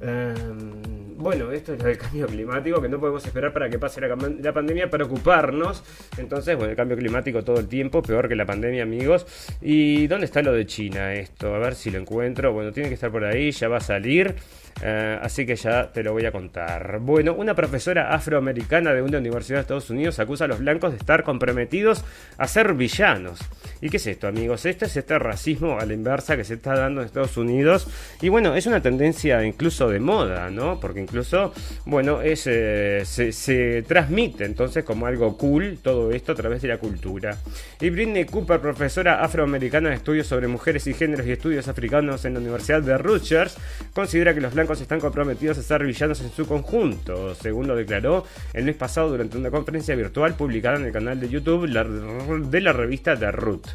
Em, 0.00 1.16
bueno, 1.16 1.52
esto 1.52 1.74
es 1.74 1.80
lo 1.80 1.88
del 1.88 1.98
cambio 1.98 2.26
climático, 2.26 2.80
que 2.80 2.88
no 2.88 2.98
podemos 2.98 3.24
esperar 3.24 3.52
para 3.52 3.68
que 3.68 3.78
pase 3.78 4.00
la, 4.00 4.52
pandemia 4.52 4.88
para 4.88 5.04
ocuparnos. 5.04 5.84
Entonces, 6.16 6.56
bueno, 6.56 6.70
el 6.70 6.76
cambio 6.76 6.96
climático 6.96 7.44
todo 7.44 7.60
el 7.60 7.68
tiempo, 7.68 8.02
peor 8.02 8.28
que 8.28 8.34
la 8.34 8.46
pandemia, 8.46 8.82
amigos. 8.82 9.26
¿Y 9.60 10.06
dónde 10.06 10.24
está 10.24 10.40
lo 10.40 10.52
de 10.52 10.64
China 10.66 11.12
esto? 11.14 11.54
A 11.54 11.58
ver 11.58 11.74
si 11.74 11.90
lo 11.90 11.98
encuentro. 11.98 12.52
Bueno, 12.52 12.72
tiene 12.72 12.88
que 12.88 12.94
estar 12.94 13.10
por 13.10 13.24
ahí, 13.24 13.50
ya 13.50 13.68
va 13.68 13.76
a 13.76 13.80
salir. 13.80 14.34
Eh, 14.82 15.18
así 15.20 15.44
que 15.44 15.56
ya 15.56 15.92
te 15.92 16.02
lo 16.02 16.12
voy 16.12 16.24
a 16.26 16.32
contar. 16.32 16.98
Bueno, 17.00 17.34
una 17.34 17.54
profesora 17.54 18.14
afroamericana 18.14 18.92
de 18.92 19.02
una 19.02 19.18
universidad 19.18 19.58
de 19.58 19.62
Estados 19.62 19.90
Unidos 19.90 20.18
acusa 20.18 20.44
a 20.44 20.48
los 20.48 20.60
blancos 20.60 20.92
de 20.92 20.98
estar 20.98 21.22
comprometidos 21.22 22.04
a 22.38 22.46
ser 22.48 22.74
villanos. 22.74 23.40
¿Y 23.82 23.88
qué 23.88 23.98
es 23.98 24.06
esto, 24.06 24.26
amigos? 24.26 24.66
Este 24.66 24.86
es 24.86 24.96
este 24.96 25.18
racismo 25.18 25.78
a 25.78 25.86
la 25.86 25.94
inversa 25.94 26.36
que 26.36 26.44
se 26.44 26.54
está 26.54 26.74
dando 26.74 27.00
en 27.00 27.06
Estados 27.06 27.36
Unidos. 27.36 27.88
Y 28.20 28.28
bueno, 28.28 28.54
es 28.54 28.66
una 28.66 28.80
tendencia 28.80 29.44
incluso 29.44 29.88
de 29.88 30.00
moda, 30.00 30.50
¿no? 30.50 30.80
Porque 30.80 31.00
incluso, 31.00 31.52
bueno, 31.84 32.20
eh, 32.22 32.36
se, 32.36 33.32
se, 33.32 33.82
transmite 33.82 34.44
entonces 34.44 34.84
como 34.84 35.06
algo 35.06 35.36
cool 35.36 35.78
todo 35.82 36.10
esto 36.12 36.32
a 36.32 36.34
través 36.34 36.62
de 36.62 36.68
la 36.68 36.78
cultura. 36.78 37.36
Y 37.80 37.90
Britney 37.90 38.24
Cooper, 38.24 38.60
profesora 38.60 39.22
afroamericana 39.22 39.90
de 39.90 39.96
estudios 39.96 40.26
sobre 40.26 40.46
mujeres 40.48 40.86
y 40.86 40.94
géneros 40.94 41.26
y 41.26 41.32
estudios 41.32 41.68
africanos 41.68 42.24
en 42.24 42.34
la 42.34 42.40
Universidad 42.40 42.82
de 42.82 42.96
Rutgers, 42.98 43.56
considera 43.92 44.34
que 44.34 44.40
los 44.40 44.54
blancos 44.54 44.69
están 44.78 45.00
comprometidos 45.00 45.58
a 45.58 45.62
ser 45.62 45.84
villanos 45.84 46.20
en 46.20 46.30
su 46.30 46.46
conjunto, 46.46 47.34
según 47.34 47.66
lo 47.66 47.74
declaró 47.74 48.24
el 48.52 48.64
mes 48.64 48.76
pasado 48.76 49.08
durante 49.08 49.38
una 49.38 49.50
conferencia 49.50 49.96
virtual 49.96 50.34
publicada 50.34 50.76
en 50.76 50.84
el 50.84 50.92
canal 50.92 51.18
de 51.18 51.28
YouTube 51.28 51.66
de 51.66 52.60
la 52.60 52.72
revista 52.72 53.18
The 53.18 53.32
Root. 53.32 53.66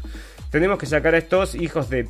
Tenemos 0.50 0.78
que 0.78 0.86
sacar 0.86 1.14
a 1.14 1.18
estos 1.18 1.54
hijos 1.54 1.90
de 1.90 2.08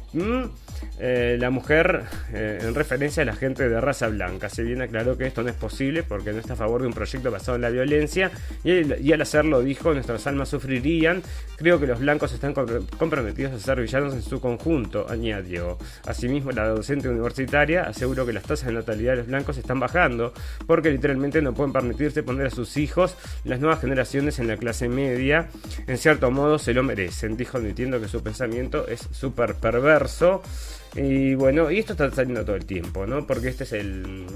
eh, 0.98 1.36
la 1.38 1.50
mujer 1.50 2.04
eh, 2.32 2.58
en 2.62 2.74
referencia 2.74 3.22
a 3.22 3.26
la 3.26 3.34
gente 3.34 3.68
de 3.68 3.80
raza 3.80 4.08
blanca. 4.08 4.48
Se 4.48 4.62
bien 4.62 4.82
aclaró 4.82 5.16
que 5.16 5.26
esto 5.26 5.42
no 5.42 5.48
es 5.48 5.54
posible 5.54 6.02
porque 6.02 6.32
no 6.32 6.38
está 6.38 6.52
a 6.52 6.56
favor 6.56 6.82
de 6.82 6.86
un 6.86 6.92
proyecto 6.92 7.30
basado 7.30 7.56
en 7.56 7.62
la 7.62 7.70
violencia 7.70 8.30
y, 8.62 9.12
al 9.12 9.20
hacerlo 9.20 9.62
dijo, 9.62 9.92
nuestras 9.92 10.26
almas 10.26 10.48
sufrirían. 10.48 11.22
Creo 11.56 11.80
que 11.80 11.86
los 11.86 12.00
blancos 12.00 12.32
están 12.32 12.54
comprometidos 12.54 13.52
a 13.52 13.58
ser 13.58 13.80
villanos 13.80 14.14
en 14.14 14.22
su 14.22 14.40
conjunto, 14.40 15.06
añadió. 15.08 15.78
Asimismo, 16.06 16.50
la 16.52 16.68
docente 16.68 17.08
universitaria 17.08 17.84
aseguró 17.84 18.26
que 18.26 18.32
las 18.32 18.44
tasas 18.44 18.66
de 18.66 18.72
natalidad 18.72 19.12
de 19.12 19.18
los 19.18 19.26
blancos 19.26 19.56
están 19.58 19.80
bajando 19.80 20.32
porque 20.66 20.90
literalmente 20.90 21.40
no 21.42 21.54
pueden 21.54 21.72
permitirse 21.72 22.22
poner 22.22 22.46
a 22.46 22.50
sus 22.50 22.76
hijos, 22.76 23.16
las 23.44 23.60
nuevas 23.60 23.80
generaciones 23.80 24.38
en 24.38 24.48
la 24.48 24.56
clase 24.56 24.88
media. 24.88 25.48
En 25.86 25.98
cierto 25.98 26.30
modo 26.30 26.58
se 26.58 26.74
lo 26.74 26.82
merecen, 26.82 27.36
dijo 27.36 27.58
admitiendo 27.58 28.00
que 28.00 28.08
su 28.08 28.22
pensamiento 28.26 28.88
es 28.88 29.06
súper 29.12 29.54
perverso. 29.54 30.42
Y 30.96 31.34
bueno, 31.34 31.70
y 31.70 31.78
esto 31.78 31.92
está 31.92 32.10
saliendo 32.10 32.44
todo 32.44 32.56
el 32.56 32.64
tiempo, 32.64 33.06
¿no? 33.06 33.26
Porque 33.26 33.48
este 33.48 33.64
es 33.64 33.72
el 33.72 34.26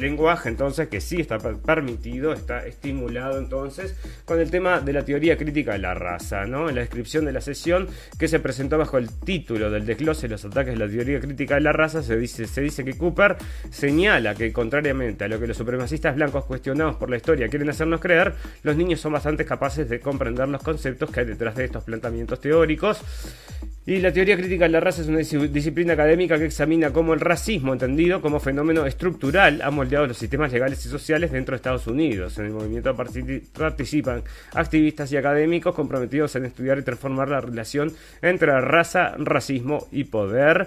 lenguaje 0.00 0.48
entonces 0.48 0.88
que 0.88 1.00
sí 1.00 1.20
está 1.20 1.38
permitido, 1.38 2.32
está 2.32 2.66
estimulado 2.66 3.38
entonces 3.38 3.94
con 4.24 4.40
el 4.40 4.50
tema 4.50 4.80
de 4.80 4.92
la 4.92 5.04
teoría 5.04 5.36
crítica 5.36 5.72
de 5.72 5.78
la 5.78 5.94
raza, 5.94 6.44
¿no? 6.46 6.68
En 6.68 6.74
la 6.74 6.82
descripción 6.82 7.24
de 7.24 7.32
la 7.32 7.40
sesión 7.40 7.88
que 8.18 8.28
se 8.28 8.40
presentó 8.40 8.78
bajo 8.78 8.98
el 8.98 9.10
título 9.10 9.70
del 9.70 9.86
desglose 9.86 10.22
de 10.22 10.32
los 10.32 10.44
ataques 10.44 10.78
de 10.78 10.86
la 10.86 10.90
teoría 10.90 11.20
crítica 11.20 11.56
de 11.56 11.62
la 11.62 11.72
raza, 11.72 12.02
se 12.02 12.16
dice, 12.16 12.46
se 12.46 12.60
dice 12.60 12.84
que 12.84 12.96
Cooper 12.96 13.36
señala 13.70 14.34
que 14.34 14.52
contrariamente 14.52 15.24
a 15.24 15.28
lo 15.28 15.40
que 15.40 15.46
los 15.46 15.56
supremacistas 15.56 16.14
blancos 16.14 16.44
cuestionados 16.44 16.96
por 16.96 17.10
la 17.10 17.16
historia 17.16 17.48
quieren 17.48 17.68
hacernos 17.68 18.00
creer, 18.00 18.34
los 18.62 18.76
niños 18.76 19.00
son 19.00 19.12
bastante 19.12 19.44
capaces 19.44 19.88
de 19.88 20.00
comprender 20.00 20.48
los 20.48 20.62
conceptos 20.62 21.10
que 21.10 21.20
hay 21.20 21.26
detrás 21.26 21.56
de 21.56 21.64
estos 21.64 21.84
planteamientos 21.84 22.40
teóricos. 22.40 23.02
Y 23.88 24.00
la 24.00 24.12
teoría 24.12 24.36
crítica 24.36 24.64
de 24.64 24.70
la 24.70 24.80
raza 24.80 25.02
es 25.02 25.06
una 25.06 25.18
disciplina 25.18 25.92
académica 25.92 26.36
que 26.36 26.46
examina 26.46 26.92
cómo 26.92 27.14
el 27.14 27.20
racismo, 27.20 27.72
entendido 27.72 28.20
como 28.20 28.40
fenómeno 28.40 28.84
estructural, 28.84 29.62
ha 29.62 29.70
moldeado 29.70 30.08
los 30.08 30.18
sistemas 30.18 30.52
legales 30.52 30.84
y 30.84 30.88
sociales 30.88 31.30
dentro 31.30 31.52
de 31.52 31.58
Estados 31.58 31.86
Unidos. 31.86 32.36
En 32.38 32.46
el 32.46 32.52
movimiento 32.52 32.96
participan 32.96 34.24
activistas 34.54 35.12
y 35.12 35.16
académicos 35.16 35.72
comprometidos 35.72 36.34
en 36.34 36.46
estudiar 36.46 36.78
y 36.78 36.82
transformar 36.82 37.28
la 37.28 37.40
relación 37.40 37.92
entre 38.22 38.60
raza, 38.60 39.14
racismo 39.18 39.86
y 39.92 40.02
poder. 40.02 40.66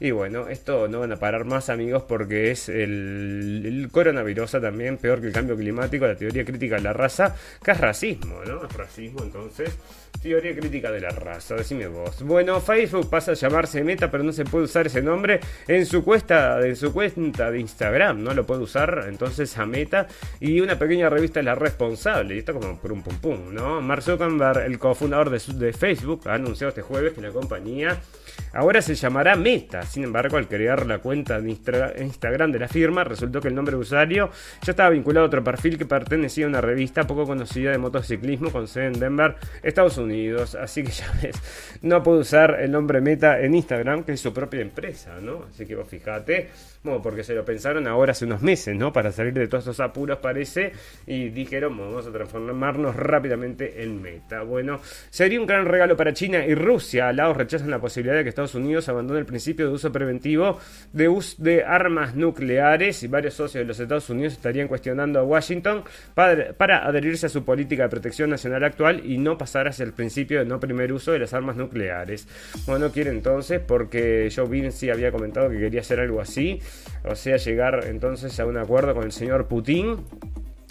Y 0.00 0.10
bueno, 0.10 0.48
esto 0.48 0.88
no 0.88 1.00
van 1.00 1.12
a 1.12 1.16
parar 1.16 1.44
más 1.44 1.70
amigos 1.70 2.04
porque 2.04 2.50
es 2.50 2.68
el, 2.68 3.88
coronavirus 3.90 4.52
también, 4.52 4.96
peor 4.96 5.20
que 5.20 5.28
el 5.28 5.32
cambio 5.32 5.56
climático, 5.56 6.06
la 6.06 6.16
teoría 6.16 6.44
crítica 6.44 6.76
de 6.76 6.82
la 6.82 6.92
raza, 6.92 7.34
que 7.62 7.72
es 7.72 7.80
racismo, 7.80 8.40
¿no? 8.46 8.64
Es 8.64 8.72
racismo, 8.72 9.22
entonces, 9.22 9.76
Teoría 10.22 10.52
crítica 10.56 10.90
de 10.90 11.00
la 11.00 11.10
raza, 11.10 11.54
decime 11.54 11.86
vos. 11.86 12.22
Bueno, 12.24 12.60
Facebook 12.60 13.08
pasa 13.08 13.32
a 13.32 13.34
llamarse 13.34 13.84
Meta, 13.84 14.10
pero 14.10 14.24
no 14.24 14.32
se 14.32 14.44
puede 14.44 14.64
usar 14.64 14.88
ese 14.88 15.00
nombre 15.00 15.38
en 15.68 15.86
su 15.86 16.02
cuesta, 16.02 16.60
en 16.66 16.74
su 16.74 16.92
cuenta 16.92 17.52
de 17.52 17.60
Instagram, 17.60 18.24
no 18.24 18.34
lo 18.34 18.44
puede 18.44 18.62
usar 18.62 19.04
entonces 19.08 19.56
a 19.58 19.64
Meta 19.64 20.08
y 20.40 20.60
una 20.60 20.76
pequeña 20.76 21.08
revista 21.08 21.38
es 21.38 21.46
la 21.46 21.54
responsable, 21.54 22.34
y 22.34 22.38
esto 22.38 22.52
como 22.52 22.80
por 22.80 23.00
pum 23.00 23.18
pum, 23.20 23.54
¿no? 23.54 23.80
Mark 23.80 24.02
Zuckerberg, 24.02 24.64
el 24.64 24.80
cofundador 24.80 25.30
de, 25.30 25.40
de 25.54 25.72
Facebook, 25.72 26.22
ha 26.28 26.34
anunciado 26.34 26.70
este 26.70 26.82
jueves 26.82 27.12
que 27.12 27.20
la 27.20 27.30
compañía 27.30 28.00
Ahora 28.52 28.82
se 28.82 28.94
llamará 28.94 29.36
Meta, 29.36 29.82
sin 29.82 30.04
embargo, 30.04 30.36
al 30.36 30.48
crear 30.48 30.86
la 30.86 30.98
cuenta 30.98 31.40
de 31.40 31.50
Instagram 31.50 32.52
de 32.52 32.58
la 32.58 32.68
firma, 32.68 33.04
resultó 33.04 33.40
que 33.40 33.48
el 33.48 33.54
nombre 33.54 33.74
de 33.74 33.80
usuario 33.80 34.30
ya 34.62 34.72
estaba 34.72 34.90
vinculado 34.90 35.24
a 35.24 35.28
otro 35.28 35.44
perfil 35.44 35.78
que 35.78 35.86
pertenecía 35.86 36.46
a 36.46 36.48
una 36.48 36.60
revista 36.60 37.06
poco 37.06 37.26
conocida 37.26 37.70
de 37.70 37.78
motociclismo 37.78 38.50
con 38.50 38.68
sede 38.68 38.86
en 38.86 39.00
Denver, 39.00 39.36
Estados 39.62 39.98
Unidos. 39.98 40.54
Así 40.54 40.82
que 40.82 40.90
ya 40.92 41.12
ves, 41.22 41.36
no 41.82 42.02
puede 42.02 42.20
usar 42.20 42.58
el 42.60 42.70
nombre 42.70 43.00
Meta 43.00 43.40
en 43.40 43.54
Instagram, 43.54 44.04
que 44.04 44.12
es 44.12 44.20
su 44.20 44.32
propia 44.32 44.60
empresa, 44.60 45.16
¿no? 45.20 45.44
Así 45.50 45.66
que 45.66 45.74
vos 45.74 45.88
fíjate, 45.88 46.48
bueno, 46.82 47.02
porque 47.02 47.24
se 47.24 47.34
lo 47.34 47.44
pensaron 47.44 47.86
ahora 47.86 48.12
hace 48.12 48.24
unos 48.24 48.42
meses, 48.42 48.76
¿no? 48.76 48.92
Para 48.92 49.12
salir 49.12 49.32
de 49.32 49.48
todos 49.48 49.64
estos 49.64 49.80
apuros, 49.80 50.18
parece, 50.18 50.72
y 51.06 51.28
dijeron, 51.28 51.76
vamos 51.76 52.06
a 52.06 52.12
transformarnos 52.12 52.96
rápidamente 52.96 53.82
en 53.82 54.00
Meta. 54.00 54.42
Bueno, 54.42 54.80
sería 55.10 55.40
un 55.40 55.46
gran 55.46 55.66
regalo 55.66 55.96
para 55.96 56.12
China 56.12 56.44
y 56.46 56.54
Rusia. 56.54 57.12
Laos 57.12 57.36
rechazan 57.36 57.70
la 57.70 57.80
posibilidad 57.80 58.16
de 58.16 58.24
que 58.24 58.30
Estados 58.38 58.54
Unidos 58.54 58.88
abandone 58.88 59.18
el 59.18 59.26
principio 59.26 59.66
de 59.66 59.72
uso 59.72 59.90
preventivo 59.90 60.58
de 60.92 61.64
armas 61.64 62.14
nucleares 62.14 63.02
y 63.02 63.08
varios 63.08 63.34
socios 63.34 63.62
de 63.62 63.64
los 63.64 63.80
Estados 63.80 64.08
Unidos 64.10 64.34
estarían 64.34 64.68
cuestionando 64.68 65.18
a 65.18 65.24
Washington 65.24 65.82
para, 66.14 66.52
para 66.52 66.86
adherirse 66.86 67.26
a 67.26 67.28
su 67.28 67.44
política 67.44 67.82
de 67.82 67.88
protección 67.88 68.30
nacional 68.30 68.62
actual 68.62 69.04
y 69.04 69.18
no 69.18 69.36
pasar 69.36 69.66
hacia 69.66 69.82
el 69.82 69.92
principio 69.92 70.38
de 70.38 70.44
no 70.44 70.60
primer 70.60 70.92
uso 70.92 71.10
de 71.10 71.18
las 71.18 71.34
armas 71.34 71.56
nucleares. 71.56 72.28
Bueno, 72.64 72.92
quiere 72.92 73.10
entonces, 73.10 73.60
porque 73.60 74.30
Joe 74.34 74.48
Biden 74.48 74.70
sí 74.70 74.88
había 74.88 75.10
comentado 75.10 75.50
que 75.50 75.58
quería 75.58 75.80
hacer 75.80 75.98
algo 75.98 76.20
así, 76.20 76.60
o 77.04 77.16
sea, 77.16 77.38
llegar 77.38 77.86
entonces 77.88 78.38
a 78.38 78.46
un 78.46 78.56
acuerdo 78.56 78.94
con 78.94 79.02
el 79.02 79.12
señor 79.12 79.48
Putin 79.48 79.96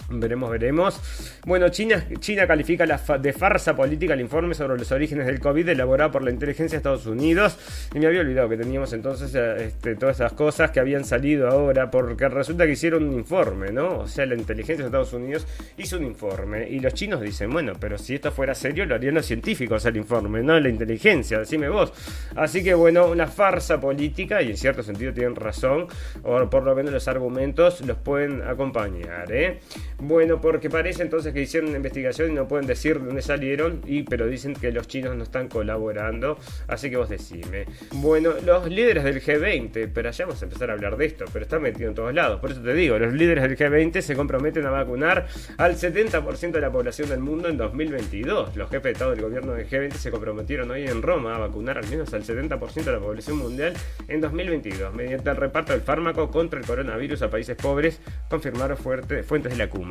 Veremos, 0.09 0.49
veremos. 0.49 1.01
Bueno, 1.45 1.67
China, 1.69 2.05
China 2.19 2.47
califica 2.47 2.85
de 2.85 3.33
farsa 3.33 3.75
política 3.75 4.13
el 4.13 4.21
informe 4.21 4.53
sobre 4.53 4.77
los 4.77 4.89
orígenes 4.91 5.25
del 5.25 5.39
COVID 5.39 5.67
elaborado 5.67 6.11
por 6.11 6.23
la 6.23 6.31
inteligencia 6.31 6.75
de 6.75 6.77
Estados 6.77 7.05
Unidos. 7.07 7.57
Y 7.93 7.99
me 7.99 8.07
había 8.07 8.21
olvidado 8.21 8.47
que 8.47 8.55
teníamos 8.55 8.93
entonces 8.93 9.35
eh, 9.35 9.65
este, 9.65 9.95
todas 9.95 10.15
esas 10.17 10.31
cosas 10.31 10.71
que 10.71 10.79
habían 10.79 11.03
salido 11.03 11.49
ahora, 11.49 11.91
porque 11.91 12.29
resulta 12.29 12.65
que 12.65 12.71
hicieron 12.71 13.03
un 13.03 13.15
informe, 13.15 13.71
¿no? 13.71 13.99
O 13.99 14.07
sea, 14.07 14.25
la 14.25 14.35
inteligencia 14.35 14.83
de 14.83 14.87
Estados 14.87 15.11
Unidos 15.11 15.45
hizo 15.77 15.97
un 15.97 16.05
informe. 16.05 16.69
Y 16.69 16.79
los 16.79 16.93
chinos 16.93 17.19
dicen, 17.19 17.49
bueno, 17.49 17.73
pero 17.77 17.97
si 17.97 18.15
esto 18.15 18.31
fuera 18.31 18.55
serio, 18.55 18.85
lo 18.85 18.95
harían 18.95 19.15
los 19.15 19.25
científicos 19.25 19.85
el 19.85 19.97
informe, 19.97 20.41
no 20.41 20.57
la 20.57 20.69
inteligencia, 20.69 21.39
decime 21.39 21.67
vos. 21.67 21.91
Así 22.35 22.63
que 22.63 22.73
bueno, 22.73 23.07
una 23.07 23.27
farsa 23.27 23.79
política, 23.79 24.41
y 24.41 24.51
en 24.51 24.57
cierto 24.57 24.83
sentido 24.83 25.11
tienen 25.13 25.35
razón, 25.35 25.87
o 26.23 26.49
por 26.49 26.63
lo 26.63 26.73
menos 26.75 26.93
los 26.93 27.07
argumentos 27.09 27.81
los 27.81 27.97
pueden 27.97 28.41
acompañar, 28.41 29.31
¿eh? 29.31 29.59
Bueno, 29.99 30.39
porque 30.39 30.69
parece 30.69 31.01
entonces 31.01 31.33
que 31.33 31.41
hicieron 31.41 31.69
una 31.69 31.77
investigación 31.77 32.31
y 32.31 32.35
no 32.35 32.47
pueden 32.47 32.67
decir 32.67 32.99
de 32.99 33.07
dónde 33.07 33.23
salieron, 33.23 33.81
y, 33.83 34.03
pero 34.03 34.27
dicen 34.27 34.53
que 34.53 34.71
los 34.71 34.87
chinos 34.87 35.15
no 35.15 35.23
están 35.23 35.47
colaborando, 35.47 36.37
así 36.67 36.91
que 36.91 36.97
vos 36.97 37.09
decime. 37.09 37.65
Bueno, 37.93 38.33
los 38.45 38.69
líderes 38.69 39.03
del 39.03 39.19
G20, 39.23 39.89
pero 39.91 40.09
allá 40.09 40.25
vamos 40.25 40.39
a 40.39 40.45
empezar 40.45 40.69
a 40.69 40.73
hablar 40.73 40.97
de 40.97 41.05
esto, 41.05 41.25
pero 41.33 41.45
está 41.45 41.57
metido 41.57 41.89
en 41.89 41.95
todos 41.95 42.13
lados, 42.13 42.39
por 42.39 42.51
eso 42.51 42.61
te 42.61 42.75
digo, 42.75 42.99
los 42.99 43.11
líderes 43.11 43.43
del 43.43 43.57
G20 43.57 44.01
se 44.01 44.15
comprometen 44.15 44.67
a 44.67 44.69
vacunar 44.69 45.25
al 45.57 45.75
70% 45.75 46.51
de 46.51 46.61
la 46.61 46.71
población 46.71 47.09
del 47.09 47.19
mundo 47.19 47.49
en 47.49 47.57
2022. 47.57 48.55
Los 48.55 48.69
jefes 48.69 48.83
de 48.83 48.91
Estado 48.91 49.11
del 49.11 49.21
gobierno 49.21 49.53
del 49.53 49.67
G20 49.67 49.93
se 49.93 50.11
comprometieron 50.11 50.69
hoy 50.69 50.83
en 50.87 51.01
Roma 51.01 51.35
a 51.35 51.39
vacunar 51.39 51.79
al 51.79 51.87
menos 51.89 52.13
al 52.13 52.23
70% 52.23 52.83
de 52.83 52.91
la 52.91 52.99
población 52.99 53.37
mundial 53.37 53.73
en 54.07 54.21
2022, 54.21 54.93
mediante 54.93 55.27
el 55.31 55.37
reparto 55.37 55.73
del 55.73 55.81
fármaco 55.81 56.29
contra 56.29 56.59
el 56.59 56.67
coronavirus 56.67 57.23
a 57.23 57.31
países 57.31 57.55
pobres, 57.55 57.99
confirmaron 58.29 58.77
fuentes 58.77 59.51
de 59.51 59.57
la 59.57 59.67
cumbre. 59.67 59.86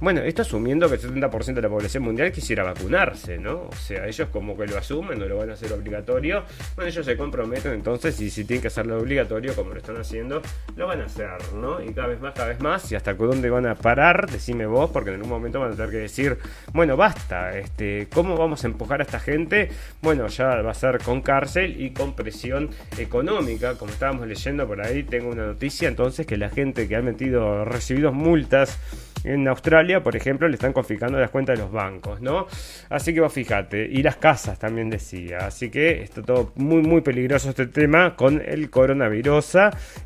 Bueno, 0.00 0.20
esto 0.20 0.42
asumiendo 0.42 0.88
que 0.88 0.94
el 0.94 1.00
70% 1.00 1.54
de 1.54 1.62
la 1.62 1.68
población 1.68 2.02
mundial 2.02 2.32
quisiera 2.32 2.62
vacunarse, 2.62 3.38
¿no? 3.38 3.68
O 3.68 3.74
sea, 3.74 4.06
ellos 4.06 4.28
como 4.30 4.56
que 4.56 4.66
lo 4.66 4.78
asumen, 4.78 5.18
no 5.18 5.26
lo 5.26 5.36
van 5.38 5.50
a 5.50 5.54
hacer 5.54 5.72
obligatorio. 5.72 6.44
Bueno, 6.76 6.90
ellos 6.90 7.04
se 7.04 7.16
comprometen 7.16 7.72
entonces 7.72 8.20
y 8.20 8.30
si 8.30 8.44
tienen 8.44 8.62
que 8.62 8.68
hacerlo 8.68 8.98
obligatorio, 8.98 9.54
como 9.54 9.72
lo 9.72 9.78
están 9.78 9.96
haciendo, 9.96 10.40
lo 10.76 10.86
van 10.86 11.00
a 11.00 11.04
hacer, 11.04 11.30
¿no? 11.54 11.82
Y 11.82 11.92
cada 11.92 12.08
vez 12.08 12.20
más, 12.20 12.34
cada 12.34 12.48
vez 12.48 12.60
más. 12.60 12.90
Y 12.92 12.94
hasta 12.94 13.14
dónde 13.14 13.50
van 13.50 13.66
a 13.66 13.74
parar, 13.74 14.30
decime 14.30 14.66
vos, 14.66 14.90
porque 14.90 15.10
en 15.10 15.16
algún 15.16 15.30
momento 15.30 15.60
van 15.60 15.72
a 15.72 15.76
tener 15.76 15.90
que 15.90 15.98
decir, 15.98 16.38
bueno, 16.72 16.96
basta, 16.96 17.56
este, 17.58 18.08
¿cómo 18.12 18.36
vamos 18.36 18.64
a 18.64 18.68
empujar 18.68 19.00
a 19.00 19.04
esta 19.04 19.20
gente? 19.20 19.70
Bueno, 20.00 20.26
ya 20.28 20.62
va 20.62 20.70
a 20.70 20.74
ser 20.74 20.98
con 20.98 21.20
cárcel 21.20 21.80
y 21.80 21.90
con 21.90 22.14
presión 22.14 22.70
económica, 22.96 23.74
como 23.74 23.92
estábamos 23.92 24.26
leyendo 24.26 24.66
por 24.66 24.80
ahí, 24.80 25.02
tengo 25.02 25.30
una 25.30 25.46
noticia 25.46 25.88
entonces 25.88 26.26
que 26.26 26.36
la 26.36 26.48
gente 26.48 26.88
que 26.88 26.96
ha 26.96 27.02
metido, 27.02 27.64
recibido 27.64 28.12
multas 28.12 28.78
en 29.32 29.48
Australia, 29.48 30.02
por 30.02 30.16
ejemplo, 30.16 30.48
le 30.48 30.54
están 30.54 30.72
confiscando 30.72 31.18
las 31.18 31.30
cuentas 31.30 31.56
de 31.56 31.64
los 31.64 31.72
bancos, 31.72 32.20
¿no? 32.20 32.46
Así 32.90 33.14
que 33.14 33.20
vos 33.20 33.32
fíjate, 33.32 33.86
y 33.90 34.02
las 34.02 34.16
casas 34.16 34.58
también 34.58 34.90
decía. 34.90 35.38
Así 35.46 35.70
que 35.70 36.02
está 36.02 36.22
todo 36.22 36.52
muy, 36.56 36.82
muy 36.82 37.00
peligroso 37.00 37.50
este 37.50 37.66
tema 37.66 38.14
con 38.16 38.42
el 38.44 38.70
coronavirus 38.70 39.56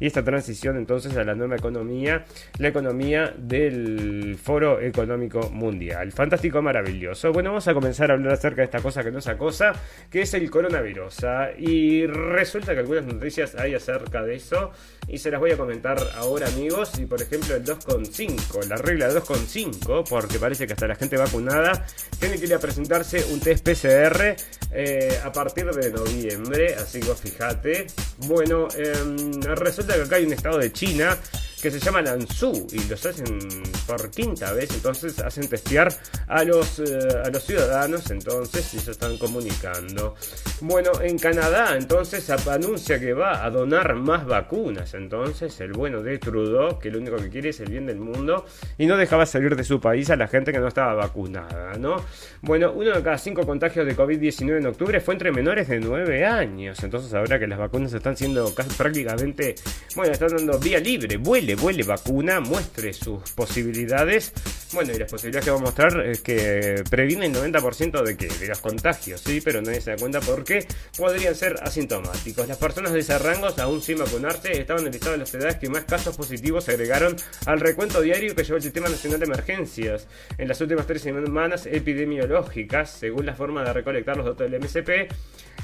y 0.00 0.06
esta 0.06 0.22
transición 0.22 0.76
entonces 0.76 1.16
a 1.16 1.24
la 1.24 1.35
nueva 1.35 1.56
economía, 1.56 2.24
la 2.58 2.68
economía 2.68 3.32
del 3.37 4.37
Foro 4.42 4.80
Económico 4.80 5.50
Mundial. 5.50 6.12
Fantástico, 6.12 6.62
maravilloso. 6.62 7.32
Bueno, 7.32 7.50
vamos 7.50 7.66
a 7.68 7.74
comenzar 7.74 8.11
a 8.11 8.14
hablar 8.14 8.35
acerca 8.35 8.62
de 8.62 8.66
esta 8.66 8.80
cosa 8.80 9.02
que 9.02 9.11
no 9.11 9.18
es 9.18 9.28
cosa, 9.38 9.72
que 10.11 10.22
es 10.22 10.35
el 10.35 10.50
coronavirus. 10.50 11.26
Y 11.58 12.06
resulta 12.06 12.74
que 12.74 12.80
algunas 12.80 13.04
noticias 13.04 13.54
hay 13.54 13.74
acerca 13.74 14.22
de 14.22 14.37
eso 14.37 14.72
y 15.09 15.19
se 15.19 15.31
las 15.31 15.41
voy 15.41 15.51
a 15.51 15.57
comentar 15.57 15.99
ahora, 16.17 16.47
amigos. 16.49 16.93
Y 16.99 17.07
por 17.07 17.21
ejemplo, 17.21 17.55
el 17.55 17.65
2.5, 17.65 18.67
la 18.67 18.77
regla 18.77 19.11
2,5, 19.11 20.05
porque 20.09 20.38
parece 20.38 20.67
que 20.67 20.73
hasta 20.73 20.87
la 20.87 20.95
gente 20.95 21.17
vacunada 21.17 21.87
tiene 22.19 22.38
que 22.38 22.47
ir 22.47 22.55
a 22.55 22.59
presentarse 22.59 23.25
un 23.33 23.41
test 23.41 23.67
PCR 23.67 24.37
eh, 24.73 25.21
a 25.23 25.33
partir 25.33 25.67
de 25.67 25.91
noviembre, 25.91 26.75
así 26.77 27.01
que 27.01 27.15
fíjate. 27.15 27.87
Bueno, 28.27 28.69
em, 28.77 29.41
resulta 29.57 29.95
que 29.95 30.03
acá 30.03 30.17
hay 30.17 30.25
un 30.25 30.33
estado 30.33 30.59
de 30.59 30.73
China 30.73 31.19
que 31.62 31.70
se 31.70 31.79
llama 31.79 32.03
Lanzhou 32.03 32.66
y 32.72 32.88
los 32.88 33.07
hacen 33.07 33.38
por 33.87 34.11
quinta 34.11 34.53
vez, 34.53 34.68
entonces 34.75 35.20
hacen 35.20 35.48
testear 35.48 35.94
a 36.27 36.42
los, 36.42 36.81
eh, 36.81 36.98
a 37.25 37.29
los 37.31 37.44
ciudadanos, 37.44 38.11
entonces, 38.11 38.75
y 38.75 38.81
se 38.81 38.90
están 38.90 39.16
comunicando. 39.16 40.16
Bueno, 40.61 40.90
en 41.01 41.18
Canadá, 41.18 41.77
entonces, 41.77 42.29
anuncia 42.31 42.98
que 42.98 43.12
va 43.12 43.44
a 43.44 43.51
donar 43.51 43.94
más 43.94 44.27
vacunas, 44.27 44.94
entonces, 44.94 45.61
el 45.61 45.72
bueno 45.72 46.03
de 46.03 46.18
Trudeau, 46.18 46.81
que 46.81 46.90
lo 46.90 46.98
único 46.98 47.16
que 47.16 47.29
quiere 47.29 47.51
es 47.51 47.61
el 47.61 47.70
bien 47.70 47.87
del 47.87 47.98
mundo, 47.98 48.44
y 48.77 48.87
no 48.87 48.96
dejaba 48.96 49.25
salir 49.25 49.55
de 49.55 49.62
su 49.62 49.81
país 49.81 50.11
a 50.11 50.16
la 50.16 50.27
gente 50.27 50.53
que 50.53 50.59
no 50.59 50.66
estaba 50.66 50.94
vacunada, 50.94 51.75
¿no? 51.79 52.05
Bueno, 52.40 52.72
uno 52.72 52.90
de 52.90 53.03
cada 53.03 53.18
cinco 53.18 53.46
contagios 53.46 53.87
de 53.87 53.96
COVID-19 53.96 54.59
en 54.59 54.66
octubre 54.66 55.01
fue 55.01 55.14
entre 55.14 55.31
menores 55.31 55.68
de 55.68 55.79
9 55.79 56.27
años, 56.27 56.83
entonces 56.83 57.14
ahora 57.14 57.38
que 57.38 57.46
las 57.46 57.59
vacunas 57.59 57.92
están 57.92 58.16
siendo 58.16 58.53
casi 58.53 58.70
prácticamente, 58.70 59.55
bueno, 59.94 60.12
están 60.12 60.37
dando 60.37 60.59
vía 60.59 60.81
libre, 60.81 61.18
vuele 61.18 61.52
vuele, 61.55 61.83
vacuna, 61.83 62.41
muestre 62.41 62.93
sus 62.93 63.31
posibilidades. 63.33 64.33
Bueno, 64.73 64.93
y 64.95 64.99
las 64.99 65.11
posibilidades 65.11 65.45
que 65.45 65.51
va 65.51 65.59
a 65.59 65.61
mostrar 65.61 66.07
es 66.07 66.21
que 66.21 66.83
previene 66.88 67.27
el 67.27 67.35
90% 67.35 68.03
de 68.03 68.17
que 68.17 68.29
de 68.29 68.49
los 68.49 68.61
contagios, 68.61 69.21
sí, 69.21 69.41
pero 69.45 69.61
nadie 69.61 69.81
se 69.81 69.91
da 69.91 69.97
cuenta 69.97 70.21
porque 70.21 70.67
podrían 70.97 71.35
ser 71.35 71.57
asintomáticos. 71.62 72.49
Las 72.49 72.57
personas 72.57 72.93
de 72.93 73.01
ese 73.01 73.19
rango, 73.19 73.49
aún 73.59 73.83
sin 73.83 73.99
vacunarse, 73.99 74.53
estaban 74.53 74.83
en 74.83 74.87
el 74.87 74.93
listado 74.93 75.12
de 75.12 75.19
las 75.19 75.35
edades 75.35 75.57
que 75.57 75.69
más 75.69 75.85
casos 75.85 76.17
positivos 76.17 76.65
se 76.65 76.73
agregaron 76.73 77.17
al 77.47 77.61
recuento 77.61 78.01
diario 78.01 78.35
que 78.35 78.45
llevó 78.45 78.57
el 78.57 78.62
Sistema 78.62 78.88
Nacional 78.88 79.21
de 79.21 79.27
Emergencias. 79.27 80.09
En 80.38 80.49
las 80.49 80.61
últimas 80.61 80.87
tres 80.87 81.03
semanas 81.03 81.67
epidemiológicas, 81.67 82.91
según 82.91 83.27
la 83.27 83.35
forma 83.35 83.62
de 83.65 83.73
recolectar 83.73 84.17
los 84.17 84.27
datos 84.27 84.51
del 84.51 84.61
MSP, 84.61 85.09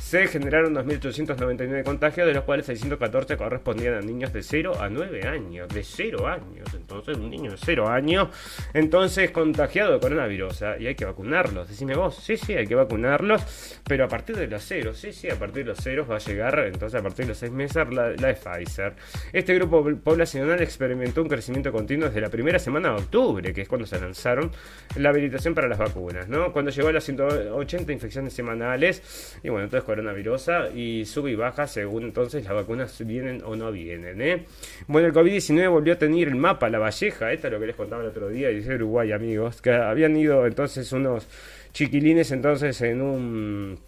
se 0.00 0.26
generaron 0.26 0.74
2.899 0.74 1.84
contagios, 1.84 2.26
de 2.26 2.34
los 2.34 2.44
cuales 2.44 2.66
614 2.66 3.36
correspondían 3.36 3.94
a 3.94 4.00
niños 4.00 4.32
de 4.32 4.42
0 4.42 4.80
a 4.80 4.88
9 4.88 5.26
años. 5.26 5.68
De 5.68 5.82
0 5.82 6.26
años, 6.26 6.68
entonces 6.74 7.16
un 7.16 7.30
niño 7.30 7.50
de 7.50 7.56
0 7.56 7.88
años, 7.88 8.28
entonces 8.74 9.30
contagiado 9.30 9.92
de 9.92 10.00
coronavirus. 10.00 10.62
Y 10.80 10.86
hay 10.86 10.94
que 10.94 11.04
vacunarlos. 11.04 11.68
Decime 11.68 11.94
vos, 11.94 12.16
sí, 12.16 12.36
sí, 12.36 12.54
hay 12.54 12.66
que 12.66 12.74
vacunarlos, 12.74 13.80
pero 13.86 14.04
a 14.04 14.08
partir 14.08 14.36
de 14.36 14.46
los 14.46 14.64
ceros, 14.64 14.98
sí, 14.98 15.12
sí, 15.12 15.28
a 15.30 15.36
partir 15.36 15.64
de 15.64 15.70
los 15.70 15.78
ceros 15.78 16.10
va 16.10 16.16
a 16.16 16.18
llegar, 16.18 16.58
entonces 16.60 16.98
a 16.98 17.02
partir 17.02 17.26
de 17.26 17.30
los 17.30 17.38
6 17.38 17.52
meses, 17.52 17.76
la, 17.90 18.10
la 18.10 18.28
de 18.28 18.34
Pfizer. 18.34 18.94
Este 19.32 19.54
grupo 19.54 19.84
poblacional 20.02 20.62
experimentó 20.62 21.22
un 21.22 21.28
crecimiento 21.28 21.72
continuo 21.72 22.08
desde 22.08 22.20
la 22.20 22.30
primera 22.30 22.58
semana 22.58 22.90
de 22.90 22.96
octubre, 22.96 23.52
que 23.52 23.62
es 23.62 23.68
cuando 23.68 23.86
se 23.86 24.00
lanzaron 24.00 24.50
la 24.96 25.10
habilitación 25.10 25.54
para 25.54 25.68
las 25.68 25.78
vacunas, 25.78 26.28
¿no? 26.28 26.52
Cuando 26.52 26.70
llegó 26.70 26.88
a 26.88 26.92
las 26.92 27.04
180 27.04 27.92
infecciones 27.92 28.32
semanales, 28.32 29.38
y 29.42 29.48
bueno, 29.48 29.64
entonces 29.64 29.84
coronavirus 29.88 30.50
y 30.74 31.06
sube 31.06 31.30
y 31.30 31.34
baja 31.34 31.66
según 31.66 32.02
entonces 32.02 32.44
las 32.44 32.52
vacunas 32.52 32.94
vienen 33.06 33.42
o 33.42 33.56
no 33.56 33.72
vienen. 33.72 34.20
¿eh? 34.20 34.44
Bueno, 34.86 35.08
el 35.08 35.14
COVID-19 35.14 35.70
volvió 35.70 35.94
a 35.94 35.96
tener 35.96 36.28
el 36.28 36.36
mapa, 36.36 36.68
la 36.68 36.78
Valleja, 36.78 37.32
esto 37.32 37.46
es 37.46 37.52
lo 37.54 37.58
que 37.58 37.68
les 37.68 37.76
contaba 37.76 38.02
el 38.02 38.10
otro 38.10 38.28
día, 38.28 38.48
dice 38.48 38.74
Uruguay, 38.74 39.12
amigos, 39.12 39.62
que 39.62 39.72
habían 39.72 40.14
ido 40.14 40.46
entonces 40.46 40.92
unos 40.92 41.26
chiquilines 41.72 42.30
entonces 42.32 42.78
en 42.82 43.00
un 43.00 43.78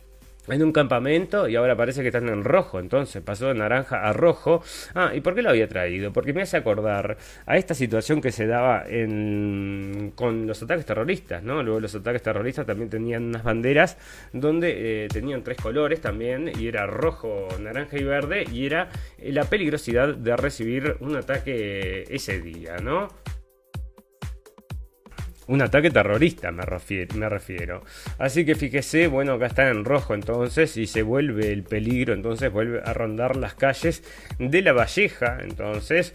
en 0.50 0.62
un 0.62 0.72
campamento 0.72 1.48
y 1.48 1.56
ahora 1.56 1.76
parece 1.76 2.02
que 2.02 2.08
están 2.08 2.28
en 2.28 2.44
rojo, 2.44 2.80
entonces 2.80 3.22
pasó 3.22 3.48
de 3.48 3.54
naranja 3.54 4.08
a 4.08 4.12
rojo. 4.12 4.62
Ah, 4.94 5.12
¿y 5.14 5.20
por 5.20 5.34
qué 5.34 5.42
lo 5.42 5.50
había 5.50 5.68
traído? 5.68 6.12
Porque 6.12 6.32
me 6.32 6.42
hace 6.42 6.56
acordar 6.56 7.16
a 7.46 7.56
esta 7.56 7.74
situación 7.74 8.20
que 8.20 8.32
se 8.32 8.46
daba 8.46 8.84
en, 8.86 10.12
con 10.14 10.46
los 10.46 10.62
ataques 10.62 10.86
terroristas, 10.86 11.42
¿no? 11.42 11.62
Luego 11.62 11.80
los 11.80 11.94
ataques 11.94 12.22
terroristas 12.22 12.66
también 12.66 12.90
tenían 12.90 13.24
unas 13.24 13.44
banderas 13.44 13.96
donde 14.32 15.04
eh, 15.04 15.08
tenían 15.08 15.42
tres 15.42 15.58
colores 15.58 16.00
también 16.00 16.50
y 16.58 16.68
era 16.68 16.86
rojo, 16.86 17.48
naranja 17.60 17.98
y 17.98 18.04
verde 18.04 18.44
y 18.50 18.66
era 18.66 18.88
la 19.22 19.44
peligrosidad 19.44 20.14
de 20.14 20.36
recibir 20.36 20.96
un 21.00 21.16
ataque 21.16 22.04
ese 22.08 22.40
día, 22.40 22.78
¿no? 22.78 23.08
Un 25.50 25.62
ataque 25.62 25.90
terrorista, 25.90 26.52
me 26.52 26.62
refiero, 26.62 27.16
me 27.16 27.28
refiero. 27.28 27.82
Así 28.18 28.44
que 28.44 28.54
fíjese, 28.54 29.08
bueno, 29.08 29.32
acá 29.32 29.46
está 29.46 29.68
en 29.68 29.84
rojo 29.84 30.14
entonces 30.14 30.76
y 30.76 30.86
se 30.86 31.02
vuelve 31.02 31.52
el 31.52 31.64
peligro, 31.64 32.14
entonces 32.14 32.52
vuelve 32.52 32.80
a 32.84 32.94
rondar 32.94 33.34
las 33.34 33.54
calles 33.54 34.04
de 34.38 34.62
la 34.62 34.72
Valleja, 34.72 35.38
entonces 35.42 36.14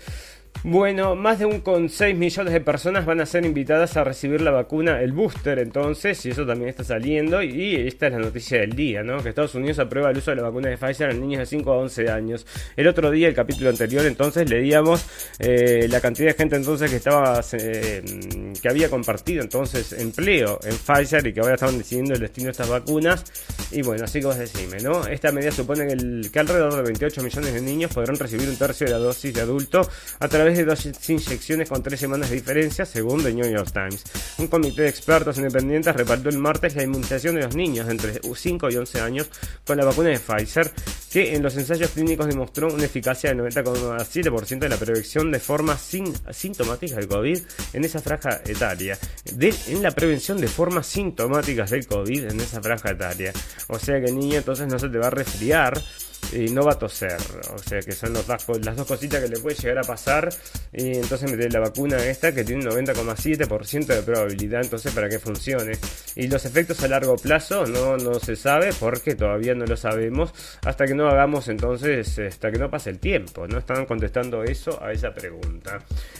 bueno, 0.64 1.16
más 1.16 1.40
de 1.40 1.46
un 1.46 1.60
con 1.60 1.90
6 1.90 2.16
millones 2.16 2.52
de 2.52 2.62
personas 2.62 3.06
van 3.06 3.22
a 3.22 3.26
ser 3.26 3.46
invitadas 3.46 3.98
a 3.98 4.04
recibir 4.04 4.42
la 4.42 4.52
vacuna, 4.52 5.00
el 5.02 5.12
booster, 5.12 5.60
entonces, 5.60 6.26
y 6.26 6.32
eso 6.32 6.46
también 6.46 6.70
está 6.70 6.84
saliendo. 6.84 7.44
Y 7.44 7.76
esta 7.76 8.08
es 8.08 8.14
la 8.14 8.20
noticia 8.20 8.60
del 8.60 8.76
día, 8.76 9.04
¿no? 9.04 9.22
Que 9.22 9.30
Estados 9.30 9.54
Unidos 9.56 9.80
aprueba 9.80 10.10
el 10.10 10.18
uso 10.18 10.32
de 10.32 10.38
la 10.38 10.44
vacuna 10.44 10.70
de 10.70 10.78
Pfizer 10.78 11.12
en 11.12 11.22
niños 11.22 11.40
de 11.40 11.46
5 11.46 11.72
a 11.72 11.78
11 11.78 12.10
años. 12.10 12.48
El 12.76 12.88
otro 12.88 13.12
día, 13.12 13.28
el 13.28 13.36
capítulo 13.36 13.70
anterior, 13.70 14.06
entonces, 14.06 14.50
leíamos 14.50 15.06
eh, 15.40 15.88
la 15.90 16.02
cantidad 16.02 16.30
de 16.30 16.34
gente 16.34 16.56
entonces 16.56 16.90
que 16.90 16.98
estaba, 16.98 17.42
eh, 17.54 18.02
que 18.60 18.70
había 18.70 18.90
compartido 18.90 19.44
entonces 19.44 19.94
empleo 19.94 20.60
en 20.64 20.76
Pfizer 20.76 21.28
y 21.28 21.34
que 21.34 21.42
ahora 21.42 21.56
estaban 21.56 21.78
decidiendo 21.78 22.14
el 22.14 22.20
destino 22.20 22.46
de 22.46 22.52
estas 22.52 22.70
vacunas. 22.70 23.24
Y 23.72 23.82
bueno, 23.82 24.06
así 24.06 24.20
que 24.20 24.26
vos 24.26 24.38
decime, 24.38 24.78
¿no? 24.82 25.06
Esta 25.06 25.32
medida 25.32 25.52
supone 25.52 25.88
que, 25.88 26.30
que 26.32 26.40
alrededor 26.40 26.76
de 26.76 26.82
28 26.82 27.22
millones 27.22 27.54
de 27.54 27.62
niños 27.62 27.94
podrán 27.94 28.18
recibir 28.18 28.50
un 28.50 28.58
tercio 28.58 28.88
de 28.88 28.94
la 28.94 29.00
dosis 29.00 29.34
de 29.34 29.42
adulto 29.42 29.88
a 30.20 30.28
través 30.28 30.45
de 30.54 30.66
dos 30.66 30.86
inyecciones 31.10 31.70
con 31.70 31.82
tres 31.82 32.00
semanas 32.00 32.30
de 32.30 32.36
diferencia, 32.36 32.86
según 32.86 33.24
The 33.24 33.34
New 33.34 33.50
York 33.50 33.72
Times. 33.72 34.04
Un 34.38 34.48
comité 34.48 34.84
de 34.84 34.90
expertos 34.90 35.38
independientes 35.38 35.96
repartió 35.96 36.30
el 36.30 36.38
martes 36.38 36.76
la 36.76 36.84
inmunización 36.84 37.36
de 37.36 37.42
los 37.42 37.56
niños 37.56 37.90
entre 37.90 38.20
5 38.22 38.70
y 38.70 38.76
11 38.76 39.02
años 39.02 39.30
con 39.66 39.78
la 39.78 39.86
vacuna 39.86 40.10
de 40.10 40.20
Pfizer, 40.20 40.72
que 41.12 41.36
en 41.36 41.42
los 41.42 41.56
ensayos 41.58 41.92
clínicos 41.92 42.28
demostró 42.28 42.68
una 42.68 42.86
eficacia 42.86 43.34
del 43.34 43.40
90,7% 43.40 44.60
de 44.60 44.70
la 44.70 44.78
prevención 44.78 45.32
de 45.32 45.40
forma 45.40 45.78
sin, 45.78 46.14
sintomática 46.32 46.98
del 46.98 47.08
COVID 47.08 47.40
en 47.74 47.86
esa 47.86 48.02
franja 48.02 48.42
etaria. 48.46 48.98
De, 49.24 49.54
en 49.68 49.82
la 49.82 49.92
prevención 49.92 50.40
de 50.40 50.48
formas 50.48 50.88
sintomáticas 50.88 51.72
del 51.72 51.88
COVID 51.88 52.26
en 52.26 52.40
esa 52.40 52.62
franja 52.62 52.92
etaria. 52.92 53.34
O 53.68 53.80
sea 53.80 54.00
que 54.00 54.12
niño 54.12 54.38
entonces 54.38 54.68
no 54.68 54.78
se 54.78 54.90
te 54.90 54.98
va 54.98 55.08
a 55.08 55.12
resfriar 55.12 55.82
y 56.34 56.50
no 56.50 56.64
va 56.64 56.74
a 56.74 56.80
toser. 56.80 57.18
O 57.54 57.58
sea 57.58 57.80
que 57.80 57.92
son 57.92 58.14
las 58.14 58.76
dos 58.76 58.88
cositas 58.88 59.22
que 59.22 59.28
le 59.28 59.40
puede 59.40 59.56
llegar 59.56 59.80
a 59.80 59.84
pasar. 59.84 60.30
Y 60.74 60.98
entonces 60.98 61.32
meter 61.32 61.52
la 61.54 61.60
vacuna 61.60 61.98
esta 61.98 62.34
que 62.34 62.44
tiene 62.44 62.66
un 62.66 62.72
90,7% 62.72 63.86
de 63.86 64.02
probabilidad 64.02 64.62
entonces 64.62 64.94
para 64.94 65.10
que 65.10 65.20
funcione. 65.20 65.74
Y 66.16 66.28
los 66.28 66.46
efectos 66.46 66.84
a 66.84 66.88
largo 66.88 67.16
plazo 67.16 67.66
no, 67.66 67.98
no 67.98 68.20
se 68.20 68.36
sabe 68.36 68.72
porque 68.80 69.16
todavía 69.16 69.54
no 69.56 69.66
lo 69.66 69.78
sabemos 69.78 70.34
hasta 70.66 70.86
que 70.86 70.94
no 70.94 71.08
hagamos 71.08 71.48
entonces, 71.48 72.20
hasta 72.20 72.52
que 72.52 72.58
no 72.58 72.70
pase 72.70 72.90
el 72.90 73.00
tiempo. 73.00 73.48
No 73.48 73.60
están 73.60 73.86
contestando 73.86 74.44
eso 74.44 74.82
a 74.84 74.92
esa 74.92 75.14
pregunta. 75.14 75.80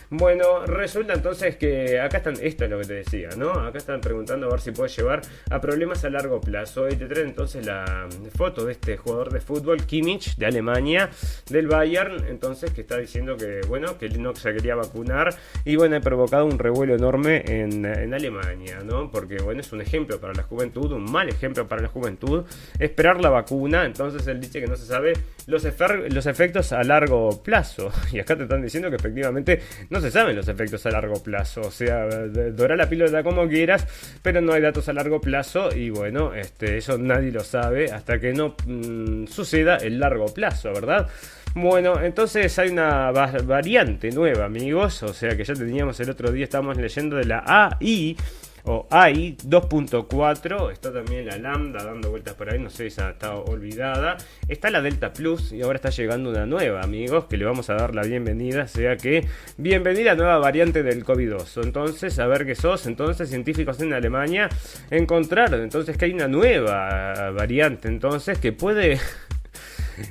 Bueno, 0.10 0.66
resulta 0.66 1.14
entonces 1.14 1.58
que 1.58 2.00
acá 2.00 2.18
están, 2.18 2.36
esto 2.42 2.66
es 2.66 2.70
lo 2.70 2.80
que 2.80 2.86
te 2.86 2.94
decía, 2.96 3.30
¿no? 3.38 3.52
Acá 3.52 3.78
están 3.78 4.02
preguntando 4.02 4.48
a 4.48 4.52
ver 4.52 4.62
si 4.62 4.72
puede 4.72 4.90
llevar 4.90 5.22
a 5.50 5.60
problemas 5.60 6.04
a 6.06 6.10
largo 6.10 6.40
plazo. 6.40 6.88
Y 6.88 6.96
te 6.96 7.06
trae 7.08 7.24
entonces 7.24 7.66
la 7.66 8.08
foto 8.36 8.66
de 8.66 8.74
este 8.74 8.98
jugador 8.98 9.32
de 9.32 9.42
fútbol 9.42 9.86
Kimmich 9.96 10.36
de 10.36 10.46
Alemania, 10.46 11.10
del 11.50 11.68
Bayern, 11.68 12.26
entonces 12.28 12.72
que 12.72 12.82
está 12.82 12.98
diciendo 12.98 13.38
que 13.38 13.62
bueno, 13.70 13.98
que 13.98 14.10
no 14.10 14.36
se 14.36 14.54
quería 14.54 14.76
vacunar. 14.76 15.34
Y 15.64 15.78
bueno, 15.78 15.96
ha 15.96 16.02
provocado 16.02 16.46
un 16.46 16.60
revuelo 16.60 16.96
enorme 16.96 17.44
en, 17.48 17.86
Alemania, 18.14 18.80
¿no? 18.84 19.10
Porque 19.10 19.38
bueno, 19.38 19.62
es 19.62 19.72
un 19.72 19.82
ejemplo 19.82 20.20
para 20.20 20.34
la 20.34 20.44
juventud, 20.44 20.92
un 20.92 21.10
mal 21.10 21.30
ejemplo 21.30 21.66
para 21.68 21.82
la 21.82 21.88
juventud, 21.88 22.44
esperar 22.78 23.22
la 23.22 23.30
vacuna, 23.30 23.86
entonces 23.86 24.28
él 24.28 24.42
dice 24.42 24.60
que 24.60 24.68
no 24.68 24.76
se 24.76 24.86
sabe 24.86 25.14
los, 25.48 25.66
los 26.10 26.26
efectos 26.26 26.74
a 26.74 26.84
largo 26.84 27.42
plazo. 27.42 27.92
Y 28.12 28.20
acá 28.20 28.38
te 28.38 28.44
están 28.44 28.62
diciendo 28.62 28.90
que 28.90 28.96
efectivamente 28.96 29.62
no 29.90 30.00
se 30.00 30.10
saben 30.12 30.36
los 30.36 30.48
efectos 30.48 30.86
a 30.86 30.92
largo 30.92 31.22
plazo, 31.22 31.62
o 31.62 31.72
sea, 31.72 32.06
dora 32.08 32.76
la 32.76 32.88
píldora 32.88 33.24
como 33.24 33.48
quieras, 33.48 33.88
pero 34.22 34.40
no 34.42 34.54
hay 34.54 34.62
datos 34.62 34.88
a 34.88 34.94
largo 34.94 35.20
plazo. 35.20 35.70
Y 35.76 35.90
bueno, 35.90 36.34
este, 36.34 36.78
eso 36.78 36.98
nadie 36.98 37.32
lo 37.32 37.42
sabe 37.42 37.92
hasta 37.92 38.20
que 38.20 38.34
no 38.34 38.56
mm, 38.66 39.28
suceda 39.28 39.78
el 39.86 40.00
largo 40.00 40.26
plazo, 40.34 40.74
¿verdad? 40.74 41.08
Bueno, 41.56 42.02
entonces 42.02 42.60
hay 42.60 42.70
una 42.70 43.12
variante 43.12 44.12
nueva, 44.12 44.44
amigos. 44.44 45.04
O 45.04 45.14
sea 45.14 45.38
que 45.38 45.46
ya 45.46 45.54
teníamos 45.54 46.00
el 46.02 46.10
otro 46.10 46.32
día, 46.32 46.44
estábamos 46.44 46.76
leyendo 46.76 47.16
de 47.16 47.26
la 47.26 47.44
AI 47.46 48.18
o 48.66 48.88
AI 48.90 49.38
2.4. 49.38 50.72
Está 50.72 50.92
también 50.92 51.26
la 51.26 51.38
Lambda 51.38 51.84
dando 51.84 52.10
vueltas 52.10 52.34
por 52.34 52.52
ahí, 52.52 52.60
no 52.60 52.70
sé 52.70 52.90
si 52.90 53.02
está 53.02 53.36
olvidada. 53.36 54.18
Está 54.48 54.70
la 54.70 54.82
Delta 54.82 55.14
Plus 55.14 55.54
y 55.54 55.62
ahora 55.62 55.78
está 55.78 55.92
llegando 55.92 56.30
una 56.30 56.46
nueva, 56.46 56.82
amigos, 56.82 57.26
que 57.26 57.38
le 57.38 57.46
vamos 57.46 57.70
a 57.70 57.76
dar 57.76 57.96
la 57.96 58.02
bienvenida. 58.04 58.64
O 58.64 58.68
sea 58.68 58.98
que, 58.98 59.26
bienvenida 59.58 60.12
a 60.12 60.16
nueva 60.16 60.38
variante 60.40 60.84
del 60.84 61.06
COVID-2. 61.06 61.64
Entonces, 61.64 62.20
a 62.20 62.28
ver 62.28 62.46
qué 62.46 62.56
sos. 62.56 62.86
Entonces, 62.88 63.30
científicos 63.30 63.80
en 63.82 63.94
Alemania 63.94 64.50
encontraron 64.90 65.62
entonces 65.62 65.96
que 65.98 66.06
hay 66.06 66.12
una 66.12 66.28
nueva 66.28 67.32
variante, 67.32 67.88
entonces 67.88 68.40
que 68.40 68.52
puede 68.52 69.00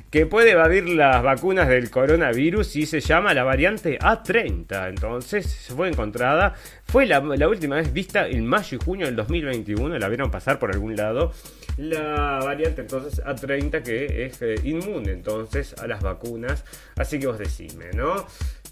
que 0.09 0.25
puede 0.25 0.51
evadir 0.51 0.87
las 0.89 1.21
vacunas 1.23 1.67
del 1.67 1.89
coronavirus 1.89 2.75
y 2.75 2.85
se 2.85 2.99
llama 2.99 3.33
la 3.33 3.43
variante 3.43 3.99
A30. 3.99 4.89
Entonces, 4.89 5.71
fue 5.75 5.89
encontrada, 5.89 6.53
fue 6.85 7.05
la, 7.05 7.19
última 7.47 7.75
vez 7.77 7.91
vista 7.93 8.27
en 8.27 8.45
mayo 8.45 8.77
y 8.77 8.83
junio 8.83 9.05
del 9.05 9.15
2021, 9.15 9.97
la 9.97 10.07
vieron 10.07 10.31
pasar 10.31 10.59
por 10.59 10.71
algún 10.71 10.95
lado. 10.95 11.31
La 11.77 12.39
variante 12.43 12.81
entonces 12.81 13.23
A30 13.23 13.83
que 13.83 14.25
es 14.25 14.41
eh, 14.41 14.55
inmune 14.63 15.11
entonces 15.11 15.75
a 15.81 15.87
las 15.87 16.01
vacunas, 16.01 16.63
así 16.95 17.19
que 17.19 17.27
vos 17.27 17.37
decime, 17.37 17.91
¿no? 17.93 18.25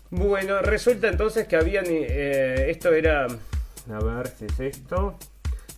Bueno, 0.10 0.62
resulta 0.62 1.08
entonces 1.08 1.48
que 1.48 1.56
habían, 1.56 1.86
eh, 1.88 2.68
esto 2.70 2.94
era, 2.94 3.26
a 3.26 4.00
ver 4.04 4.28
si 4.28 4.46
es 4.46 4.60
esto. 4.60 5.18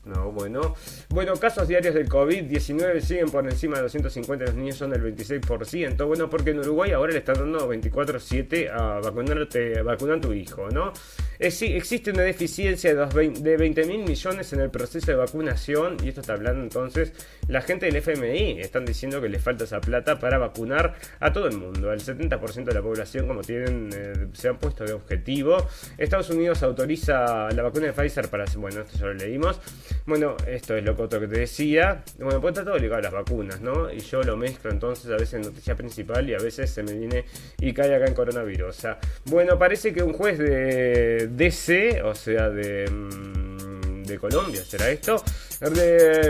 No, 0.05 0.31
bueno. 0.31 0.75
Bueno, 1.09 1.33
casos 1.37 1.67
diarios 1.67 1.95
del 1.95 2.07
COVID-19 2.07 2.99
siguen 3.01 3.29
por 3.31 3.43
encima 3.43 3.77
de 3.77 3.83
250, 3.83 4.45
los 4.45 4.55
niños 4.55 4.75
son 4.75 4.91
del 4.91 5.01
26%. 5.15 6.05
Bueno, 6.05 6.29
porque 6.29 6.51
en 6.51 6.59
Uruguay 6.59 6.91
ahora 6.91 7.11
le 7.11 7.19
están 7.19 7.35
dando 7.35 7.67
24-7 7.73 8.69
a 8.69 8.99
vacunarte, 8.99 9.81
vacunar 9.81 10.19
a 10.19 10.21
tu 10.21 10.31
hijo, 10.31 10.69
¿no? 10.69 10.93
Es, 11.39 11.59
existe 11.63 12.11
una 12.11 12.21
deficiencia 12.21 12.93
de, 12.93 13.29
de 13.29 13.57
20 13.57 13.85
mil 13.85 14.03
millones 14.03 14.53
en 14.53 14.59
el 14.59 14.69
proceso 14.69 15.07
de 15.07 15.15
vacunación, 15.15 15.97
y 16.03 16.09
esto 16.09 16.21
está 16.21 16.33
hablando 16.33 16.61
entonces 16.61 17.11
la 17.47 17.61
gente 17.61 17.87
del 17.87 17.95
FMI. 17.95 18.61
Están 18.61 18.85
diciendo 18.85 19.19
que 19.21 19.29
les 19.29 19.41
falta 19.41 19.63
esa 19.63 19.81
plata 19.81 20.19
para 20.19 20.37
vacunar 20.37 20.93
a 21.19 21.33
todo 21.33 21.47
el 21.47 21.57
mundo, 21.57 21.89
al 21.89 21.99
70% 21.99 22.63
de 22.63 22.73
la 22.73 22.81
población, 22.83 23.27
como 23.27 23.41
tienen, 23.41 23.89
eh, 23.91 24.27
se 24.33 24.49
han 24.49 24.59
puesto 24.59 24.83
de 24.83 24.93
objetivo. 24.93 25.57
Estados 25.97 26.29
Unidos 26.29 26.61
autoriza 26.61 27.49
la 27.49 27.63
vacuna 27.63 27.87
de 27.87 27.93
Pfizer 27.93 28.29
para. 28.29 28.45
Bueno, 28.55 28.81
esto 28.81 28.99
ya 28.99 29.05
lo 29.07 29.13
leímos 29.15 29.59
bueno, 30.05 30.35
esto 30.47 30.75
es 30.75 30.83
lo 30.83 30.95
que 30.95 31.01
otro 31.01 31.19
que 31.19 31.27
te 31.27 31.39
decía. 31.39 32.03
Bueno, 32.19 32.41
pues 32.41 32.53
está 32.53 32.63
todo 32.63 32.77
ligado 32.77 32.99
a 32.99 33.03
las 33.03 33.13
vacunas, 33.13 33.61
¿no? 33.61 33.91
Y 33.91 33.99
yo 33.99 34.21
lo 34.23 34.37
mezclo 34.37 34.71
entonces 34.71 35.11
a 35.11 35.15
veces 35.15 35.35
en 35.35 35.41
noticia 35.41 35.75
principal 35.75 36.29
y 36.29 36.33
a 36.33 36.39
veces 36.39 36.69
se 36.69 36.83
me 36.83 36.93
viene 36.93 37.25
y 37.59 37.73
cae 37.73 37.95
acá 37.95 38.05
en 38.05 38.13
coronavirus. 38.13 38.87
Bueno, 39.25 39.57
parece 39.57 39.93
que 39.93 40.03
un 40.03 40.13
juez 40.13 40.37
de 40.37 41.27
DC, 41.31 42.01
o 42.03 42.13
sea, 42.15 42.49
de, 42.49 42.89
mm, 42.89 44.03
de 44.03 44.19
Colombia, 44.19 44.63
¿será 44.63 44.89
esto? 44.89 45.23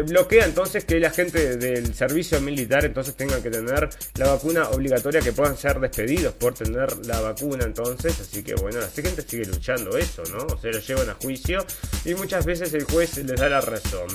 Bloquea 0.06 0.46
entonces 0.46 0.86
que 0.86 1.00
la 1.00 1.10
gente 1.10 1.58
del 1.58 1.94
servicio 1.94 2.40
militar 2.42 2.86
entonces 2.86 3.16
tenga 3.16 3.42
que 3.42 3.50
tener 3.50 3.90
la 4.16 4.28
vacuna 4.28 4.70
obligatoria, 4.70 5.22
que 5.22 5.32
puedan 5.32 5.58
ser 5.58 5.80
despedidos 5.80 6.34
por 6.34 6.54
tener 6.54 7.06
la 7.06 7.22
vacuna 7.22 7.66
entonces, 7.66 8.20
así 8.20 8.44
que 8.44 8.56
bueno, 8.56 8.80
la 8.80 8.88
gente 8.88 9.22
sigue 9.22 9.46
luchando 9.46 9.98
eso, 9.98 10.24
¿no? 10.32 10.46
O 10.54 10.58
sea, 10.58 10.72
lo 10.72 10.80
llevan 10.80 11.10
a 11.10 11.14
juicio 11.16 11.66
y 12.04 12.14
muchas 12.14 12.46
veces 12.46 12.74
el 12.74 12.84
juez 12.84 13.18
les 13.18 13.40
da 13.40 13.50
la 13.50 13.62
razón. 13.62 14.08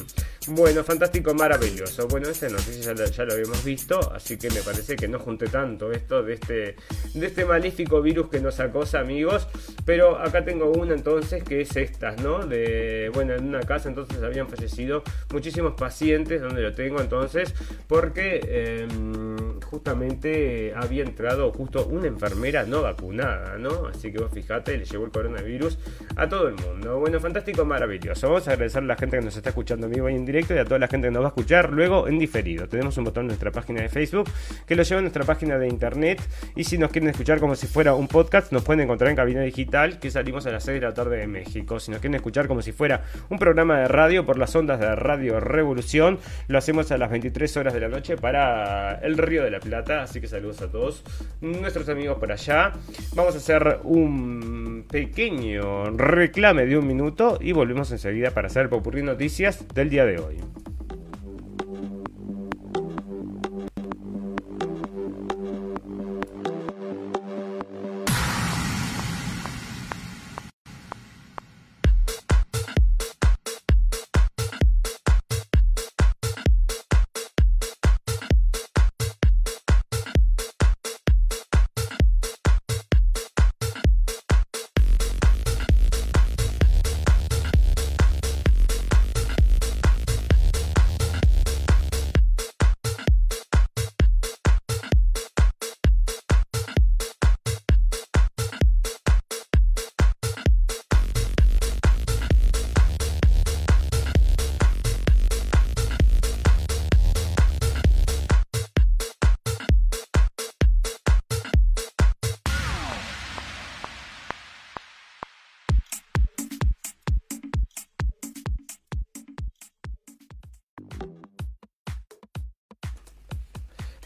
Bueno, 0.47 0.83
fantástico, 0.83 1.35
maravilloso. 1.35 2.09
Bueno, 2.09 2.29
esta 2.29 2.49
noticia 2.49 2.95
ya, 2.95 3.25
lo 3.25 3.35
habíamos 3.35 3.63
visto, 3.63 4.01
así 4.13 4.39
que 4.39 4.49
me 4.51 4.63
parece 4.63 4.97
que 4.97 5.07
no 5.07 5.19
junte 5.19 5.47
tanto 5.49 5.93
esto 5.93 6.23
de 6.23 6.35
este, 6.35 6.77
de 7.13 7.27
este 7.27 7.45
malífico 7.45 8.01
virus 8.01 8.31
que 8.31 8.41
nos 8.41 8.59
acosa, 8.59 9.01
amigos. 9.01 9.47
Pero 9.85 10.19
acá 10.19 10.43
tengo 10.45 10.73
una 10.73 10.95
entonces 10.95 11.45
que 11.45 11.61
es 11.61 11.77
esta, 11.77 12.13
¿no? 12.13 12.47
De, 12.47 13.11
bueno, 13.13 13.35
en 13.35 13.49
una 13.49 13.61
casa 13.61 13.91
entonces 13.91 14.23
habían 14.23 14.49
fallecido 14.49 15.03
muchísimos 15.33 15.75
pacientes 15.75 16.41
donde 16.41 16.63
lo 16.63 16.73
tengo 16.73 17.01
entonces, 17.01 17.55
porque 17.87 18.41
em, 18.45 19.61
justamente 19.61 20.73
había 20.75 21.03
entrado 21.03 21.53
justo 21.53 21.87
una 21.87 22.07
enfermera 22.07 22.65
no 22.65 22.83
vacunada, 22.83 23.59
¿no? 23.59 23.87
Así 23.87 24.13
que 24.13 24.19
vos 24.19 24.31
fijate, 24.33 24.77
le 24.77 24.85
llevó 24.85 25.05
el 25.05 25.11
coronavirus 25.11 25.79
a 26.17 26.29
todo 26.29 26.49
el 26.49 26.55
mundo. 26.55 26.99
Bueno, 26.99 27.21
fantástico, 27.21 27.65
maravilloso. 27.65 28.29
Vamos 28.29 28.49
a 28.49 28.53
agradecer 28.53 28.83
a 28.83 28.87
la 28.87 28.97
gente 28.97 29.19
que 29.19 29.25
nos 29.25 29.37
está 29.37 29.51
escuchando 29.51 29.87
en 29.87 29.93
vivo 29.93 30.09
y 30.11 30.15
en 30.15 30.25
directo 30.25 30.55
y 30.55 30.59
a 30.59 30.65
toda 30.65 30.79
la 30.79 30.89
gente 30.89 31.09
que 31.09 31.13
nos 31.13 31.23
va 31.23 31.27
a 31.27 31.31
escuchar 31.31 31.71
luego 31.73 32.09
en 32.09 32.19
diferido. 32.19 32.69
Tenemos 32.69 32.97
un 32.99 33.05
botón 33.05 33.23
en 33.23 33.29
nuestra 33.29 33.51
página 33.51 33.83
de 33.83 33.89
Facebook 33.89 34.29
que 34.67 34.75
lo 34.75 34.83
lleva 34.83 34.99
a 34.99 35.03
nuestra 35.03 35.25
página 35.25 35.59
de 35.59 35.69
internet 35.69 36.21
y 36.57 36.65
si 36.65 36.79
nos 36.79 36.91
quieren 36.91 37.11
escuchar 37.11 37.41
como 37.41 37.55
si 37.55 37.67
fuera 37.67 37.95
un 37.95 38.09
podcast, 38.09 38.53
nos 38.53 38.65
pueden 38.65 38.81
encontrar 38.81 39.11
en 39.11 39.17
Cabina 39.17 39.43
Digital 39.43 39.99
que 39.99 40.11
salimos 40.11 40.47
a 40.47 40.51
las 40.51 40.65
6 40.65 40.81
de 40.81 40.87
la 40.87 40.95
tarde 40.95 41.19
de 41.19 41.27
México. 41.27 41.81
Si 41.81 41.91
nos 41.91 42.01
quieren 42.01 42.17
escuchar 42.17 42.49
como 42.49 42.63
si 42.63 42.73
fuera 42.73 43.05
un 43.29 43.39
programa 43.39 43.79
de 43.79 43.89
radio 43.89 44.25
por 44.25 44.39
las 44.39 44.55
ondas 44.55 44.81
de 44.81 44.87
Radio 44.97 45.41
Revolución, 45.41 46.19
lo 46.49 46.59
hacemos 46.59 46.91
a 46.93 46.99
las 46.99 47.11
23 47.11 47.57
horas 47.57 47.75
de 47.75 47.81
la 47.81 47.89
noche 47.89 48.17
para 48.17 48.95
el 49.03 49.19
Río 49.19 49.43
de 49.43 49.51
la 49.51 49.61
Plata. 49.61 50.03
Así 50.03 50.21
que 50.21 50.29
saludos 50.29 50.63
a 50.63 50.71
todos 50.71 51.03
nuestros 51.41 51.89
amigos 51.89 52.19
por 52.19 52.33
allá. 52.33 52.73
Vamos 53.15 53.35
a 53.35 53.39
hacer 53.39 53.81
un 53.85 54.87
pequeño 54.91 55.91
reclame 55.91 56.67
de 56.67 56.79
un 56.79 56.87
minuto 56.87 57.39
y 57.41 57.53
volvemos 57.53 57.91
enseguida 57.93 58.31
para 58.31 58.49
hacer 58.49 58.65
el 58.65 58.69
Popurrí 58.69 59.03
Noticias 59.03 59.67
del 59.75 59.91
día 59.91 60.05
de 60.05 60.19
hoy. 60.19 60.37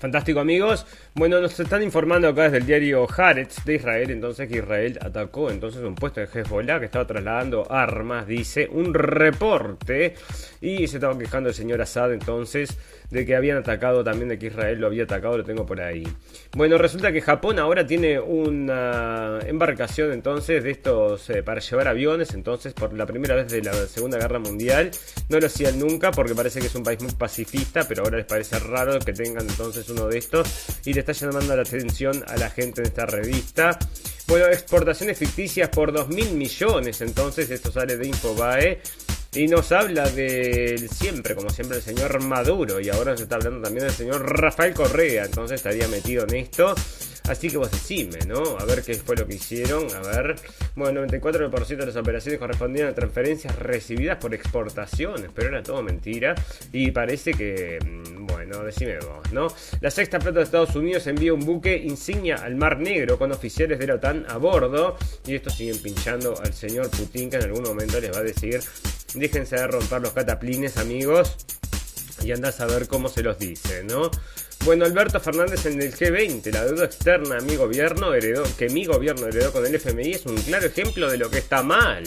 Fantástico 0.04 0.38
amigos. 0.38 0.84
Bueno, 1.16 1.40
nos 1.40 1.60
están 1.60 1.80
informando 1.84 2.26
acá 2.26 2.44
desde 2.44 2.56
el 2.56 2.66
diario 2.66 3.06
Haaretz 3.08 3.64
de 3.64 3.76
Israel, 3.76 4.10
entonces 4.10 4.48
que 4.48 4.56
Israel 4.58 4.98
atacó 5.00 5.48
entonces 5.48 5.80
un 5.84 5.94
puesto 5.94 6.20
de 6.20 6.26
Hezbollah 6.26 6.80
que 6.80 6.86
estaba 6.86 7.06
trasladando 7.06 7.70
armas, 7.70 8.26
dice, 8.26 8.68
un 8.68 8.92
reporte. 8.92 10.14
Y 10.60 10.88
se 10.88 10.96
estaba 10.96 11.16
quejando 11.16 11.50
el 11.50 11.54
señor 11.54 11.80
Assad 11.80 12.12
entonces 12.12 12.76
de 13.10 13.24
que 13.24 13.36
habían 13.36 13.58
atacado 13.58 14.02
también, 14.02 14.28
de 14.28 14.40
que 14.40 14.46
Israel 14.46 14.80
lo 14.80 14.88
había 14.88 15.04
atacado, 15.04 15.38
lo 15.38 15.44
tengo 15.44 15.64
por 15.64 15.80
ahí. 15.80 16.02
Bueno, 16.56 16.78
resulta 16.78 17.12
que 17.12 17.20
Japón 17.20 17.60
ahora 17.60 17.86
tiene 17.86 18.18
una 18.18 19.38
embarcación 19.46 20.10
entonces 20.10 20.64
de 20.64 20.72
estos 20.72 21.30
eh, 21.30 21.44
para 21.44 21.60
llevar 21.60 21.86
aviones, 21.86 22.34
entonces 22.34 22.72
por 22.72 22.92
la 22.92 23.06
primera 23.06 23.36
vez 23.36 23.52
de 23.52 23.62
la 23.62 23.72
Segunda 23.72 24.18
Guerra 24.18 24.40
Mundial. 24.40 24.90
No 25.28 25.38
lo 25.38 25.46
hacían 25.46 25.78
nunca 25.78 26.10
porque 26.10 26.34
parece 26.34 26.58
que 26.58 26.66
es 26.66 26.74
un 26.74 26.82
país 26.82 27.00
muy 27.00 27.12
pacifista, 27.12 27.86
pero 27.86 28.02
ahora 28.02 28.16
les 28.16 28.26
parece 28.26 28.58
raro 28.58 28.98
que 28.98 29.12
tengan 29.12 29.48
entonces 29.48 29.88
uno 29.90 30.08
de 30.08 30.18
estos 30.18 30.80
y 30.84 30.92
le 30.92 31.03
está 31.12 31.26
llamando 31.26 31.54
la 31.54 31.62
atención 31.62 32.24
a 32.26 32.36
la 32.36 32.50
gente 32.50 32.80
en 32.80 32.86
esta 32.86 33.06
revista. 33.06 33.78
Bueno, 34.26 34.46
exportaciones 34.46 35.18
ficticias 35.18 35.68
por 35.68 35.92
2 35.92 36.08
mil 36.08 36.32
millones, 36.32 37.00
entonces 37.02 37.50
esto 37.50 37.70
sale 37.70 37.96
de 37.96 38.06
Infobae. 38.06 38.80
Y 39.34 39.48
nos 39.48 39.72
habla 39.72 40.08
del 40.10 40.88
siempre, 40.88 41.34
como 41.34 41.50
siempre, 41.50 41.78
el 41.78 41.82
señor 41.82 42.22
Maduro. 42.22 42.78
Y 42.80 42.88
ahora 42.88 43.16
se 43.16 43.24
está 43.24 43.34
hablando 43.34 43.62
también 43.62 43.86
del 43.86 43.94
señor 43.94 44.24
Rafael 44.40 44.72
Correa. 44.72 45.24
Entonces 45.24 45.56
estaría 45.56 45.88
metido 45.88 46.24
en 46.28 46.36
esto. 46.36 46.72
Así 47.28 47.48
que 47.48 47.56
vos 47.56 47.70
decime, 47.70 48.18
¿no? 48.26 48.42
A 48.58 48.64
ver 48.66 48.82
qué 48.82 48.94
fue 48.94 49.16
lo 49.16 49.26
que 49.26 49.36
hicieron. 49.36 49.86
A 49.94 50.00
ver. 50.00 50.36
Bueno, 50.74 51.00
94% 51.06 51.76
de 51.76 51.86
las 51.86 51.96
operaciones 51.96 52.38
correspondían 52.38 52.88
a 52.88 52.94
transferencias 52.94 53.58
recibidas 53.58 54.18
por 54.18 54.34
exportaciones. 54.34 55.30
Pero 55.34 55.48
era 55.48 55.62
todo 55.62 55.82
mentira. 55.82 56.34
Y 56.72 56.90
parece 56.90 57.32
que. 57.32 57.78
mm, 57.82 58.26
Bueno, 58.26 58.62
decime 58.64 58.98
vos, 58.98 59.32
¿no? 59.32 59.46
La 59.80 59.90
sexta 59.90 60.20
flota 60.20 60.40
de 60.40 60.44
Estados 60.44 60.74
Unidos 60.76 61.06
envía 61.06 61.32
un 61.32 61.40
buque 61.40 61.76
insignia 61.76 62.36
al 62.36 62.56
Mar 62.56 62.78
Negro 62.78 63.16
con 63.18 63.32
oficiales 63.32 63.78
de 63.78 63.86
la 63.86 63.94
OTAN 63.94 64.26
a 64.28 64.36
bordo. 64.36 64.98
Y 65.26 65.34
estos 65.34 65.54
siguen 65.54 65.78
pinchando 65.78 66.34
al 66.42 66.52
señor 66.52 66.90
Putin 66.90 67.30
que 67.30 67.36
en 67.36 67.44
algún 67.44 67.62
momento 67.62 68.00
les 68.00 68.12
va 68.12 68.18
a 68.18 68.22
decir. 68.22 68.60
Déjense 69.14 69.56
de 69.56 69.66
romper 69.66 70.02
los 70.02 70.12
cataplines, 70.12 70.76
amigos. 70.76 71.36
Y 72.22 72.32
andás 72.32 72.60
a 72.60 72.66
ver 72.66 72.86
cómo 72.88 73.08
se 73.08 73.22
los 73.22 73.38
dice, 73.38 73.82
¿no? 73.84 74.10
Bueno, 74.64 74.86
Alberto 74.86 75.20
Fernández 75.20 75.66
en 75.66 75.82
el 75.82 75.94
G20, 75.94 76.50
la 76.50 76.64
deuda 76.64 76.86
externa 76.86 77.36
mi 77.40 77.54
gobierno 77.54 78.14
heredó, 78.14 78.44
que 78.56 78.70
mi 78.70 78.86
gobierno 78.86 79.26
heredó 79.26 79.52
con 79.52 79.66
el 79.66 79.74
FMI 79.74 80.12
es 80.12 80.24
un 80.24 80.36
claro 80.36 80.64
ejemplo 80.64 81.10
de 81.10 81.18
lo 81.18 81.28
que 81.28 81.38
está 81.38 81.62
mal. 81.62 82.02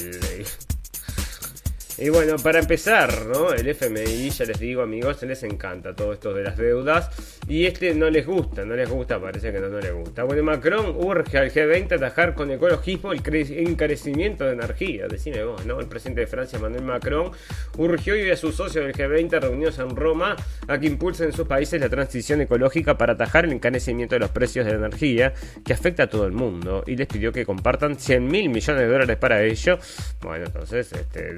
Y 1.99 2.09
bueno, 2.09 2.35
para 2.37 2.59
empezar, 2.59 3.25
¿no? 3.25 3.51
El 3.51 3.67
FMI, 3.67 4.29
ya 4.29 4.45
les 4.45 4.59
digo 4.59 4.83
amigos, 4.83 5.23
les 5.23 5.41
encanta 5.41 5.95
todo 5.95 6.13
esto 6.13 6.31
de 6.31 6.43
las 6.43 6.55
deudas. 6.55 7.09
Y 7.47 7.65
este 7.65 7.95
no 7.95 8.07
les 8.11 8.27
gusta, 8.27 8.63
no 8.65 8.75
les 8.75 8.87
gusta, 8.87 9.19
parece 9.19 9.51
que 9.51 9.59
no, 9.59 9.79
les 9.79 9.93
gusta. 9.93 10.23
Bueno, 10.23 10.43
Macron 10.43 10.93
urge 10.95 11.39
al 11.39 11.51
G20 11.51 11.93
a 11.93 11.95
atajar 11.95 12.35
con 12.35 12.51
ecologismo 12.51 13.13
el 13.13 13.21
encarecimiento 13.23 14.45
de 14.45 14.53
energía. 14.53 15.07
Decime 15.07 15.43
vos, 15.43 15.65
¿no? 15.65 15.79
El 15.79 15.87
presidente 15.87 16.21
de 16.21 16.27
Francia, 16.27 16.57
Emmanuel 16.57 16.83
Macron, 16.83 17.31
urgió 17.77 18.13
hoy 18.13 18.29
a 18.29 18.37
sus 18.37 18.55
socios 18.55 18.85
del 18.85 18.93
G20 18.93 19.39
reunidos 19.41 19.79
en 19.79 19.95
Roma 19.95 20.35
a 20.67 20.79
que 20.79 20.85
impulsen 20.85 21.27
en 21.27 21.33
sus 21.33 21.47
países 21.47 21.81
la 21.81 21.89
transición 21.89 22.41
ecológica 22.41 22.95
para 22.95 23.13
atajar 23.13 23.45
el 23.45 23.53
encarecimiento 23.53 24.13
de 24.13 24.19
los 24.19 24.29
precios 24.29 24.67
de 24.67 24.73
la 24.73 24.85
energía 24.85 25.33
que 25.65 25.73
afecta 25.73 26.03
a 26.03 26.07
todo 26.07 26.27
el 26.27 26.33
mundo. 26.33 26.83
Y 26.85 26.95
les 26.95 27.07
pidió 27.07 27.31
que 27.31 27.43
compartan 27.43 27.97
100 27.97 28.27
mil 28.27 28.49
millones 28.49 28.83
de 28.83 28.87
dólares 28.87 29.17
para 29.17 29.41
ello. 29.43 29.79
Bueno, 30.21 30.45
entonces, 30.45 30.93
este, 30.93 31.33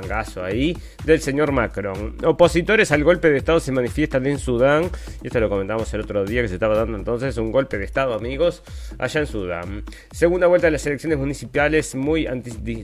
mangazo 0.00 0.42
ahí 0.44 0.76
del 1.04 1.20
señor 1.20 1.52
Macron. 1.52 2.16
Opositores 2.24 2.90
al 2.92 3.04
golpe 3.04 3.30
de 3.30 3.38
Estado 3.38 3.60
se 3.60 3.72
manifiestan 3.72 4.26
en 4.26 4.38
Sudán. 4.38 4.90
Y 5.22 5.26
esto 5.28 5.40
lo 5.40 5.48
comentamos 5.48 5.92
el 5.94 6.00
otro 6.00 6.24
día 6.24 6.42
que 6.42 6.48
se 6.48 6.54
estaba 6.54 6.74
dando 6.76 6.96
entonces 6.96 7.36
un 7.36 7.52
golpe 7.52 7.78
de 7.78 7.84
Estado, 7.84 8.14
amigos, 8.14 8.62
allá 8.98 9.20
en 9.20 9.26
Sudán. 9.26 9.84
Segunda 10.10 10.46
vuelta 10.46 10.66
de 10.66 10.72
las 10.72 10.86
elecciones 10.86 11.18
municipales 11.18 11.94
muy 11.94 12.26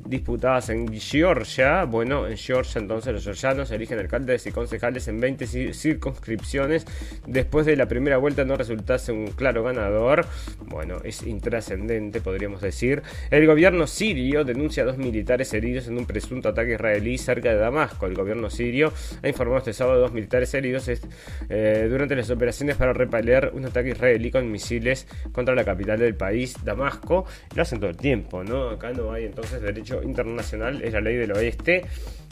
disputadas 0.05 0.68
en 0.70 0.92
Georgia. 0.98 1.85
Bueno, 1.85 2.26
en 2.26 2.37
Georgia 2.37 2.81
entonces 2.81 3.12
los 3.12 3.24
georgianos 3.24 3.70
eligen 3.70 3.98
alcaldes 3.98 4.46
y 4.46 4.50
concejales 4.52 5.09
en 5.09 5.20
20 5.20 5.46
ci- 5.46 5.72
circunscripciones. 5.74 6.87
Después 7.26 7.66
de 7.66 7.76
la 7.76 7.87
primera 7.87 8.18
vuelta 8.18 8.44
no 8.44 8.57
resultase 8.57 9.12
un 9.12 9.29
claro 9.29 9.62
ganador. 9.62 10.26
Bueno, 10.66 10.98
es 11.05 11.22
intrascendente, 11.22 12.20
podríamos 12.20 12.61
decir. 12.61 13.02
El 13.31 13.46
gobierno 13.46 13.87
sirio 13.87 14.44
denuncia 14.44 14.83
a 14.83 14.87
dos 14.87 14.98
militares 14.98 15.52
heridos 15.55 15.87
en 15.88 15.98
un 15.98 16.07
presunto 16.07 16.48
ataque 16.48 16.74
israelí 16.74 17.06
cerca 17.16 17.51
de 17.51 17.57
Damasco. 17.57 18.07
El 18.07 18.14
gobierno 18.14 18.51
sirio 18.51 18.92
ha 19.23 19.29
informado 19.29 19.59
este 19.59 19.73
sábado 19.73 20.01
dos 20.01 20.12
militares 20.12 20.53
heridos 20.55 20.88
eh, 20.88 21.87
durante 21.88 22.16
las 22.16 22.31
operaciones 22.31 22.77
para 22.77 22.92
repeler 22.92 23.51
un 23.55 23.64
ataque 23.64 23.90
israelí 23.90 24.31
con 24.31 24.51
misiles 24.51 25.07
contra 25.33 25.55
la 25.55 25.64
capital 25.64 25.99
del 25.99 26.14
país, 26.14 26.57
Damasco. 26.64 27.27
Lo 27.55 27.62
hacen 27.62 27.81
todo 27.81 27.90
el 27.90 27.97
tiempo, 27.97 28.42
¿no? 28.45 28.71
Acá 28.71 28.92
no 28.92 29.12
hay 29.12 29.25
entonces 29.25 29.61
derecho 29.62 30.03
internacional, 30.03 30.83
es 30.83 30.92
la 30.92 31.01
ley 31.01 31.16
del 31.16 31.33
oeste. 31.33 31.85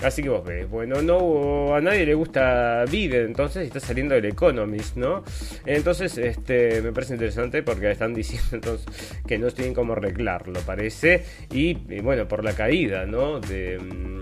Así 0.03 0.23
que 0.23 0.29
vos 0.29 0.45
ves, 0.45 0.69
bueno, 0.69 1.01
no 1.01 1.75
a 1.75 1.81
nadie 1.81 2.05
le 2.05 2.15
gusta 2.15 2.85
Biden, 2.91 3.27
entonces 3.27 3.67
está 3.67 3.81
saliendo 3.81 4.15
del 4.15 4.25
Economist, 4.27 4.97
¿no? 4.97 5.23
Entonces, 5.65 6.19
este, 6.19 6.83
me 6.83 6.93
parece 6.93 7.15
interesante 7.15 7.63
porque 7.63 7.91
están 7.91 8.13
diciendo 8.15 8.49
entonces 8.53 8.87
que 9.27 9.39
no 9.39 9.51
tienen 9.51 9.75
cómo 9.75 9.93
arreglarlo, 9.93 10.61
parece. 10.61 11.25
Y, 11.51 11.75
bueno, 12.01 12.27
por 12.27 12.45
la 12.45 12.55
caída, 12.55 13.07
¿no? 13.07 13.39
Mm, 13.39 14.13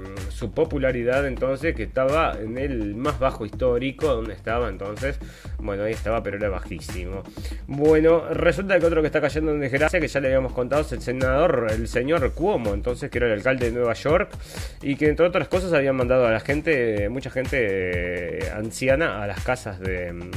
su 0.42 0.50
popularidad 0.50 1.24
entonces 1.24 1.72
que 1.76 1.85
estaba 1.85 2.37
en 2.37 2.59
el 2.59 2.96
más 2.96 3.20
bajo 3.20 3.46
histórico, 3.46 4.09
donde 4.09 4.33
estaba 4.33 4.68
entonces, 4.68 5.16
bueno, 5.61 5.85
ahí 5.85 5.92
estaba, 5.92 6.20
pero 6.20 6.37
era 6.37 6.48
bajísimo. 6.48 7.22
Bueno, 7.68 8.24
resulta 8.31 8.76
que 8.81 8.87
otro 8.87 9.02
que 9.02 9.07
está 9.07 9.20
cayendo 9.20 9.52
en 9.52 9.61
desgracia, 9.61 10.00
que 10.00 10.09
ya 10.09 10.18
le 10.18 10.26
habíamos 10.26 10.52
contado, 10.52 10.83
es 10.83 10.90
el 10.90 11.00
senador, 11.00 11.68
el 11.70 11.87
señor 11.87 12.33
Cuomo, 12.33 12.74
entonces, 12.74 13.09
que 13.09 13.18
era 13.18 13.28
el 13.28 13.35
alcalde 13.35 13.66
de 13.66 13.72
Nueva 13.72 13.92
York, 13.92 14.31
y 14.83 14.96
que 14.96 15.11
entre 15.11 15.26
otras 15.26 15.46
cosas 15.46 15.72
habían 15.74 15.94
mandado 15.94 16.26
a 16.26 16.33
la 16.33 16.40
gente, 16.40 17.09
mucha 17.09 17.31
gente 17.31 17.59
eh, 17.61 18.50
anciana, 18.50 19.22
a 19.22 19.28
las 19.28 19.44
casas 19.44 19.78
de 19.78 20.12
mm, 20.12 20.31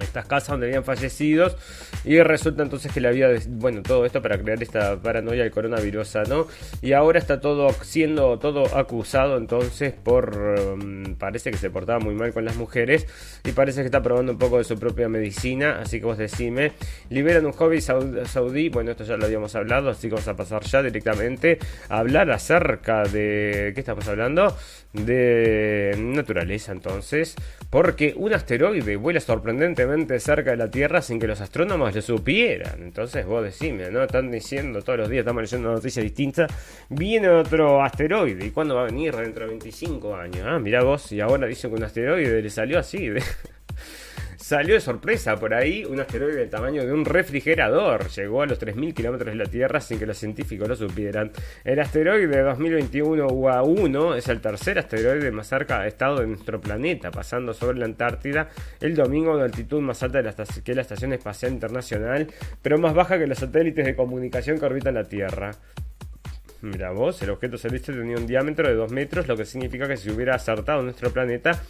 estas 0.00 0.26
casas 0.26 0.50
donde 0.50 0.66
habían 0.66 0.84
fallecidos 0.84 1.56
y 2.04 2.20
resulta 2.20 2.62
entonces 2.62 2.92
que 2.92 3.00
le 3.00 3.08
había 3.08 3.28
bueno 3.48 3.82
todo 3.82 4.04
esto 4.06 4.20
para 4.22 4.38
crear 4.38 4.62
esta 4.62 5.00
paranoia 5.00 5.42
del 5.42 5.52
coronavirus 5.52 6.14
no 6.28 6.46
y 6.82 6.92
ahora 6.92 7.18
está 7.18 7.40
todo 7.40 7.70
siendo 7.82 8.38
todo 8.38 8.76
acusado 8.76 9.36
entonces 9.36 9.92
por 9.92 10.36
um, 10.36 11.14
parece 11.16 11.50
que 11.50 11.56
se 11.56 11.70
portaba 11.70 11.98
muy 11.98 12.14
mal 12.14 12.32
con 12.32 12.44
las 12.44 12.56
mujeres 12.56 13.06
y 13.44 13.52
parece 13.52 13.80
que 13.80 13.86
está 13.86 14.02
probando 14.02 14.32
un 14.32 14.38
poco 14.38 14.58
de 14.58 14.64
su 14.64 14.78
propia 14.78 15.08
medicina 15.08 15.80
así 15.80 16.00
que 16.00 16.06
vos 16.06 16.18
decime 16.18 16.72
liberan 17.10 17.46
un 17.46 17.52
hobby 17.52 17.80
saudí 17.80 18.68
bueno 18.68 18.90
esto 18.90 19.04
ya 19.04 19.16
lo 19.16 19.26
habíamos 19.26 19.54
hablado 19.54 19.90
así 19.90 20.08
que 20.08 20.14
vamos 20.14 20.28
a 20.28 20.36
pasar 20.36 20.62
ya 20.62 20.82
directamente 20.82 21.58
a 21.88 21.98
hablar 21.98 22.30
acerca 22.30 23.04
de 23.04 23.72
qué 23.74 23.80
estamos 23.80 24.06
hablando 24.08 24.56
de 24.92 25.94
naturaleza 25.98 26.72
entonces 26.72 27.34
porque 27.70 28.14
un 28.16 28.32
asteroide 28.32 28.96
vuela 28.96 29.18
cerca 30.20 30.50
de 30.50 30.56
la 30.56 30.70
Tierra 30.70 31.02
sin 31.02 31.18
que 31.18 31.26
los 31.26 31.40
astrónomos 31.40 31.94
lo 31.94 32.02
supieran. 32.02 32.82
Entonces 32.82 33.26
vos 33.26 33.42
decime, 33.42 33.90
¿no? 33.90 34.02
Están 34.02 34.30
diciendo 34.30 34.82
todos 34.82 34.98
los 35.00 35.08
días, 35.08 35.20
estamos 35.20 35.42
leyendo 35.42 35.68
una 35.68 35.76
noticia 35.76 36.02
distinta, 36.02 36.46
viene 36.88 37.28
otro 37.28 37.82
asteroide. 37.82 38.46
¿Y 38.46 38.50
cuándo 38.50 38.74
va 38.74 38.82
a 38.82 38.86
venir? 38.86 39.14
Dentro 39.14 39.44
de 39.44 39.50
25 39.50 40.16
años. 40.16 40.46
Ah, 40.46 40.58
mirá 40.58 40.82
vos, 40.82 41.12
y 41.12 41.20
ahora 41.20 41.46
dicen 41.46 41.70
que 41.70 41.76
un 41.76 41.84
asteroide 41.84 42.42
le 42.42 42.50
salió 42.50 42.78
así. 42.78 43.08
De... 43.08 43.22
Salió 44.44 44.74
de 44.74 44.80
sorpresa 44.82 45.36
por 45.36 45.54
ahí 45.54 45.86
un 45.86 46.00
asteroide 46.00 46.36
del 46.36 46.50
tamaño 46.50 46.84
de 46.84 46.92
un 46.92 47.06
refrigerador. 47.06 48.10
Llegó 48.10 48.42
a 48.42 48.46
los 48.46 48.60
3.000 48.60 48.92
kilómetros 48.92 49.32
de 49.32 49.42
la 49.42 49.46
Tierra 49.46 49.80
sin 49.80 49.98
que 49.98 50.04
los 50.04 50.18
científicos 50.18 50.68
lo 50.68 50.76
supieran. 50.76 51.32
El 51.64 51.80
asteroide 51.80 52.26
de 52.26 52.42
2021 52.42 53.26
UA1 53.26 54.18
es 54.18 54.28
el 54.28 54.42
tercer 54.42 54.78
asteroide 54.78 55.30
más 55.30 55.46
cerca 55.46 55.80
de 55.80 55.88
estado 55.88 56.20
de 56.20 56.26
nuestro 56.26 56.60
planeta, 56.60 57.10
pasando 57.10 57.54
sobre 57.54 57.78
la 57.78 57.86
Antártida 57.86 58.50
el 58.82 58.94
domingo 58.94 59.34
de 59.38 59.44
altitud 59.44 59.80
más 59.80 60.02
alta 60.02 60.18
de 60.18 60.24
la 60.24 60.34
que 60.62 60.74
la 60.74 60.82
Estación 60.82 61.14
Espacial 61.14 61.50
Internacional, 61.50 62.26
pero 62.60 62.76
más 62.76 62.92
baja 62.92 63.18
que 63.18 63.26
los 63.26 63.38
satélites 63.38 63.86
de 63.86 63.96
comunicación 63.96 64.58
que 64.58 64.66
orbitan 64.66 64.92
la 64.92 65.04
Tierra. 65.04 65.52
Mira 66.64 66.92
vos, 66.92 67.20
el 67.20 67.28
objeto 67.28 67.58
celeste 67.58 67.92
tenía 67.92 68.16
un 68.16 68.26
diámetro 68.26 68.66
de 68.66 68.74
2 68.74 68.90
metros, 68.90 69.28
lo 69.28 69.36
que 69.36 69.44
significa 69.44 69.86
que 69.86 69.98
si 69.98 70.10
hubiera 70.10 70.34
acertado 70.34 70.82
nuestro 70.82 71.10
planeta, 71.10 71.62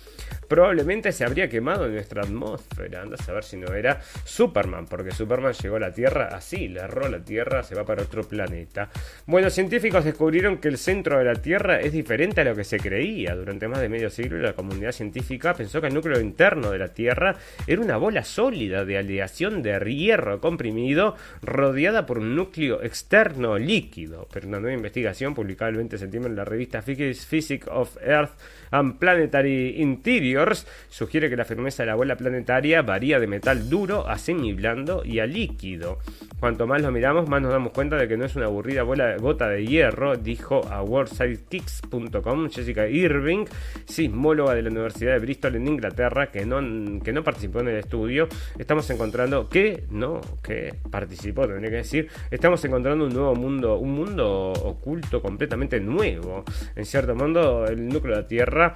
probablemente 0.48 1.10
se 1.10 1.24
habría 1.24 1.48
quemado 1.48 1.86
en 1.86 1.94
nuestra 1.94 2.22
atmósfera. 2.22 3.02
Anda 3.02 3.16
a 3.18 3.22
saber 3.22 3.42
si 3.42 3.56
no 3.56 3.74
era 3.74 4.00
Superman, 4.22 4.86
porque 4.86 5.10
Superman 5.10 5.52
llegó 5.52 5.76
a 5.76 5.80
la 5.80 5.92
Tierra 5.92 6.28
así, 6.28 6.68
le 6.68 6.78
erró 6.78 7.08
la 7.08 7.18
Tierra, 7.18 7.64
se 7.64 7.74
va 7.74 7.84
para 7.84 8.04
otro 8.04 8.22
planeta. 8.22 8.88
Bueno, 9.26 9.50
científicos 9.50 10.04
descubrieron 10.04 10.58
que 10.58 10.68
el 10.68 10.78
centro 10.78 11.18
de 11.18 11.24
la 11.24 11.34
Tierra 11.34 11.80
es 11.80 11.92
diferente 11.92 12.42
a 12.42 12.44
lo 12.44 12.54
que 12.54 12.62
se 12.62 12.78
creía. 12.78 13.34
Durante 13.34 13.66
más 13.66 13.80
de 13.80 13.88
medio 13.88 14.10
siglo, 14.10 14.38
la 14.38 14.52
comunidad 14.52 14.92
científica 14.92 15.54
pensó 15.54 15.80
que 15.80 15.88
el 15.88 15.94
núcleo 15.94 16.20
interno 16.20 16.70
de 16.70 16.78
la 16.78 16.94
Tierra 16.94 17.34
era 17.66 17.82
una 17.82 17.96
bola 17.96 18.22
sólida 18.22 18.84
de 18.84 18.96
aleación 18.96 19.60
de 19.60 19.76
hierro 19.92 20.40
comprimido 20.40 21.16
rodeada 21.42 22.06
por 22.06 22.18
un 22.18 22.36
núcleo 22.36 22.80
externo 22.80 23.58
líquido. 23.58 24.28
Pero 24.32 24.46
una 24.46 24.60
nueva 24.60 24.83
investigación 24.84 25.34
publicada 25.34 25.70
el 25.70 25.76
20 25.76 25.96
de 25.96 25.98
septiembre 25.98 26.30
en 26.30 26.36
la 26.36 26.44
revista 26.44 26.82
Physics 26.82 27.66
of 27.68 27.96
Earth 28.02 28.32
and 28.70 28.98
Planetary 28.98 29.80
Interiors 29.80 30.66
sugiere 30.88 31.30
que 31.30 31.36
la 31.36 31.44
firmeza 31.44 31.82
de 31.82 31.86
la 31.86 31.94
bola 31.94 32.16
planetaria 32.16 32.82
varía 32.82 33.18
de 33.18 33.26
metal 33.26 33.70
duro 33.70 34.06
a 34.06 34.18
semi-blando 34.18 35.02
y 35.04 35.20
a 35.20 35.26
líquido. 35.26 35.98
Cuanto 36.38 36.66
más 36.66 36.82
lo 36.82 36.90
miramos, 36.90 37.28
más 37.28 37.40
nos 37.40 37.52
damos 37.52 37.72
cuenta 37.72 37.96
de 37.96 38.06
que 38.06 38.16
no 38.16 38.26
es 38.26 38.36
una 38.36 38.46
aburrida 38.46 38.82
bola, 38.82 39.16
gota 39.16 39.48
de 39.48 39.64
hierro, 39.64 40.16
dijo 40.16 40.66
a 40.70 40.82
worldsidekicks.com 40.82 42.50
Jessica 42.50 42.86
Irving, 42.86 43.46
sismóloga 43.86 44.54
de 44.54 44.62
la 44.62 44.70
Universidad 44.70 45.12
de 45.12 45.20
Bristol 45.20 45.56
en 45.56 45.68
Inglaterra, 45.68 46.30
que 46.30 46.44
no, 46.44 46.58
que 47.02 47.12
no 47.12 47.24
participó 47.24 47.60
en 47.60 47.68
el 47.68 47.76
estudio. 47.76 48.28
Estamos 48.58 48.88
encontrando 48.90 49.48
que, 49.48 49.84
no, 49.90 50.20
que 50.42 50.74
participó, 50.90 51.46
tendría 51.46 51.70
que 51.70 51.76
decir, 51.76 52.08
estamos 52.30 52.62
encontrando 52.64 53.06
un 53.06 53.14
nuevo 53.14 53.34
mundo, 53.34 53.78
un 53.78 53.92
mundo 53.92 54.73
oculto 54.74 55.20
completamente 55.20 55.80
nuevo. 55.80 56.44
En 56.76 56.84
cierto 56.84 57.14
modo, 57.14 57.66
el 57.66 57.88
núcleo 57.88 58.16
de 58.16 58.22
la 58.22 58.28
Tierra 58.28 58.74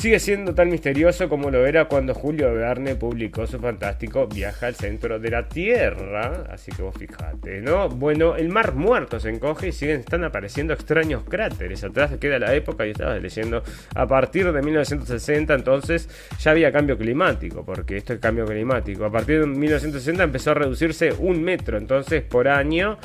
sigue 0.00 0.18
siendo 0.18 0.54
tan 0.54 0.70
misterioso 0.70 1.28
como 1.28 1.50
lo 1.50 1.66
era 1.66 1.84
cuando 1.84 2.14
Julio 2.14 2.54
Verne 2.54 2.94
publicó 2.94 3.46
su 3.46 3.58
fantástico 3.58 4.26
Viaje 4.26 4.64
al 4.64 4.74
centro 4.74 5.18
de 5.18 5.30
la 5.30 5.46
Tierra. 5.46 6.46
Así 6.50 6.72
que 6.72 6.80
vos 6.80 6.94
fijate, 6.98 7.60
¿no? 7.60 7.90
Bueno, 7.90 8.34
el 8.34 8.48
mar 8.48 8.74
muerto 8.74 9.20
se 9.20 9.28
encoge 9.28 9.68
y 9.68 9.72
siguen 9.72 10.00
están 10.00 10.24
apareciendo 10.24 10.72
extraños 10.72 11.24
cráteres. 11.28 11.84
Atrás 11.84 12.12
queda 12.18 12.38
la 12.38 12.54
época, 12.54 12.86
y 12.86 12.92
estaba 12.92 13.18
leyendo, 13.18 13.62
a 13.94 14.06
partir 14.06 14.50
de 14.50 14.62
1960 14.62 15.52
entonces 15.52 16.08
ya 16.38 16.52
había 16.52 16.72
cambio 16.72 16.96
climático, 16.96 17.62
porque 17.62 17.98
esto 17.98 18.14
es 18.14 18.20
cambio 18.20 18.46
climático. 18.46 19.04
A 19.04 19.12
partir 19.12 19.40
de 19.40 19.46
1960 19.46 20.22
empezó 20.22 20.52
a 20.52 20.54
reducirse 20.54 21.12
un 21.12 21.42
metro 21.42 21.76
entonces 21.76 22.22
por 22.22 22.48
año 22.48 22.98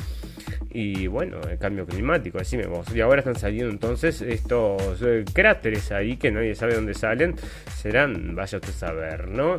y 0.78 1.06
bueno, 1.06 1.40
el 1.50 1.56
cambio 1.56 1.86
climático, 1.86 2.36
decime 2.36 2.66
vos. 2.66 2.94
Y 2.94 3.00
ahora 3.00 3.20
están 3.20 3.36
saliendo 3.36 3.72
entonces 3.72 4.20
estos 4.20 5.00
eh, 5.00 5.24
cráteres 5.32 5.90
ahí 5.90 6.18
que 6.18 6.30
nadie 6.30 6.54
sabe 6.54 6.74
dónde 6.74 6.92
salen. 6.92 7.34
Serán, 7.74 8.36
vaya 8.36 8.58
usted 8.58 8.74
a 8.74 8.76
saber, 8.76 9.28
¿no? 9.28 9.56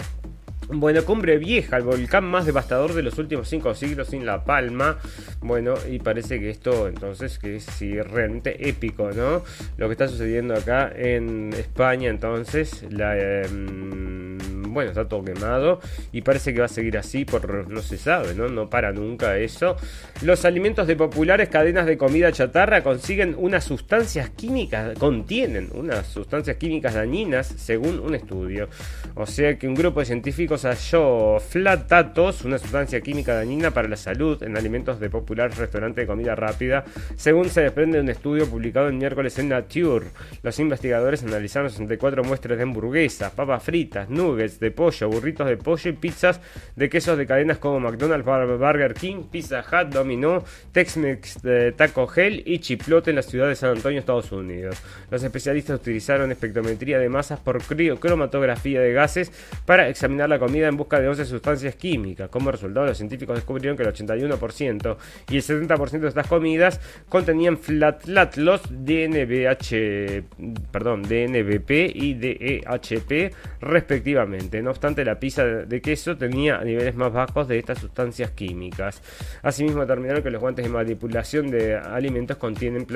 Bueno, 0.69 1.05
Cumbre 1.05 1.37
Vieja, 1.37 1.77
el 1.77 1.83
volcán 1.83 2.25
más 2.25 2.45
devastador 2.45 2.93
de 2.93 3.01
los 3.01 3.17
últimos 3.17 3.47
cinco 3.47 3.73
siglos 3.73 4.09
sin 4.09 4.25
La 4.25 4.43
Palma. 4.43 4.97
Bueno, 5.39 5.75
y 5.89 5.99
parece 5.99 6.41
que 6.41 6.49
esto 6.49 6.89
entonces 6.89 7.39
que 7.39 7.55
es 7.55 7.79
realmente 8.11 8.67
épico, 8.67 9.11
¿no? 9.11 9.43
Lo 9.77 9.87
que 9.87 9.93
está 9.93 10.09
sucediendo 10.09 10.55
acá 10.55 10.91
en 10.93 11.53
España, 11.53 12.09
entonces, 12.09 12.85
la... 12.89 13.17
Em, 13.17 14.37
bueno, 14.77 14.91
está 14.91 15.07
todo 15.07 15.23
quemado 15.23 15.79
y 16.11 16.21
parece 16.21 16.53
que 16.53 16.59
va 16.59 16.65
a 16.65 16.69
seguir 16.69 16.99
así 16.99 17.25
por 17.25 17.67
no 17.67 17.81
se 17.81 17.97
sabe, 17.97 18.35
¿no? 18.35 18.47
No 18.47 18.69
para 18.69 18.91
nunca 18.91 19.37
eso. 19.37 19.75
Los 20.21 20.45
alimentos 20.45 20.85
de 20.85 20.95
populares 20.95 21.49
cadenas 21.49 21.87
de 21.87 21.97
comida 21.97 22.31
chatarra 22.31 22.83
consiguen 22.83 23.35
unas 23.39 23.63
sustancias 23.63 24.29
químicas, 24.29 24.95
contienen 24.99 25.69
unas 25.73 26.05
sustancias 26.05 26.57
químicas 26.57 26.93
dañinas 26.93 27.47
según 27.47 27.99
un 27.99 28.13
estudio. 28.13 28.69
O 29.15 29.25
sea 29.25 29.57
que 29.57 29.67
un 29.67 29.73
grupo 29.73 29.99
de 30.01 30.05
científicos 30.05 30.56
halló 30.65 31.39
flatatos, 31.39 32.43
una 32.43 32.57
sustancia 32.57 33.01
química 33.01 33.33
dañina 33.33 33.71
para 33.71 33.87
la 33.87 33.95
salud 33.95 34.41
en 34.43 34.57
alimentos 34.57 34.99
de 34.99 35.09
populares 35.09 35.57
restaurantes 35.57 36.03
de 36.03 36.07
comida 36.07 36.35
rápida, 36.35 36.83
según 37.15 37.49
se 37.49 37.61
desprende 37.61 37.97
de 37.97 38.03
un 38.03 38.09
estudio 38.09 38.49
publicado 38.49 38.87
el 38.87 38.93
miércoles 38.95 39.37
en 39.39 39.49
Nature. 39.49 40.07
Los 40.43 40.59
investigadores 40.59 41.23
analizaron 41.23 41.69
64 41.69 42.23
muestras 42.23 42.57
de 42.57 42.63
hamburguesas, 42.63 43.31
papas 43.31 43.63
fritas, 43.63 44.09
nuggets, 44.09 44.59
de 44.59 44.71
pollo, 44.71 45.09
burritos 45.09 45.47
de 45.47 45.57
pollo 45.57 45.89
y 45.89 45.93
pizzas 45.93 46.41
de 46.75 46.89
quesos 46.89 47.17
de 47.17 47.25
cadenas 47.25 47.57
como 47.57 47.79
McDonald's, 47.79 48.25
Burger 48.25 48.93
King, 48.93 49.23
Pizza 49.31 49.63
Hut, 49.63 49.93
Domino, 49.93 50.43
Tex-Mex, 50.71 51.39
Taco 51.75 52.07
Gel 52.07 52.43
y 52.45 52.59
Chiplote 52.59 53.11
en 53.11 53.17
la 53.17 53.21
ciudad 53.21 53.47
de 53.47 53.55
San 53.55 53.71
Antonio, 53.71 53.99
Estados 53.99 54.31
Unidos. 54.31 54.77
Los 55.09 55.23
especialistas 55.23 55.79
utilizaron 55.79 56.31
espectrometría 56.31 56.99
de 56.99 57.07
masas 57.09 57.39
por 57.39 57.61
cromatografía 57.99 58.81
de 58.81 58.93
gases 58.93 59.31
para 59.65 59.89
examinar 59.89 60.29
la 60.29 60.39
en 60.55 60.77
busca 60.77 60.99
de 60.99 61.07
11 61.07 61.25
sustancias 61.25 61.75
químicas. 61.75 62.29
Como 62.29 62.51
resultado, 62.51 62.85
los 62.85 62.97
científicos 62.97 63.35
descubrieron 63.35 63.77
que 63.77 63.83
el 63.83 63.93
81% 63.93 64.97
y 65.29 65.35
el 65.37 65.43
70% 65.43 65.99
de 65.99 66.07
estas 66.07 66.27
comidas 66.27 66.79
contenían 67.09 67.57
flatlatlos 67.57 68.61
DNBH, 68.69 70.23
perdón, 70.71 71.03
DNBP 71.03 71.71
y 71.93 72.13
DEHP 72.13 73.33
respectivamente. 73.61 74.61
No 74.61 74.71
obstante, 74.71 75.03
la 75.05 75.19
pizza 75.19 75.45
de 75.45 75.81
queso 75.81 76.17
tenía 76.17 76.59
niveles 76.63 76.95
más 76.95 77.11
bajos 77.11 77.47
de 77.47 77.59
estas 77.59 77.79
sustancias 77.79 78.31
químicas. 78.31 79.01
Asimismo, 79.41 79.81
determinaron 79.81 80.23
que 80.23 80.31
los 80.31 80.41
guantes 80.41 80.65
de 80.65 80.71
manipulación 80.71 81.49
de 81.49 81.75
alimentos 81.75 82.37
contienen 82.37 82.87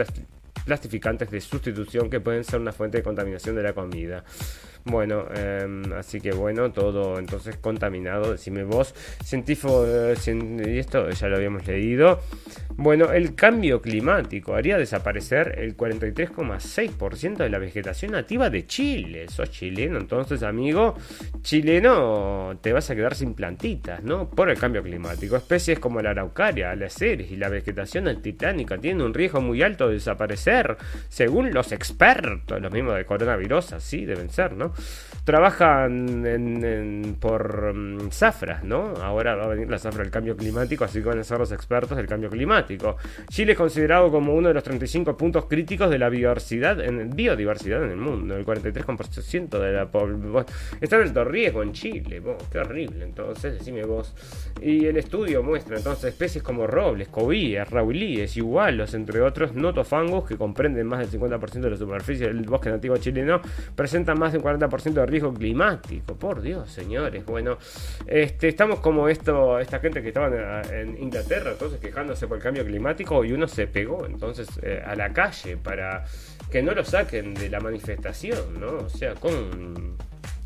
plastificantes 0.65 1.29
de 1.31 1.41
sustitución 1.41 2.09
que 2.09 2.19
pueden 2.19 2.43
ser 2.43 2.59
una 2.59 2.71
fuente 2.71 2.97
de 2.97 3.03
contaminación 3.03 3.55
de 3.55 3.63
la 3.63 3.73
comida. 3.73 4.23
Bueno, 4.85 5.25
em, 5.33 5.93
así 5.93 6.19
que 6.19 6.31
bueno, 6.31 6.71
todo 6.71 7.19
entonces 7.19 7.57
contaminado, 7.57 8.31
decime 8.31 8.63
vos. 8.63 8.95
Científico, 9.23 9.85
eh, 9.87 10.15
y 10.65 10.79
esto 10.79 11.09
ya 11.09 11.27
lo 11.27 11.35
habíamos 11.35 11.67
leído. 11.67 12.19
Bueno, 12.77 13.11
el 13.11 13.35
cambio 13.35 13.81
climático 13.81 14.55
haría 14.55 14.77
desaparecer 14.77 15.59
el 15.59 15.77
43,6% 15.77 17.43
de 17.43 17.49
la 17.49 17.59
vegetación 17.59 18.13
nativa 18.13 18.49
de 18.49 18.65
Chile. 18.65 19.27
Sos 19.27 19.51
chileno, 19.51 19.99
entonces, 19.99 20.41
amigo, 20.41 20.95
chileno, 21.41 22.57
te 22.61 22.73
vas 22.73 22.89
a 22.89 22.95
quedar 22.95 23.13
sin 23.13 23.33
plantitas, 23.33 24.03
¿no? 24.03 24.29
Por 24.29 24.49
el 24.49 24.57
cambio 24.57 24.81
climático. 24.81 25.35
Especies 25.35 25.79
como 25.79 26.01
la 26.01 26.11
araucaria, 26.11 26.75
la 26.75 26.89
ceres 26.89 27.31
y 27.31 27.37
la 27.37 27.49
vegetación 27.49 28.07
altitánica 28.07 28.77
tienen 28.77 29.01
un 29.01 29.13
riesgo 29.13 29.41
muy 29.41 29.61
alto 29.61 29.87
de 29.87 29.95
desaparecer, 29.95 30.77
según 31.09 31.53
los 31.53 31.71
expertos, 31.71 32.61
los 32.61 32.71
mismos 32.71 32.95
de 32.95 33.05
coronavirus, 33.05 33.73
así 33.73 34.05
deben 34.05 34.29
ser, 34.29 34.53
¿no? 34.53 34.70
Trabajan 35.23 37.15
por 37.19 37.73
mm, 37.75 38.09
zafras, 38.09 38.63
¿no? 38.63 38.95
Ahora 39.01 39.35
va 39.35 39.43
a 39.43 39.47
venir 39.47 39.69
la 39.69 39.77
zafra 39.77 40.01
del 40.01 40.11
cambio 40.11 40.35
climático, 40.35 40.83
así 40.83 40.99
que 40.99 41.09
van 41.09 41.19
a 41.19 41.23
ser 41.23 41.37
los 41.37 41.51
expertos 41.51 41.95
del 41.95 42.07
cambio 42.07 42.29
climático. 42.29 42.97
Chile 43.29 43.51
es 43.51 43.57
considerado 43.57 44.09
como 44.09 44.33
uno 44.33 44.47
de 44.47 44.55
los 44.55 44.63
35 44.63 45.15
puntos 45.15 45.45
críticos 45.45 45.91
de 45.91 45.99
la 45.99 46.09
biodiversidad 46.09 46.81
en, 46.81 47.11
biodiversidad 47.11 47.83
en 47.83 47.91
el 47.91 47.97
mundo, 47.97 48.35
el 48.35 48.45
43% 48.45 49.59
de 49.59 49.71
la 49.71 49.91
población. 49.91 50.45
Está 50.79 50.95
en 50.95 51.03
alto 51.03 51.23
riesgo 51.23 51.61
en 51.61 51.73
Chile, 51.73 52.21
qué 52.51 52.59
horrible, 52.59 53.05
entonces, 53.05 53.59
decime 53.59 53.83
vos. 53.83 54.15
Y 54.61 54.85
el 54.85 54.97
estudio 54.97 55.43
muestra 55.43 55.77
entonces 55.77 56.05
especies 56.05 56.43
como 56.43 56.65
robles, 56.65 57.09
cobíes, 57.09 57.69
raulíes, 57.69 58.37
igualos, 58.37 58.93
entre 58.95 59.21
otros, 59.21 59.53
notofangos 59.53 60.27
que 60.27 60.35
comprenden 60.35 60.87
más 60.87 60.99
del 60.99 61.21
50% 61.21 61.61
de 61.61 61.69
la 61.69 61.77
superficie 61.77 62.27
del 62.27 62.41
bosque 62.41 62.69
nativo 62.69 62.97
chileno, 62.97 63.41
presentan 63.75 64.17
más 64.17 64.33
del 64.33 64.41
40% 64.41 64.60
de 64.67 65.05
riesgo 65.05 65.33
climático. 65.33 66.15
Por 66.15 66.41
Dios, 66.41 66.69
señores. 66.69 67.25
Bueno, 67.25 67.57
este, 68.07 68.49
estamos 68.49 68.79
como 68.79 69.07
esto, 69.07 69.59
esta 69.59 69.79
gente 69.79 70.01
que 70.01 70.09
estaba 70.09 70.61
en, 70.69 70.97
Inglaterra, 71.01 71.51
entonces 71.51 71.79
quejándose 71.79 72.27
por 72.27 72.37
el 72.37 72.43
cambio 72.43 72.65
climático 72.65 73.23
y 73.23 73.33
uno 73.33 73.47
se 73.47 73.67
pegó 73.67 74.05
entonces 74.05 74.47
eh, 74.61 74.81
a 74.85 74.95
la 74.95 75.13
calle 75.13 75.57
para 75.57 76.05
que 76.51 76.61
no 76.61 76.73
lo 76.73 76.83
saquen 76.83 77.33
de 77.33 77.49
la 77.49 77.59
manifestación, 77.59 78.59
¿no? 78.59 78.85
O 78.85 78.89
sea, 78.89 79.15
con 79.15 79.95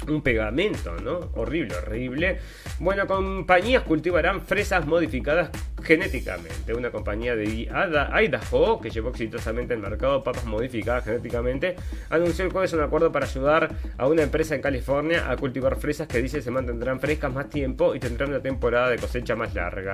un 0.07 0.21
pegamento, 0.21 0.95
¿no? 0.97 1.31
Horrible, 1.35 1.75
horrible. 1.75 2.39
Bueno, 2.79 3.07
compañías 3.07 3.83
cultivarán 3.83 4.41
fresas 4.41 4.85
modificadas 4.85 5.49
genéticamente. 5.83 6.73
Una 6.73 6.91
compañía 6.91 7.35
de 7.35 7.45
Idaho, 7.45 8.81
que 8.81 8.89
llevó 8.89 9.09
exitosamente 9.09 9.73
al 9.73 9.79
mercado 9.79 10.23
papas 10.23 10.45
modificadas 10.45 11.05
genéticamente, 11.05 11.75
anunció 12.09 12.45
el 12.45 12.51
jueves 12.51 12.73
un 12.73 12.81
acuerdo 12.81 13.11
para 13.11 13.25
ayudar 13.25 13.71
a 13.97 14.07
una 14.07 14.23
empresa 14.23 14.55
en 14.55 14.61
California 14.61 15.29
a 15.29 15.37
cultivar 15.37 15.75
fresas 15.77 16.07
que 16.07 16.21
dice 16.21 16.41
se 16.41 16.51
mantendrán 16.51 16.99
frescas 16.99 17.33
más 17.33 17.49
tiempo 17.49 17.95
y 17.95 17.99
tendrán 17.99 18.29
una 18.29 18.41
temporada 18.41 18.89
de 18.89 18.97
cosecha 18.97 19.35
más 19.35 19.53
larga. 19.53 19.93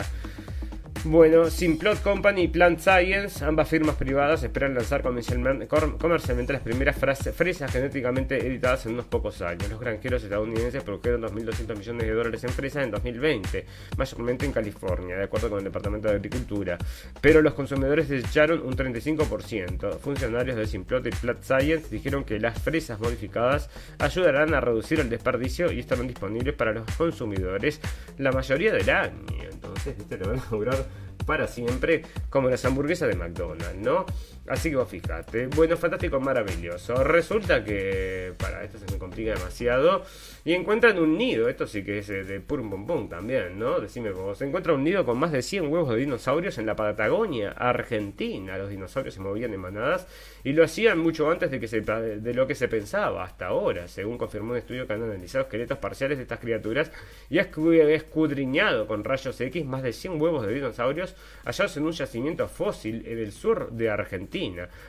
Bueno, 1.03 1.49
Simplot 1.49 2.03
Company 2.03 2.43
y 2.43 2.47
Plant 2.47 2.79
Science, 2.79 3.43
ambas 3.43 3.67
firmas 3.67 3.95
privadas, 3.95 4.43
esperan 4.43 4.75
lanzar 4.75 5.01
comercialmente 5.01 6.53
las 6.53 6.61
primeras 6.61 6.95
fresas 6.95 7.71
genéticamente 7.71 8.37
editadas 8.45 8.85
en 8.85 8.93
unos 8.93 9.07
pocos 9.07 9.41
años. 9.41 9.67
Los 9.67 9.79
granjeros 9.79 10.23
estadounidenses 10.23 10.83
produjeron 10.83 11.23
2.200 11.23 11.75
millones 11.75 12.05
de 12.05 12.13
dólares 12.13 12.43
en 12.43 12.51
fresas 12.51 12.83
en 12.83 12.91
2020, 12.91 13.65
mayormente 13.97 14.45
en 14.45 14.51
California, 14.51 15.17
de 15.17 15.23
acuerdo 15.23 15.49
con 15.49 15.57
el 15.57 15.63
Departamento 15.63 16.07
de 16.07 16.13
Agricultura. 16.13 16.77
Pero 17.19 17.41
los 17.41 17.55
consumidores 17.55 18.07
desecharon 18.07 18.61
un 18.61 18.77
35%. 18.77 19.97
Funcionarios 19.97 20.55
de 20.55 20.67
Simplot 20.67 21.07
y 21.07 21.09
Plant 21.09 21.41
Science 21.41 21.87
dijeron 21.89 22.23
que 22.23 22.39
las 22.39 22.61
fresas 22.61 22.99
modificadas 22.99 23.71
ayudarán 23.97 24.53
a 24.53 24.61
reducir 24.61 24.99
el 24.99 25.09
desperdicio 25.09 25.71
y 25.71 25.79
estarán 25.79 26.05
disponibles 26.05 26.53
para 26.53 26.73
los 26.73 26.85
consumidores 26.95 27.81
la 28.19 28.31
mayoría 28.31 28.71
del 28.71 28.89
año. 28.91 29.49
Entonces, 29.51 29.97
este 29.97 30.17
lo 30.17 30.27
van 30.27 30.39
a 30.39 30.45
durar 30.49 30.90
para 31.25 31.47
siempre, 31.47 32.03
como 32.29 32.49
las 32.49 32.63
hamburguesas 32.65 33.09
de 33.09 33.15
McDonald's, 33.15 33.77
¿no? 33.77 34.05
Así 34.47 34.71
que 34.71 34.75
vos 34.75 34.89
fijate. 34.89 35.47
Bueno, 35.47 35.77
fantástico, 35.77 36.19
maravilloso. 36.19 37.03
Resulta 37.03 37.63
que 37.63 38.33
para 38.37 38.63
esto 38.63 38.79
se 38.79 38.91
me 38.91 38.97
complica 38.97 39.33
demasiado. 39.33 40.03
Y 40.43 40.53
encuentran 40.53 40.97
un 40.97 41.15
nido, 41.15 41.47
esto 41.47 41.67
sí 41.67 41.83
que 41.83 41.99
es 41.99 42.07
de 42.07 42.39
pum 42.39 42.67
pum 42.67 42.87
pum 42.87 43.07
también, 43.07 43.59
¿no? 43.59 43.79
Decime 43.79 44.09
vos. 44.11 44.39
Se 44.39 44.45
encuentra 44.45 44.73
un 44.73 44.83
nido 44.83 45.05
con 45.05 45.19
más 45.19 45.31
de 45.31 45.43
100 45.43 45.71
huevos 45.71 45.89
de 45.89 45.97
dinosaurios 45.97 46.57
en 46.57 46.65
la 46.65 46.75
Patagonia, 46.75 47.51
Argentina. 47.51 48.57
Los 48.57 48.71
dinosaurios 48.71 49.13
se 49.13 49.19
movían 49.19 49.53
en 49.53 49.59
manadas 49.59 50.07
y 50.43 50.53
lo 50.53 50.63
hacían 50.63 50.97
mucho 50.97 51.29
antes 51.29 51.51
de, 51.51 51.59
que 51.59 51.67
se, 51.67 51.81
de 51.81 52.33
lo 52.33 52.47
que 52.47 52.55
se 52.55 52.67
pensaba 52.67 53.23
hasta 53.23 53.47
ahora, 53.47 53.87
según 53.87 54.17
confirmó 54.17 54.53
un 54.53 54.57
estudio 54.57 54.87
que 54.87 54.93
han 54.93 55.03
analizado 55.03 55.43
esqueletos 55.43 55.77
parciales 55.77 56.17
de 56.17 56.23
estas 56.23 56.39
criaturas 56.39 56.91
y 57.29 57.37
ha 57.37 57.43
escudriñado 57.43 58.87
con 58.87 59.03
rayos 59.03 59.39
X 59.39 59.63
más 59.65 59.83
de 59.83 59.93
100 59.93 60.19
huevos 60.19 60.47
de 60.47 60.53
dinosaurios 60.53 61.15
hallados 61.45 61.77
en 61.77 61.85
un 61.85 61.91
yacimiento 61.91 62.47
fósil 62.47 63.03
en 63.05 63.19
el 63.19 63.31
sur 63.31 63.71
de 63.71 63.89
Argentina. 63.91 64.30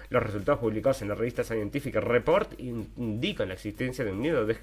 Los 0.09 0.23
resultados 0.23 0.61
publicados 0.61 1.03
en 1.03 1.09
la 1.09 1.15
revista 1.15 1.43
Scientific 1.43 1.97
Report 1.97 2.53
indican 2.59 3.49
la 3.49 3.55
existencia 3.55 4.05
de 4.05 4.13
un 4.13 4.23
nido 4.23 4.47
de 4.47 4.57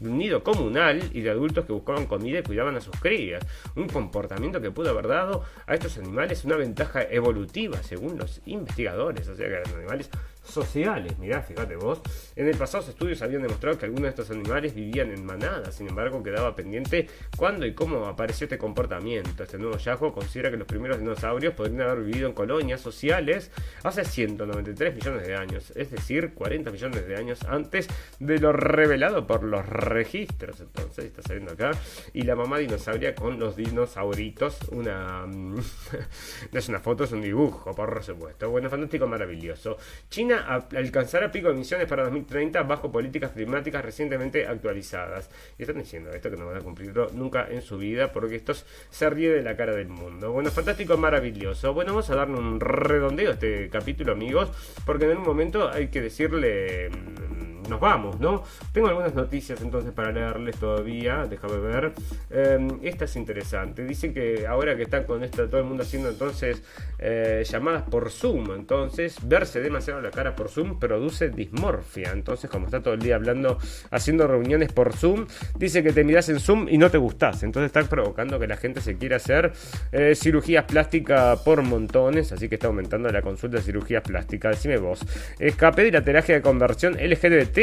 un 0.00 0.18
nido 0.18 0.44
comunal 0.44 1.02
y 1.12 1.22
de 1.22 1.30
adultos 1.30 1.64
que 1.64 1.72
buscaban 1.72 2.06
comida 2.06 2.40
y 2.40 2.42
cuidaban 2.42 2.76
a 2.76 2.80
sus 2.80 2.94
crías. 3.00 3.44
Un 3.74 3.88
comportamiento 3.88 4.60
que 4.60 4.70
pudo 4.70 4.90
haber 4.90 5.08
dado 5.08 5.44
a 5.66 5.74
estos 5.74 5.96
animales 5.98 6.44
una 6.44 6.56
ventaja 6.56 7.02
evolutiva, 7.02 7.82
según 7.82 8.18
los 8.18 8.40
investigadores. 8.46 9.26
O 9.28 9.34
sea 9.34 9.48
que 9.48 9.58
los 9.60 9.74
animales 9.74 10.10
sociales. 10.48 11.18
Mirá, 11.18 11.42
fíjate 11.42 11.76
vos. 11.76 12.00
En 12.36 12.48
el 12.48 12.56
pasado 12.56 12.88
estudios 12.88 13.22
habían 13.22 13.42
demostrado 13.42 13.78
que 13.78 13.86
algunos 13.86 14.04
de 14.04 14.08
estos 14.10 14.30
animales 14.30 14.74
vivían 14.74 15.10
en 15.10 15.24
manadas, 15.24 15.74
sin 15.74 15.88
embargo 15.88 16.22
quedaba 16.22 16.54
pendiente 16.54 17.08
cuándo 17.36 17.66
y 17.66 17.74
cómo 17.74 18.06
apareció 18.06 18.44
este 18.44 18.58
comportamiento. 18.58 19.42
Este 19.42 19.58
nuevo 19.58 19.74
hallazgo 19.74 20.12
considera 20.12 20.50
que 20.50 20.56
los 20.56 20.66
primeros 20.66 20.98
dinosaurios 20.98 21.54
podrían 21.54 21.82
haber 21.82 22.04
vivido 22.04 22.28
en 22.28 22.34
colonias 22.34 22.80
sociales 22.80 23.50
hace 23.82 24.04
193 24.04 24.94
millones 24.94 25.26
de 25.26 25.36
años, 25.36 25.72
es 25.74 25.90
decir, 25.90 26.34
40 26.34 26.70
millones 26.70 27.06
de 27.06 27.16
años 27.16 27.42
antes 27.44 27.88
de 28.18 28.38
lo 28.38 28.52
revelado 28.52 29.26
por 29.26 29.42
los 29.42 29.66
registros. 29.66 30.60
Entonces, 30.60 31.06
está 31.06 31.22
saliendo 31.22 31.52
acá. 31.52 31.70
Y 32.12 32.22
la 32.22 32.36
mamá 32.36 32.58
dinosauria 32.58 33.14
con 33.14 33.38
los 33.38 33.56
dinosauritos, 33.56 34.58
una... 34.70 35.26
no 35.26 35.58
es 36.52 36.68
una 36.68 36.80
foto, 36.80 37.04
es 37.04 37.12
un 37.12 37.22
dibujo, 37.22 37.74
por 37.74 38.02
supuesto. 38.02 38.50
Bueno, 38.50 38.70
fantástico, 38.70 39.06
maravilloso. 39.06 39.76
China 40.08 40.37
alcanzará 40.38 41.30
pico 41.30 41.48
de 41.48 41.54
emisiones 41.54 41.86
para 41.88 42.04
2030 42.04 42.62
bajo 42.62 42.90
políticas 42.90 43.32
climáticas 43.32 43.84
recientemente 43.84 44.46
actualizadas. 44.46 45.30
Y 45.58 45.62
están 45.62 45.78
diciendo 45.78 46.10
esto 46.10 46.30
que 46.30 46.36
no 46.36 46.46
van 46.46 46.56
a 46.56 46.60
cumplirlo 46.60 47.08
nunca 47.12 47.46
en 47.50 47.62
su 47.62 47.78
vida 47.78 48.12
porque 48.12 48.36
esto 48.36 48.54
se 48.90 49.10
ríe 49.10 49.30
de 49.30 49.42
la 49.42 49.56
cara 49.56 49.74
del 49.74 49.88
mundo. 49.88 50.32
Bueno, 50.32 50.50
fantástico, 50.50 50.96
maravilloso. 50.96 51.74
Bueno, 51.74 51.92
vamos 51.92 52.10
a 52.10 52.16
darle 52.16 52.38
un 52.38 52.60
redondeo 52.60 53.30
a 53.30 53.32
este 53.34 53.68
capítulo, 53.68 54.12
amigos, 54.12 54.50
porque 54.84 55.10
en 55.10 55.18
un 55.18 55.24
momento 55.24 55.68
hay 55.68 55.88
que 55.88 56.00
decirle 56.00 56.90
mm, 56.90 57.57
nos 57.68 57.80
vamos, 57.80 58.18
¿no? 58.20 58.42
Tengo 58.72 58.88
algunas 58.88 59.14
noticias 59.14 59.60
entonces 59.60 59.92
para 59.92 60.12
leerles 60.12 60.56
todavía, 60.56 61.26
déjame 61.28 61.58
ver. 61.58 61.92
Em, 62.30 62.78
esta 62.82 63.04
es 63.04 63.16
interesante. 63.16 63.84
Dice 63.84 64.12
que 64.12 64.46
ahora 64.46 64.76
que 64.76 64.82
están 64.82 65.04
con 65.04 65.24
esto, 65.24 65.48
todo 65.48 65.60
el 65.60 65.66
mundo 65.66 65.82
haciendo 65.82 66.08
entonces 66.08 66.62
eh, 66.98 67.44
llamadas 67.48 67.84
por 67.84 68.10
Zoom, 68.10 68.52
entonces 68.54 69.16
verse 69.22 69.60
demasiado 69.60 70.00
la 70.00 70.10
cara 70.10 70.34
por 70.34 70.48
Zoom 70.48 70.78
produce 70.78 71.30
dismorfia. 71.30 72.10
Entonces, 72.12 72.50
como 72.50 72.66
está 72.66 72.82
todo 72.82 72.94
el 72.94 73.00
día 73.00 73.16
hablando, 73.16 73.58
haciendo 73.90 74.26
reuniones 74.26 74.72
por 74.72 74.92
Zoom, 74.94 75.26
dice 75.56 75.82
que 75.82 75.92
te 75.92 76.04
miras 76.04 76.28
en 76.28 76.40
Zoom 76.40 76.68
y 76.68 76.78
no 76.78 76.90
te 76.90 76.98
gustas. 76.98 77.42
Entonces 77.42 77.66
está 77.66 77.88
provocando 77.88 78.38
que 78.38 78.46
la 78.46 78.56
gente 78.56 78.80
se 78.80 78.96
quiera 78.96 79.16
hacer 79.16 79.52
eh, 79.92 80.14
cirugías 80.14 80.64
plásticas 80.64 81.40
por 81.40 81.62
montones, 81.62 82.32
así 82.32 82.48
que 82.48 82.56
está 82.56 82.66
aumentando 82.66 83.10
la 83.10 83.22
consulta 83.22 83.58
de 83.58 83.62
cirugías 83.62 84.02
plásticas. 84.02 84.56
Decime 84.56 84.78
vos. 84.78 85.00
Escape 85.38 85.84
de 85.84 85.92
la 85.92 86.00
de 86.00 86.42
conversión 86.42 86.94
LGBT 86.94 87.57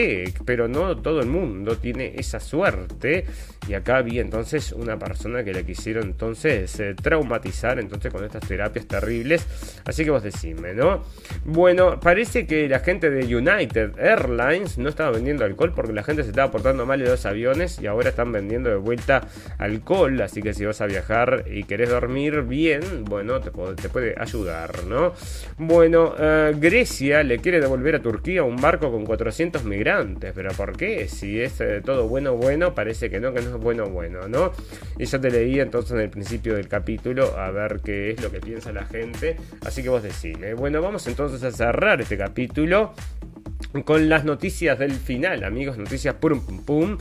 pero 0.46 0.68
no 0.68 0.98
todo 0.98 1.22
el 1.22 1.28
mundo 1.28 1.78
tiene 1.78 2.14
esa 2.18 2.40
suerte. 2.40 3.26
Y 3.68 3.74
acá 3.74 4.02
vi 4.02 4.20
entonces 4.20 4.72
una 4.72 5.00
persona 5.00 5.44
que 5.44 5.52
le 5.52 5.66
quisieron 5.66 6.04
entonces 6.04 6.80
eh, 6.80 6.94
traumatizar 6.94 7.80
entonces 7.80 8.14
con 8.14 8.24
estas 8.24 8.48
terapias 8.48 8.86
terribles. 8.88 9.46
Así 9.86 10.04
que 10.04 10.12
vos 10.12 10.22
decime, 10.22 10.74
¿no? 10.74 11.04
Bueno, 11.46 12.00
parece 12.00 12.46
que 12.46 12.70
la 12.70 12.80
gente 12.80 13.10
de 13.10 13.36
United 13.36 13.98
Airlines 13.98 14.78
no 14.78 14.90
estaba 14.90 15.12
vendiendo 15.12 15.46
alcohol 15.46 15.74
porque 15.76 15.94
la 15.94 16.04
gente 16.04 16.24
se 16.24 16.30
estaba 16.30 16.52
portando 16.52 16.86
mal 16.86 17.00
de 17.00 17.10
dos 17.10 17.26
aviones 17.26 17.80
y 17.82 17.88
ahora 17.88 18.10
están 18.10 18.32
vendiendo 18.32 18.70
de 18.70 18.76
vuelta 18.76 19.28
alcohol. 19.58 20.22
Así 20.22 20.42
que 20.44 20.54
si 20.54 20.64
vas 20.66 20.82
a 20.82 20.86
viajar 20.86 21.46
y 21.50 21.64
querés 21.64 21.90
dormir 21.90 22.44
bien, 22.44 23.06
bueno, 23.06 23.40
te, 23.40 23.50
puede, 23.50 24.16
ayudar, 24.18 24.84
¿no? 24.84 25.14
Bueno, 25.58 26.14
eh, 26.20 26.54
Grecia 26.60 27.24
le 27.24 27.40
quiere 27.40 27.60
devolver 27.60 27.96
a 27.96 28.02
Turquía 28.02 28.44
un 28.44 28.58
barco 28.58 28.92
con 28.92 29.06
400 29.06 29.64
migrantes 29.64 29.85
pero 30.34 30.52
¿por 30.54 30.76
qué? 30.76 31.08
Si 31.08 31.40
es 31.40 31.62
eh, 31.62 31.80
todo 31.86 32.08
bueno, 32.08 32.36
bueno, 32.36 32.74
parece 32.74 33.08
que 33.08 33.20
no, 33.20 33.32
que 33.34 33.42
no 33.42 33.56
es 33.56 33.62
bueno, 33.62 33.86
bueno, 33.86 34.28
¿no? 34.28 34.52
Y 34.98 35.06
yo 35.06 35.22
te 35.22 35.30
leí 35.30 35.60
entonces 35.60 35.92
en 35.92 36.00
el 36.00 36.10
principio 36.10 36.56
del 36.56 36.68
capítulo 36.68 37.38
a 37.38 37.52
ver 37.52 37.82
qué 37.84 38.10
es 38.10 38.22
lo 38.24 38.32
que 38.32 38.40
piensa 38.40 38.72
la 38.72 38.86
gente, 38.86 39.38
así 39.64 39.84
que 39.84 39.90
vos 39.90 40.02
decime. 40.02 40.56
Bueno, 40.56 40.82
vamos 40.82 41.06
entonces 41.06 41.44
a 41.44 41.52
cerrar 41.52 42.02
este 42.02 42.18
capítulo 42.18 42.94
con 43.84 44.10
las 44.10 44.24
noticias 44.24 44.80
del 44.80 44.94
final, 44.94 45.44
amigos, 45.44 45.78
noticias 45.78 46.16
pum 46.16 46.40
pum 46.46 46.64
pum, 46.64 46.98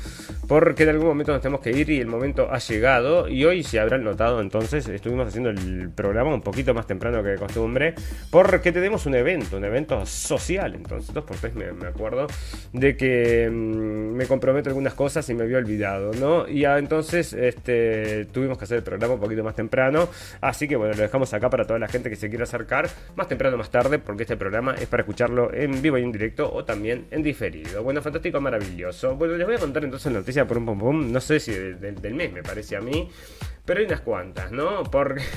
porque 0.49 0.85
en 0.85 0.91
algún 0.91 1.07
momento 1.07 1.33
nos 1.33 1.41
tenemos 1.41 1.61
que 1.61 1.71
ir 1.71 1.89
y 1.91 2.01
el 2.01 2.07
momento 2.07 2.49
ha 2.51 2.59
llegado. 2.59 3.29
Y 3.29 3.45
hoy 3.45 3.63
se 3.63 3.81
habrán 3.81 4.05
notado 4.05 4.41
entonces 4.41 4.89
estuvimos 4.89 5.29
haciendo 5.29 5.51
el 5.51 5.91
programa 5.91 6.35
un 6.35 6.43
poquito 6.43 6.75
más 6.75 6.87
temprano 6.87 7.23
que 7.23 7.31
de 7.31 7.39
costumbre, 7.39 7.95
porque 8.31 8.73
tenemos 8.73 9.07
un 9.07 9.15
evento, 9.15 9.57
un 9.57 9.65
evento 9.65 10.05
social, 10.07 10.75
entonces 10.75 11.13
dos 11.13 11.25
por 11.25 11.37
tres 11.37 11.55
me, 11.55 11.73
me 11.73 11.89
acuerdo 11.89 12.27
de 12.73 12.97
que 12.97 13.49
mm, 13.51 14.15
me 14.15 14.27
comprometo 14.27 14.69
algunas 14.69 14.95
cosas 14.95 15.29
y 15.29 15.35
me 15.35 15.45
había 15.45 15.59
olvidado, 15.59 16.13
¿no? 16.15 16.49
Y 16.49 16.65
ah, 16.65 16.79
entonces 16.79 17.33
este, 17.33 18.27
tuvimos 18.27 18.59
que 18.59 18.65
hacer 18.65 18.79
el 18.79 18.85
programa 18.85 19.15
un 19.15 19.21
poquito 19.21 19.43
más 19.45 19.55
temprano, 19.55 20.09
así 20.41 20.69
que 20.69 20.77
bueno, 20.77 20.95
lo 20.95 21.03
dejamos 21.03 21.33
acá 21.35 21.51
para 21.51 21.67
toda 21.67 21.79
la 21.79 21.89
gente 21.89 22.11
que 22.11 22.17
se 22.17 22.29
quiera 22.29 22.45
acercar, 22.45 22.89
más 23.17 23.29
temprano 23.29 23.57
más 23.57 23.71
tarde, 23.71 23.99
porque 23.99 24.23
este 24.23 24.37
programa 24.37 24.75
es 24.75 24.87
para 24.87 25.03
escucharlo 25.03 25.53
en 25.53 25.81
vivo 25.83 25.99
y 25.99 26.03
en 26.03 26.13
directo 26.13 26.53
también 26.65 27.07
en 27.11 27.23
diferido. 27.23 27.83
Bueno, 27.83 28.03
fantástico, 28.03 28.41
maravilloso. 28.41 29.17
Bueno, 29.17 29.37
les 29.37 29.47
voy 29.47 29.57
a 29.57 29.59
contar 29.59 29.85
entonces 29.85 30.13
la 30.13 30.19
noticia 30.19 30.47
por 30.47 30.59
un 30.59 30.67
pum 30.67 30.79
pum. 30.79 31.13
No 31.13 31.21
sé 31.21 31.41
si 31.41 31.53
del 31.53 32.15
mes 32.15 32.33
me 32.33 32.43
parece 32.43 32.77
a 32.77 32.81
mí, 32.81 33.09
pero 33.65 33.81
hay 33.81 33.87
unas 33.87 34.01
cuantas, 34.01 34.53
¿no? 34.53 34.83
Porque. 34.85 35.23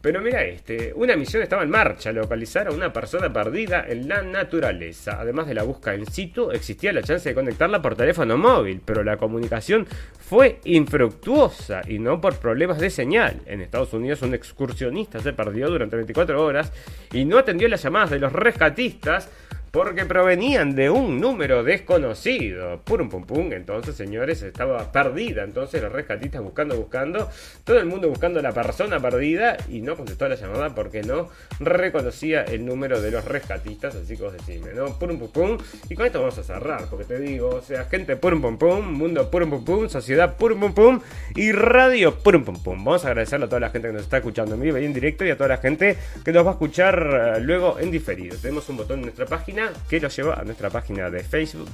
Pero 0.00 0.20
mira 0.20 0.44
este, 0.44 0.92
una 0.94 1.16
misión 1.16 1.42
estaba 1.42 1.64
en 1.64 1.70
marcha, 1.70 2.12
localizar 2.12 2.68
a 2.68 2.70
una 2.70 2.92
persona 2.92 3.32
perdida 3.32 3.84
en 3.88 4.08
la 4.08 4.22
naturaleza. 4.22 5.18
Además 5.20 5.48
de 5.48 5.54
la 5.54 5.64
búsqueda 5.64 5.96
in 5.96 6.06
situ, 6.06 6.52
existía 6.52 6.92
la 6.92 7.02
chance 7.02 7.28
de 7.28 7.34
conectarla 7.34 7.82
por 7.82 7.96
teléfono 7.96 8.38
móvil, 8.38 8.80
pero 8.84 9.02
la 9.02 9.16
comunicación 9.16 9.88
fue 10.20 10.60
infructuosa 10.64 11.80
y 11.88 11.98
no 11.98 12.20
por 12.20 12.36
problemas 12.36 12.78
de 12.78 12.90
señal. 12.90 13.40
En 13.46 13.60
Estados 13.60 13.92
Unidos 13.92 14.22
un 14.22 14.34
excursionista 14.34 15.18
se 15.18 15.32
perdió 15.32 15.68
durante 15.68 15.96
24 15.96 16.44
horas 16.44 16.72
y 17.12 17.24
no 17.24 17.36
atendió 17.36 17.66
las 17.66 17.82
llamadas 17.82 18.10
de 18.10 18.20
los 18.20 18.32
rescatistas 18.32 19.28
porque 19.70 20.04
provenían 20.04 20.74
de 20.74 20.90
un 20.90 21.20
número 21.20 21.62
desconocido. 21.62 22.80
Purum 22.84 23.08
pum 23.08 23.24
pum, 23.24 23.52
entonces 23.52 23.94
señores, 23.96 24.42
estaba 24.42 24.90
perdida. 24.92 25.44
Entonces 25.44 25.82
los 25.82 25.92
rescatistas 25.92 26.42
buscando, 26.42 26.76
buscando, 26.76 27.28
todo 27.64 27.78
el 27.78 27.86
mundo 27.86 28.08
buscando 28.08 28.40
a 28.40 28.42
la 28.42 28.52
persona 28.52 29.00
perdida 29.00 29.56
y 29.68 29.80
no 29.80 29.96
contestó 29.96 30.28
la 30.28 30.36
llamada 30.36 30.74
porque 30.74 31.02
no 31.02 31.28
reconocía 31.60 32.44
el 32.44 32.64
número 32.64 33.00
de 33.00 33.10
los 33.10 33.24
rescatistas. 33.24 33.94
Así 33.94 34.16
que 34.16 34.22
vos 34.22 34.32
decime, 34.32 34.72
¿no? 34.74 34.98
Purum 34.98 35.18
pum 35.18 35.28
pum. 35.28 35.58
Y 35.88 35.94
con 35.94 36.06
esto 36.06 36.20
vamos 36.20 36.38
a 36.38 36.42
cerrar, 36.42 36.84
porque 36.88 37.04
te 37.04 37.18
digo, 37.18 37.48
o 37.48 37.62
sea, 37.62 37.84
gente 37.84 38.16
purum 38.16 38.40
pum 38.40 38.58
pum, 38.58 38.84
mundo 38.92 39.30
purum 39.30 39.50
pum 39.50 39.64
pum, 39.64 39.88
sociedad 39.88 40.36
purum 40.36 40.60
pum 40.60 40.74
pum 40.74 41.00
y 41.34 41.52
radio 41.52 42.14
purum 42.14 42.44
pum 42.44 42.62
pum. 42.62 42.84
Vamos 42.84 43.04
a 43.04 43.08
agradecerle 43.08 43.46
a 43.46 43.48
toda 43.48 43.60
la 43.60 43.70
gente 43.70 43.88
que 43.88 43.94
nos 43.94 44.02
está 44.02 44.18
escuchando 44.18 44.54
en 44.54 44.60
vivo 44.60 44.78
y 44.78 44.84
en 44.84 44.94
directo 44.94 45.24
y 45.24 45.30
a 45.30 45.36
toda 45.36 45.48
la 45.48 45.58
gente 45.58 45.96
que 46.24 46.32
nos 46.32 46.44
va 46.44 46.50
a 46.50 46.52
escuchar 46.52 47.34
eh, 47.36 47.40
luego 47.40 47.78
en 47.78 47.90
diferido. 47.90 48.36
Tenemos 48.36 48.68
un 48.68 48.78
botón 48.78 49.00
en 49.00 49.02
nuestra 49.02 49.26
página 49.26 49.57
que 49.88 50.00
lo 50.00 50.08
lleva 50.08 50.34
a 50.34 50.44
nuestra 50.44 50.70
página 50.70 51.10
de 51.10 51.22
Facebook, 51.24 51.68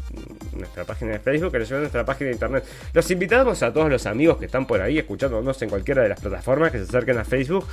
nuestra 0.57 0.85
página 0.85 1.13
de 1.13 1.19
Facebook, 1.19 1.53
que 1.53 1.59
lo 1.59 1.65
lleva 1.65 1.79
a 1.79 1.81
nuestra 1.81 2.05
página 2.05 2.29
de 2.29 2.35
internet. 2.35 2.65
Los 2.93 3.11
invitamos 3.11 3.63
a 3.63 3.73
todos 3.73 3.91
los 3.91 4.07
amigos 4.07 4.39
que 4.39 4.47
están 4.47 4.67
por 4.67 4.81
ahí 4.81 4.99
escuchándonos 4.99 5.61
en 5.63 5.69
cualquiera 5.69 6.03
de 6.03 6.09
las 6.09 6.21
plataformas 6.21 6.73
que 6.73 6.79
se 6.79 6.85
acerquen 6.85 7.19
a 7.19 7.25
Facebook 7.25 7.67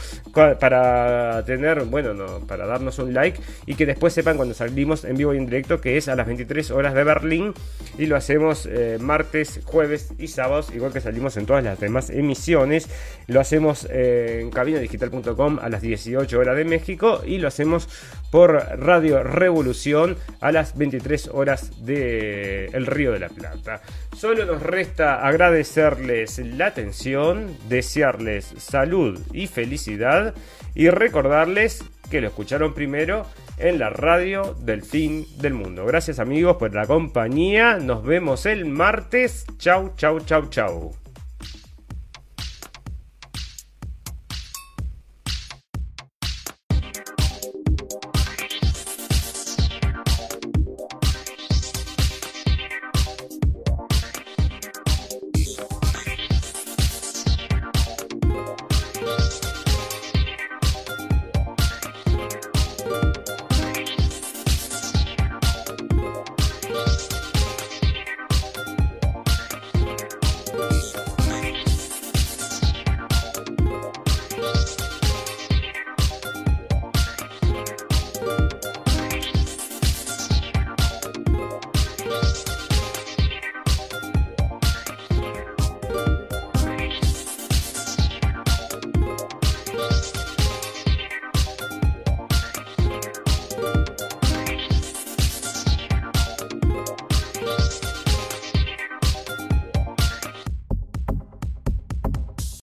para 0.59 1.43
tener, 1.45 1.83
bueno, 1.85 2.13
no, 2.13 2.39
para 2.47 2.65
darnos 2.65 2.99
un 2.99 3.13
like 3.13 3.39
y 3.65 3.75
que 3.75 3.85
después 3.85 4.13
sepan 4.13 4.37
cuando 4.37 4.53
salimos 4.53 5.03
en 5.05 5.17
vivo 5.17 5.33
y 5.33 5.37
en 5.37 5.45
directo 5.45 5.79
que 5.79 5.97
es 5.97 6.07
a 6.07 6.15
las 6.15 6.27
23 6.27 6.71
horas 6.71 6.93
de 6.93 7.03
Berlín 7.03 7.53
y 7.97 8.05
lo 8.05 8.15
hacemos 8.15 8.65
eh, 8.65 8.97
martes, 8.99 9.61
jueves 9.65 10.13
y 10.17 10.27
sábados, 10.27 10.71
igual 10.73 10.93
que 10.93 11.01
salimos 11.01 11.37
en 11.37 11.45
todas 11.45 11.63
las 11.63 11.79
demás 11.79 12.09
emisiones. 12.09 12.89
Lo 13.27 13.39
hacemos 13.39 13.87
eh, 13.89 14.39
en 14.41 14.49
cabinadigital.com 14.49 15.59
a 15.61 15.69
las 15.69 15.81
18 15.81 16.39
horas 16.39 16.57
de 16.57 16.65
México 16.65 17.21
y 17.25 17.37
lo 17.37 17.47
hacemos 17.47 17.87
por 18.31 18.53
Radio 18.53 19.23
Revolución 19.23 20.00
a 20.39 20.51
las 20.51 20.77
23 20.77 21.29
horas 21.33 21.85
de 21.85 22.69
Río 22.73 23.11
de 23.11 23.19
la 23.19 23.29
Plata. 23.29 23.81
Solo 24.17 24.45
nos 24.45 24.61
resta 24.61 25.25
agradecerles 25.25 26.39
la 26.39 26.67
atención, 26.67 27.55
desearles 27.67 28.53
salud 28.57 29.19
y 29.33 29.47
felicidad 29.47 30.33
y 30.75 30.89
recordarles 30.89 31.83
que 32.09 32.21
lo 32.21 32.27
escucharon 32.27 32.73
primero 32.73 33.25
en 33.57 33.79
la 33.79 33.89
radio 33.89 34.55
del 34.59 34.83
fin 34.83 35.25
del 35.37 35.53
mundo. 35.53 35.85
Gracias 35.85 36.19
amigos 36.19 36.57
por 36.57 36.73
la 36.73 36.85
compañía. 36.85 37.77
Nos 37.77 38.03
vemos 38.03 38.45
el 38.45 38.65
martes. 38.65 39.45
Chau, 39.57 39.93
chau, 39.95 40.19
chau, 40.19 40.49
chau. 40.49 41.00